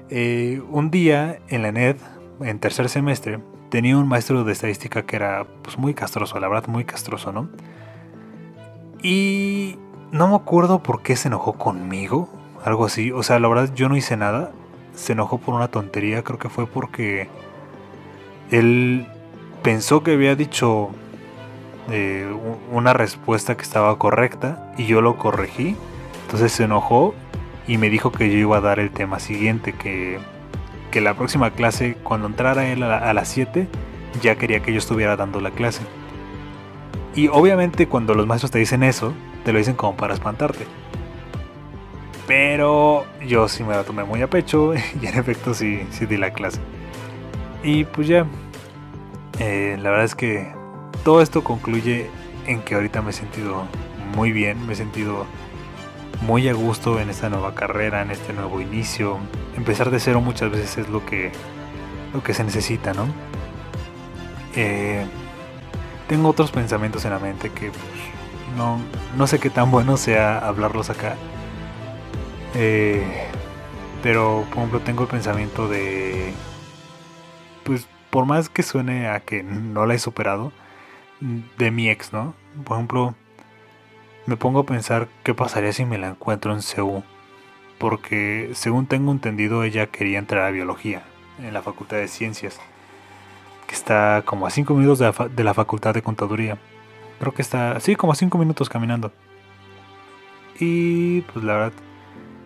Eh, 0.09 0.61
un 0.69 0.91
día 0.91 1.39
en 1.47 1.61
la 1.63 1.71
NED, 1.71 1.97
en 2.41 2.59
tercer 2.59 2.89
semestre, 2.89 3.39
tenía 3.69 3.97
un 3.97 4.07
maestro 4.07 4.43
de 4.43 4.51
estadística 4.51 5.03
que 5.03 5.15
era 5.15 5.45
pues, 5.63 5.77
muy 5.77 5.93
castroso, 5.93 6.39
la 6.39 6.47
verdad 6.47 6.67
muy 6.67 6.85
castroso, 6.85 7.31
¿no? 7.31 7.49
Y 9.01 9.77
no 10.11 10.27
me 10.27 10.35
acuerdo 10.35 10.81
por 10.81 11.01
qué 11.01 11.15
se 11.15 11.27
enojó 11.27 11.53
conmigo, 11.53 12.29
algo 12.63 12.85
así. 12.85 13.11
O 13.11 13.23
sea, 13.23 13.39
la 13.39 13.47
verdad 13.47 13.73
yo 13.75 13.89
no 13.89 13.97
hice 13.97 14.17
nada. 14.17 14.51
Se 14.95 15.13
enojó 15.13 15.37
por 15.39 15.53
una 15.53 15.67
tontería, 15.67 16.23
creo 16.23 16.39
que 16.39 16.49
fue 16.49 16.67
porque 16.67 17.27
él 18.49 19.05
pensó 19.61 20.03
que 20.03 20.13
había 20.13 20.35
dicho 20.35 20.89
eh, 21.91 22.27
una 22.71 22.93
respuesta 22.93 23.55
que 23.57 23.63
estaba 23.63 23.97
correcta 23.97 24.73
y 24.77 24.85
yo 24.85 25.01
lo 25.01 25.17
corregí. 25.17 25.75
Entonces 26.25 26.51
se 26.51 26.63
enojó 26.63 27.13
y 27.67 27.77
me 27.77 27.89
dijo 27.89 28.11
que 28.11 28.31
yo 28.31 28.37
iba 28.37 28.57
a 28.57 28.61
dar 28.61 28.79
el 28.79 28.89
tema 28.89 29.19
siguiente, 29.19 29.73
que, 29.73 30.17
que 30.89 30.99
la 30.99 31.13
próxima 31.13 31.51
clase, 31.51 31.97
cuando 32.03 32.27
entrara 32.27 32.67
él 32.67 32.81
a, 32.81 33.13
las 33.13 33.27
7, 33.27 33.67
ya 34.21 34.35
quería 34.35 34.61
que 34.61 34.71
yo 34.71 34.79
estuviera 34.79 35.15
dando 35.15 35.39
la 35.39 35.51
clase. 35.51 35.81
Y 37.15 37.27
obviamente 37.27 37.87
cuando 37.87 38.15
los 38.15 38.25
maestros 38.25 38.51
te 38.51 38.59
dicen 38.59 38.81
eso, 38.81 39.13
te 39.43 39.53
lo 39.53 39.59
dicen 39.59 39.75
como 39.75 39.95
para 39.95 40.15
espantarte. 40.15 40.65
Pero 42.25 43.05
yo 43.25 43.47
sí 43.47 43.63
me 43.63 43.75
la 43.75 43.83
tomé 43.83 44.03
muy 44.03 44.21
a 44.23 44.29
pecho 44.29 44.73
y 45.01 45.05
en 45.05 45.19
efecto 45.19 45.53
sí, 45.53 45.85
sí 45.91 46.07
di 46.07 46.17
la 46.17 46.31
clase. 46.31 46.59
Y 47.63 47.83
pues 47.83 48.07
ya, 48.07 48.25
eh, 49.39 49.77
la 49.79 49.91
verdad 49.91 50.05
es 50.05 50.15
que 50.15 50.51
todo 51.03 51.21
esto 51.21 51.43
concluye 51.43 52.09
en 52.47 52.61
que 52.61 52.73
ahorita 52.73 53.03
me 53.03 53.11
he 53.11 53.13
sentido 53.13 53.65
muy 54.15 54.31
bien, 54.31 54.65
me 54.65 54.73
he 54.73 54.75
sentido 54.75 55.25
muy 56.21 56.47
a 56.49 56.53
gusto 56.53 56.99
en 56.99 57.09
esta 57.09 57.29
nueva 57.29 57.55
carrera, 57.55 58.01
en 58.01 58.11
este 58.11 58.33
nuevo 58.33 58.61
inicio. 58.61 59.17
Empezar 59.55 59.91
de 59.91 59.99
cero 59.99 60.21
muchas 60.21 60.51
veces 60.51 60.77
es 60.77 60.89
lo 60.89 61.05
que, 61.05 61.31
lo 62.13 62.23
que 62.23 62.33
se 62.33 62.43
necesita, 62.43 62.93
¿no? 62.93 63.07
Eh, 64.55 65.05
tengo 66.07 66.29
otros 66.29 66.51
pensamientos 66.51 67.05
en 67.05 67.11
la 67.11 67.19
mente 67.19 67.49
que 67.49 67.69
pues, 67.69 68.55
no, 68.57 68.79
no 69.17 69.27
sé 69.27 69.39
qué 69.39 69.49
tan 69.49 69.71
bueno 69.71 69.97
sea 69.97 70.39
hablarlos 70.39 70.89
acá. 70.89 71.15
Eh, 72.53 73.03
pero, 74.01 74.45
por 74.49 74.59
ejemplo, 74.59 74.79
tengo 74.81 75.03
el 75.03 75.09
pensamiento 75.09 75.67
de... 75.67 76.33
Pues, 77.63 77.87
por 78.09 78.25
más 78.25 78.49
que 78.49 78.63
suene 78.63 79.09
a 79.09 79.19
que 79.19 79.43
no 79.43 79.85
la 79.85 79.95
he 79.95 79.99
superado, 79.99 80.53
de 81.19 81.71
mi 81.71 81.89
ex, 81.89 82.13
¿no? 82.13 82.33
Por 82.63 82.77
ejemplo, 82.77 83.15
me 84.25 84.37
pongo 84.37 84.61
a 84.61 84.65
pensar 84.65 85.07
qué 85.23 85.33
pasaría 85.33 85.73
si 85.73 85.85
me 85.85 85.97
la 85.97 86.09
encuentro 86.09 86.53
en 86.53 86.61
CEU. 86.61 87.03
Porque, 87.77 88.51
según 88.53 88.87
tengo 88.87 89.11
entendido, 89.11 89.63
ella 89.63 89.87
quería 89.87 90.19
entrar 90.19 90.43
a 90.43 90.51
biología 90.51 91.03
en 91.39 91.53
la 91.53 91.61
Facultad 91.61 91.97
de 91.97 92.07
Ciencias 92.07 92.59
que 93.65 93.75
está 93.75 94.23
como 94.25 94.47
a 94.47 94.49
5 94.49 94.73
minutos 94.73 94.99
de 94.99 95.43
la, 95.43 95.53
facultad 95.53 95.93
de 95.93 96.01
contaduría. 96.01 96.57
Creo 97.19 97.33
que 97.33 97.41
está, 97.41 97.71
así 97.71 97.95
como 97.95 98.13
a 98.13 98.15
5 98.15 98.37
minutos 98.37 98.69
caminando. 98.69 99.11
Y 100.59 101.21
pues 101.21 101.43
la 101.43 101.53
verdad, 101.53 101.73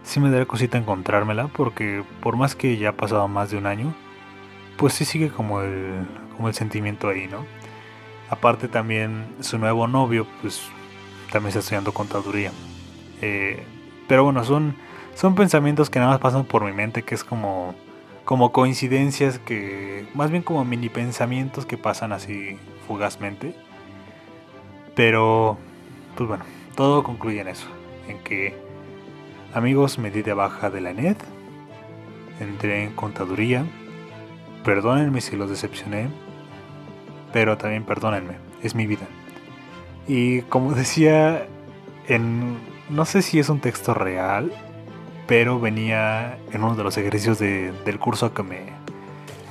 sí 0.03 0.19
me 0.19 0.29
daría 0.29 0.45
cosita 0.45 0.77
encontrármela, 0.77 1.47
porque 1.47 2.03
por 2.21 2.37
más 2.37 2.55
que 2.55 2.77
ya 2.77 2.89
ha 2.89 2.93
pasado 2.93 3.27
más 3.27 3.51
de 3.51 3.57
un 3.57 3.65
año, 3.65 3.93
pues 4.77 4.93
sí 4.93 5.05
sigue 5.05 5.29
como 5.29 5.61
el, 5.61 6.07
como 6.35 6.47
el 6.47 6.53
sentimiento 6.53 7.09
ahí, 7.09 7.27
¿no? 7.27 7.45
Aparte 8.29 8.67
también 8.67 9.27
su 9.41 9.57
nuevo 9.57 9.87
novio, 9.87 10.25
pues 10.41 10.69
también 11.31 11.49
está 11.49 11.59
estudiando 11.59 11.93
contaduría. 11.93 12.51
Eh, 13.21 13.63
pero 14.07 14.23
bueno, 14.23 14.43
son, 14.43 14.75
son 15.15 15.35
pensamientos 15.35 15.89
que 15.89 15.99
nada 15.99 16.11
más 16.11 16.19
pasan 16.19 16.45
por 16.45 16.63
mi 16.63 16.71
mente, 16.71 17.03
que 17.03 17.15
es 17.15 17.23
como 17.23 17.75
como 18.29 18.51
coincidencias 18.51 19.39
que, 19.39 20.05
más 20.13 20.29
bien 20.29 20.43
como 20.43 20.63
mini 20.63 20.87
pensamientos 20.87 21.65
que 21.65 21.79
pasan 21.79 22.11
así 22.11 22.59
fugazmente. 22.87 23.55
Pero, 24.93 25.57
pues 26.15 26.29
bueno, 26.29 26.45
todo 26.75 27.01
concluye 27.03 27.41
en 27.41 27.47
eso, 27.47 27.65
en 28.07 28.19
que 28.19 28.55
amigos 29.55 29.97
me 29.97 30.11
di 30.11 30.21
de 30.21 30.33
baja 30.33 30.69
de 30.69 30.79
la 30.79 30.93
net, 30.93 31.17
entré 32.39 32.83
en 32.83 32.93
contaduría, 32.93 33.65
perdónenme 34.63 35.21
si 35.21 35.35
los 35.35 35.49
decepcioné, 35.49 36.09
pero 37.33 37.57
también 37.57 37.83
perdónenme, 37.83 38.35
es 38.61 38.75
mi 38.75 38.85
vida. 38.85 39.07
Y 40.09 40.41
como 40.41 40.73
decía, 40.73 41.47
en, 42.09 42.57
no 42.89 43.05
sé 43.05 43.21
si 43.21 43.39
es 43.39 43.47
un 43.47 43.61
texto 43.61 43.93
real 43.93 44.51
pero 45.29 45.59
venía 45.59 46.39
en 46.51 46.63
uno 46.63 46.73
de 46.73 46.83
los 46.83 46.97
ejercicios 46.97 47.37
del 47.37 47.99
curso 47.99 48.33
que 48.33 48.41
me, 48.41 48.61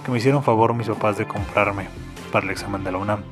que 0.04 0.10
me 0.10 0.18
hicieron 0.18 0.42
favor 0.42 0.74
mis 0.74 0.88
papás 0.88 1.16
de 1.18 1.24
comprarme 1.24 1.86
para 2.32 2.46
el 2.46 2.50
examen 2.50 2.82
de 2.82 2.90
la 2.90 2.98
UNAM. 2.98 3.22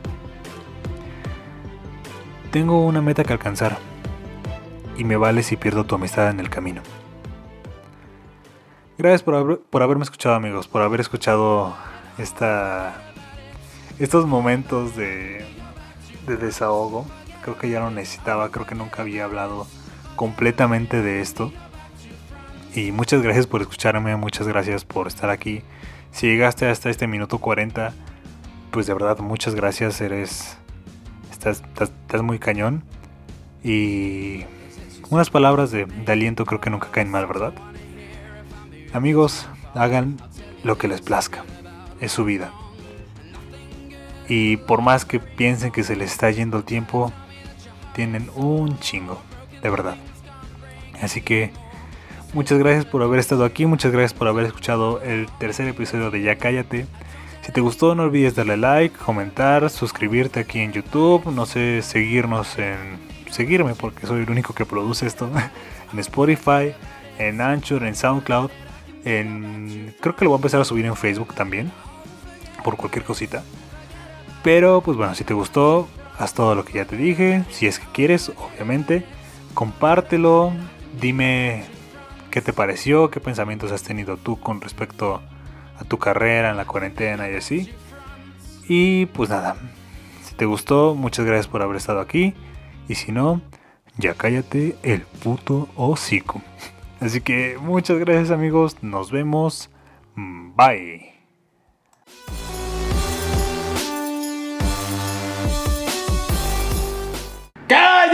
Tengo 2.53 2.87
una 2.87 3.03
meta 3.03 3.25
que 3.25 3.33
alcanzar 3.33 3.79
y 4.97 5.03
me 5.03 5.17
vale 5.17 5.43
si 5.43 5.57
pierdo 5.57 5.87
tu 5.87 5.97
amistad 5.97 6.31
en 6.31 6.39
el 6.39 6.49
camino. 6.49 6.83
Gracias 8.97 9.25
por, 9.25 9.63
por 9.63 9.83
haberme 9.83 10.05
escuchado 10.05 10.37
amigos, 10.37 10.69
por 10.69 10.83
haber 10.83 11.01
escuchado 11.01 11.75
esta, 12.17 12.95
estos 13.99 14.25
momentos 14.25 14.95
de, 14.95 15.45
de 16.27 16.37
desahogo. 16.37 17.07
Creo 17.43 17.59
que 17.59 17.71
ya 17.71 17.81
lo 17.81 17.91
necesitaba, 17.91 18.51
creo 18.51 18.67
que 18.67 18.75
nunca 18.75 19.03
había 19.03 19.25
hablado 19.25 19.67
completamente 20.17 21.03
de 21.03 21.21
esto. 21.21 21.53
Y 22.75 22.93
muchas 22.93 23.23
gracias 23.23 23.47
por 23.47 23.63
escucharme, 23.63 24.17
muchas 24.17 24.47
gracias 24.47 24.85
por 24.85 25.07
estar 25.07 25.31
aquí. 25.31 25.63
Si 26.11 26.27
llegaste 26.27 26.69
hasta 26.69 26.91
este 26.91 27.07
minuto 27.07 27.39
40, 27.39 27.95
pues 28.71 28.87
de 28.87 28.95
verdad 28.95 29.19
muchas 29.19 29.55
gracias, 29.55 30.01
eres... 30.01 30.59
Estás, 31.31 31.63
estás, 31.81 32.23
muy 32.23 32.39
cañón. 32.39 32.83
Y 33.63 34.45
unas 35.11 35.31
palabras 35.31 35.71
de, 35.71 35.87
de 35.87 36.13
aliento 36.13 36.45
creo 36.45 36.61
que 36.61 36.71
nunca 36.71 36.91
caen 36.91 37.11
mal, 37.11 37.27
¿verdad? 37.27 37.55
Amigos, 38.93 39.47
hagan 39.75 40.17
lo 40.65 40.79
que 40.79 40.89
les 40.89 41.01
plazca. 41.01 41.45
Es 42.01 42.13
su 42.13 42.25
vida. 42.25 42.53
Y 44.29 44.57
por 44.57 44.83
más 44.83 45.05
que 45.05 45.21
piensen 45.21 45.71
que 45.71 45.85
se 45.85 45.97
les 45.97 46.13
está 46.13 46.31
yendo 46.31 46.59
el 46.59 46.65
tiempo, 46.65 47.13
tienen 47.95 48.31
un 48.35 48.79
chingo, 48.79 49.21
de 49.63 49.71
verdad. 49.71 49.97
Así 51.01 51.21
que 51.21 51.51
muchas 52.33 52.59
gracias 52.59 52.85
por 52.85 53.03
haber 53.03 53.21
estado 53.21 53.45
aquí, 53.45 53.67
muchas 53.67 53.93
gracias 53.93 54.15
por 54.15 54.29
haber 54.29 54.47
escuchado 54.47 55.01
el 55.03 55.27
tercer 55.39 55.69
episodio 55.69 56.11
de 56.11 56.23
Ya 56.23 56.37
Cállate. 56.37 56.87
Si 57.43 57.53
te 57.53 57.61
gustó 57.61 57.95
no 57.95 58.03
olvides 58.03 58.35
darle 58.35 58.57
like, 58.57 58.97
comentar, 58.97 59.71
suscribirte 59.71 60.41
aquí 60.41 60.59
en 60.59 60.73
YouTube, 60.73 61.31
no 61.33 61.47
sé, 61.47 61.81
seguirnos 61.83 62.59
en... 62.59 62.99
seguirme 63.31 63.75
porque 63.77 64.07
soy 64.07 64.23
el 64.23 64.31
único 64.31 64.53
que 64.53 64.67
produce 64.67 65.07
esto, 65.07 65.31
en 65.93 65.99
Spotify, 66.01 66.75
en 67.19 67.41
Anchor, 67.41 67.85
en 67.85 67.95
SoundCloud, 67.95 68.51
en... 69.05 69.95
creo 70.01 70.17
que 70.17 70.25
lo 70.25 70.31
voy 70.31 70.39
a 70.39 70.41
empezar 70.41 70.61
a 70.61 70.65
subir 70.65 70.87
en 70.87 70.97
Facebook 70.97 71.35
también, 71.35 71.71
por 72.65 72.77
cualquier 72.77 73.05
cosita. 73.05 73.45
Pero 74.47 74.81
pues 74.81 74.97
bueno, 74.97 75.13
si 75.17 75.25
te 75.25 75.35
gustó, 75.35 75.89
haz 76.21 76.33
todo 76.33 76.55
lo 76.55 76.65
que 76.65 76.75
ya 76.75 76.85
te 76.85 76.97
dije, 76.97 77.43
si 77.51 77.67
es 77.67 77.81
que 77.81 77.87
quieres, 77.93 78.31
obviamente, 78.37 79.05
compártelo, 79.55 80.53
dime 81.01 81.65
qué 82.31 82.41
te 82.41 82.53
pareció, 82.53 83.11
qué 83.11 83.19
pensamientos 83.19 83.73
has 83.73 83.83
tenido 83.83 84.19
tú 84.19 84.39
con 84.39 84.61
respecto 84.61 85.21
a 85.81 85.83
tu 85.83 85.99
carrera 85.99 86.51
en 86.51 86.57
la 86.57 86.65
cuarentena 86.65 87.29
y 87.29 87.35
así. 87.35 87.73
Y 88.69 89.07
pues 89.07 89.31
nada, 89.31 89.57
si 90.23 90.37
te 90.37 90.45
gustó, 90.45 90.95
muchas 90.95 91.27
gracias 91.27 91.49
por 91.49 91.61
haber 91.61 91.79
estado 91.79 91.99
aquí. 91.99 92.33
Y 92.87 92.95
si 92.95 93.11
no, 93.11 93.41
ya 93.99 94.15
cállate 94.15 94.77
el 94.85 95.01
puto 95.01 95.69
hocico. 95.75 96.41
Así 97.01 97.21
que 97.21 97.59
muchas 97.61 97.99
gracias 97.99 98.31
amigos, 98.31 98.77
nos 98.81 99.11
vemos. 99.11 99.71
Bye. 100.15 101.16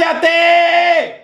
¡Cállate! 0.03 1.21